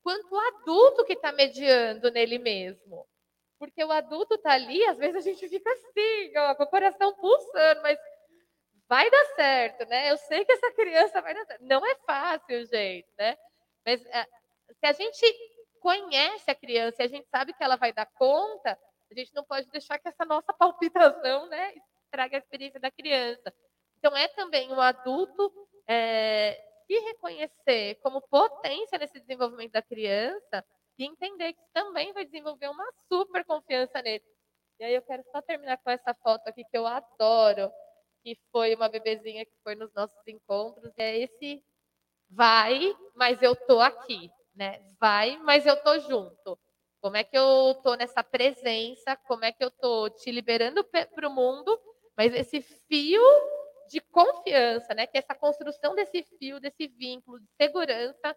quanto 0.03 0.33
o 0.33 0.39
adulto 0.39 1.05
que 1.05 1.13
está 1.13 1.31
mediando 1.31 2.11
nele 2.11 2.37
mesmo. 2.37 3.07
Porque 3.59 3.83
o 3.83 3.91
adulto 3.91 4.35
está 4.35 4.53
ali, 4.53 4.83
às 4.85 4.97
vezes 4.97 5.15
a 5.15 5.21
gente 5.21 5.47
fica 5.47 5.71
assim, 5.71 6.37
ó, 6.37 6.55
com 6.55 6.63
o 6.63 6.67
coração 6.67 7.13
pulsando, 7.15 7.81
mas 7.81 7.99
vai 8.87 9.09
dar 9.09 9.25
certo, 9.35 9.87
né? 9.87 10.11
Eu 10.11 10.17
sei 10.17 10.43
que 10.43 10.51
essa 10.51 10.71
criança 10.73 11.21
vai 11.21 11.33
dar 11.33 11.45
certo. 11.45 11.63
Não 11.63 11.85
é 11.85 11.95
fácil, 12.05 12.65
gente, 12.65 13.07
né? 13.17 13.37
Mas 13.85 14.03
é, 14.07 14.23
se 14.79 14.85
a 14.85 14.91
gente 14.93 15.25
conhece 15.79 16.49
a 16.49 16.55
criança 16.55 17.01
e 17.01 17.05
a 17.05 17.09
gente 17.09 17.27
sabe 17.29 17.53
que 17.53 17.63
ela 17.63 17.75
vai 17.75 17.93
dar 17.93 18.05
conta, 18.05 18.77
a 19.11 19.13
gente 19.13 19.33
não 19.33 19.43
pode 19.43 19.69
deixar 19.69 19.99
que 19.99 20.07
essa 20.07 20.25
nossa 20.25 20.53
palpitação, 20.53 21.47
né, 21.47 21.73
traga 22.09 22.37
a 22.37 22.39
experiência 22.39 22.79
da 22.79 22.91
criança. 22.91 23.53
Então, 23.97 24.15
é 24.15 24.27
também 24.29 24.71
um 24.71 24.79
adulto 24.79 25.51
é, 25.87 26.59
se 26.91 26.99
reconhecer 26.99 27.95
como 28.03 28.21
potência 28.21 28.97
nesse 28.97 29.17
desenvolvimento 29.17 29.71
da 29.71 29.81
criança 29.81 30.65
e 30.97 31.05
entender 31.05 31.53
que 31.53 31.61
também 31.73 32.11
vai 32.11 32.25
desenvolver 32.25 32.67
uma 32.67 32.85
super 33.07 33.45
confiança 33.45 34.01
nele. 34.01 34.25
E 34.77 34.83
aí 34.83 34.93
eu 34.93 35.01
quero 35.01 35.23
só 35.31 35.41
terminar 35.41 35.77
com 35.77 35.89
essa 35.89 36.13
foto 36.15 36.45
aqui 36.47 36.65
que 36.65 36.77
eu 36.77 36.85
adoro, 36.85 37.71
que 38.21 38.37
foi 38.51 38.75
uma 38.75 38.89
bebezinha 38.89 39.45
que 39.45 39.53
foi 39.63 39.73
nos 39.75 39.93
nossos 39.93 40.27
encontros. 40.27 40.91
É 40.97 41.17
esse 41.17 41.63
vai, 42.29 42.93
mas 43.15 43.41
eu 43.41 43.55
tô 43.55 43.79
aqui, 43.79 44.29
né? 44.53 44.81
Vai, 44.99 45.37
mas 45.37 45.65
eu 45.65 45.81
tô 45.81 45.97
junto. 45.99 46.59
Como 46.99 47.15
é 47.15 47.23
que 47.23 47.37
eu 47.37 47.73
tô 47.81 47.95
nessa 47.95 48.21
presença? 48.21 49.15
Como 49.27 49.45
é 49.45 49.53
que 49.53 49.63
eu 49.63 49.71
tô 49.71 50.09
te 50.09 50.29
liberando 50.29 50.83
para 50.83 51.29
o 51.29 51.33
mundo? 51.33 51.79
Mas 52.17 52.33
esse 52.33 52.61
fio 52.61 53.23
de 53.91 53.99
confiança, 53.99 54.93
né? 54.93 55.05
Que 55.05 55.17
essa 55.17 55.35
construção 55.35 55.93
desse 55.93 56.23
fio, 56.37 56.59
desse 56.59 56.87
vínculo 56.87 57.39
de 57.39 57.47
segurança 57.59 58.35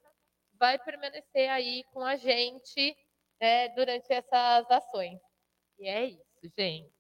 vai 0.59 0.78
permanecer 0.78 1.48
aí 1.51 1.85
com 1.93 2.01
a 2.01 2.16
gente 2.16 2.97
né, 3.40 3.68
durante 3.70 4.12
essas 4.12 4.70
ações. 4.70 5.20
E 5.78 5.89
é 5.89 6.06
isso, 6.06 6.52
gente. 6.56 6.93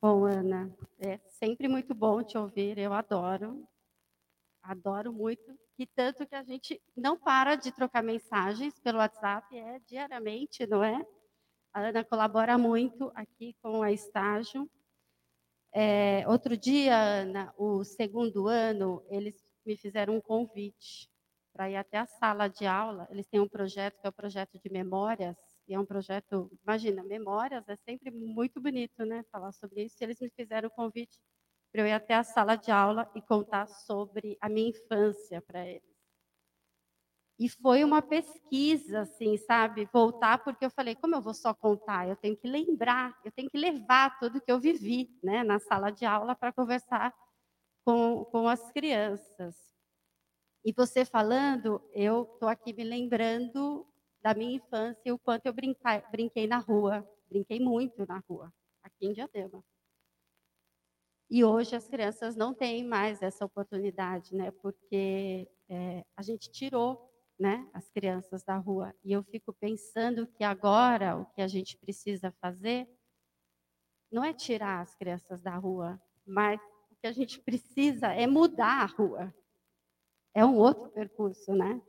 Bom, 0.00 0.24
Ana, 0.24 0.72
é 1.00 1.18
sempre 1.18 1.66
muito 1.66 1.94
bom 1.94 2.22
te 2.22 2.38
ouvir, 2.38 2.78
eu 2.78 2.92
adoro. 2.92 3.66
Adoro 4.62 5.12
muito, 5.12 5.58
e 5.78 5.86
tanto 5.86 6.26
que 6.26 6.34
a 6.34 6.42
gente 6.42 6.80
não 6.96 7.16
para 7.16 7.54
de 7.54 7.72
trocar 7.72 8.02
mensagens 8.02 8.78
pelo 8.80 8.98
WhatsApp, 8.98 9.56
é 9.56 9.78
diariamente, 9.86 10.66
não 10.66 10.84
é? 10.84 11.06
A 11.72 11.80
Ana 11.80 12.04
colabora 12.04 12.58
muito 12.58 13.10
aqui 13.14 13.54
com 13.62 13.82
a 13.82 13.92
estágio. 13.92 14.68
É, 15.80 16.26
outro 16.26 16.56
dia, 16.56 16.96
Ana, 16.98 17.54
o 17.56 17.84
segundo 17.84 18.48
ano, 18.48 19.00
eles 19.08 19.36
me 19.64 19.76
fizeram 19.76 20.16
um 20.16 20.20
convite 20.20 21.08
para 21.52 21.70
ir 21.70 21.76
até 21.76 21.98
a 21.98 22.04
sala 22.06 22.48
de 22.48 22.66
aula. 22.66 23.06
Eles 23.12 23.28
têm 23.28 23.38
um 23.38 23.48
projeto 23.48 24.00
que 24.00 24.04
é 24.06 24.10
o 24.10 24.12
projeto 24.12 24.58
de 24.58 24.68
memórias, 24.72 25.36
e 25.68 25.74
é 25.74 25.78
um 25.78 25.86
projeto, 25.86 26.50
imagina, 26.64 27.04
memórias 27.04 27.68
é 27.68 27.76
sempre 27.76 28.10
muito 28.10 28.60
bonito, 28.60 29.04
né? 29.04 29.22
Falar 29.30 29.52
sobre 29.52 29.84
isso. 29.84 29.96
Eles 30.00 30.18
me 30.20 30.28
fizeram 30.30 30.68
o 30.68 30.72
convite 30.72 31.16
para 31.70 31.82
eu 31.82 31.86
ir 31.86 31.92
até 31.92 32.14
a 32.14 32.24
sala 32.24 32.56
de 32.56 32.72
aula 32.72 33.08
e 33.14 33.22
contar 33.22 33.68
sobre 33.68 34.36
a 34.40 34.48
minha 34.48 34.70
infância 34.70 35.40
para 35.42 35.64
eles. 35.64 35.97
E 37.38 37.48
foi 37.48 37.84
uma 37.84 38.02
pesquisa, 38.02 39.02
assim, 39.02 39.36
sabe? 39.36 39.88
Voltar, 39.92 40.42
porque 40.42 40.64
eu 40.64 40.70
falei, 40.70 40.96
como 40.96 41.14
eu 41.14 41.22
vou 41.22 41.32
só 41.32 41.54
contar? 41.54 42.08
Eu 42.08 42.16
tenho 42.16 42.36
que 42.36 42.48
lembrar, 42.48 43.16
eu 43.24 43.30
tenho 43.30 43.48
que 43.48 43.56
levar 43.56 44.18
tudo 44.18 44.40
que 44.40 44.50
eu 44.50 44.58
vivi 44.58 45.16
né, 45.22 45.44
na 45.44 45.60
sala 45.60 45.90
de 45.90 46.04
aula 46.04 46.34
para 46.34 46.52
conversar 46.52 47.14
com, 47.84 48.24
com 48.24 48.48
as 48.48 48.72
crianças. 48.72 49.56
E 50.64 50.72
você 50.72 51.04
falando, 51.04 51.80
eu 51.92 52.24
estou 52.24 52.48
aqui 52.48 52.72
me 52.72 52.82
lembrando 52.82 53.86
da 54.20 54.34
minha 54.34 54.56
infância 54.56 55.00
e 55.06 55.12
o 55.12 55.18
quanto 55.18 55.46
eu 55.46 55.52
brinquei, 55.52 56.48
na 56.48 56.58
rua. 56.58 57.08
Brinquei 57.28 57.60
muito 57.60 58.04
na 58.04 58.18
rua, 58.28 58.52
aqui 58.82 59.06
em 59.06 59.12
Diadema. 59.12 59.64
E 61.30 61.44
hoje 61.44 61.76
as 61.76 61.86
crianças 61.86 62.34
não 62.34 62.52
têm 62.52 62.84
mais 62.84 63.22
essa 63.22 63.44
oportunidade, 63.44 64.34
né? 64.34 64.50
Porque 64.50 65.48
é, 65.68 66.04
a 66.16 66.22
gente 66.22 66.50
tirou 66.50 67.07
né, 67.38 67.68
as 67.72 67.88
crianças 67.90 68.42
da 68.42 68.56
rua. 68.56 68.94
E 69.04 69.12
eu 69.12 69.22
fico 69.22 69.52
pensando 69.52 70.26
que 70.26 70.42
agora 70.42 71.16
o 71.16 71.26
que 71.26 71.40
a 71.40 71.46
gente 71.46 71.76
precisa 71.76 72.32
fazer 72.40 72.88
não 74.10 74.24
é 74.24 74.32
tirar 74.32 74.80
as 74.80 74.94
crianças 74.94 75.40
da 75.40 75.54
rua, 75.56 76.00
mas 76.26 76.60
o 76.90 76.96
que 76.96 77.06
a 77.06 77.12
gente 77.12 77.40
precisa 77.42 78.08
é 78.08 78.26
mudar 78.26 78.82
a 78.82 78.86
rua. 78.86 79.34
É 80.34 80.44
um 80.44 80.56
outro 80.56 80.90
percurso, 80.90 81.52
né? 81.52 81.80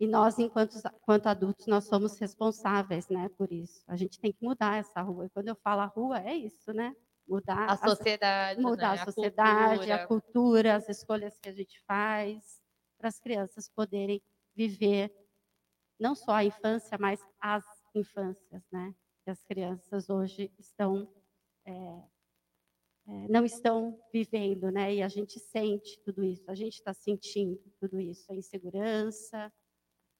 E 0.00 0.06
nós, 0.06 0.38
enquanto, 0.38 0.76
enquanto 0.76 1.26
adultos, 1.28 1.66
nós 1.66 1.84
somos 1.84 2.18
responsáveis, 2.18 3.08
né, 3.08 3.28
por 3.36 3.52
isso. 3.52 3.84
A 3.86 3.94
gente 3.94 4.18
tem 4.18 4.32
que 4.32 4.44
mudar 4.44 4.78
essa 4.78 5.00
rua. 5.00 5.26
E 5.26 5.30
quando 5.30 5.48
eu 5.48 5.54
falo 5.54 5.80
a 5.80 5.86
rua, 5.86 6.20
é 6.20 6.34
isso, 6.34 6.72
né? 6.72 6.94
Mudar 7.28 7.70
a 7.70 7.76
sociedade, 7.76 8.60
mudar 8.60 8.96
né? 8.96 9.02
a 9.02 9.04
sociedade, 9.04 9.92
a 9.92 9.98
cultura. 9.98 10.02
a 10.02 10.06
cultura, 10.06 10.74
as 10.74 10.88
escolhas 10.88 11.38
que 11.38 11.48
a 11.48 11.52
gente 11.52 11.80
faz, 11.86 12.60
para 12.98 13.08
as 13.08 13.20
crianças 13.20 13.68
poderem 13.68 14.20
viver 14.54 15.12
não 15.98 16.14
só 16.14 16.32
a 16.32 16.44
infância, 16.44 16.98
mas 16.98 17.20
as 17.40 17.64
infâncias, 17.94 18.62
né? 18.70 18.94
Que 19.24 19.30
as 19.30 19.42
crianças 19.44 20.10
hoje 20.10 20.52
estão 20.58 21.08
é, 21.64 22.02
é, 23.06 23.28
não 23.28 23.44
estão 23.44 23.98
vivendo, 24.12 24.70
né? 24.70 24.94
E 24.94 25.02
a 25.02 25.08
gente 25.08 25.38
sente 25.40 25.98
tudo 26.04 26.22
isso, 26.24 26.48
a 26.50 26.54
gente 26.54 26.74
está 26.74 26.94
sentindo 26.94 27.60
tudo 27.80 28.00
isso, 28.00 28.30
a 28.30 28.34
insegurança. 28.34 29.52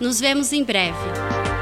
Nos 0.00 0.20
vemos 0.20 0.52
em 0.52 0.64
breve. 0.64 1.59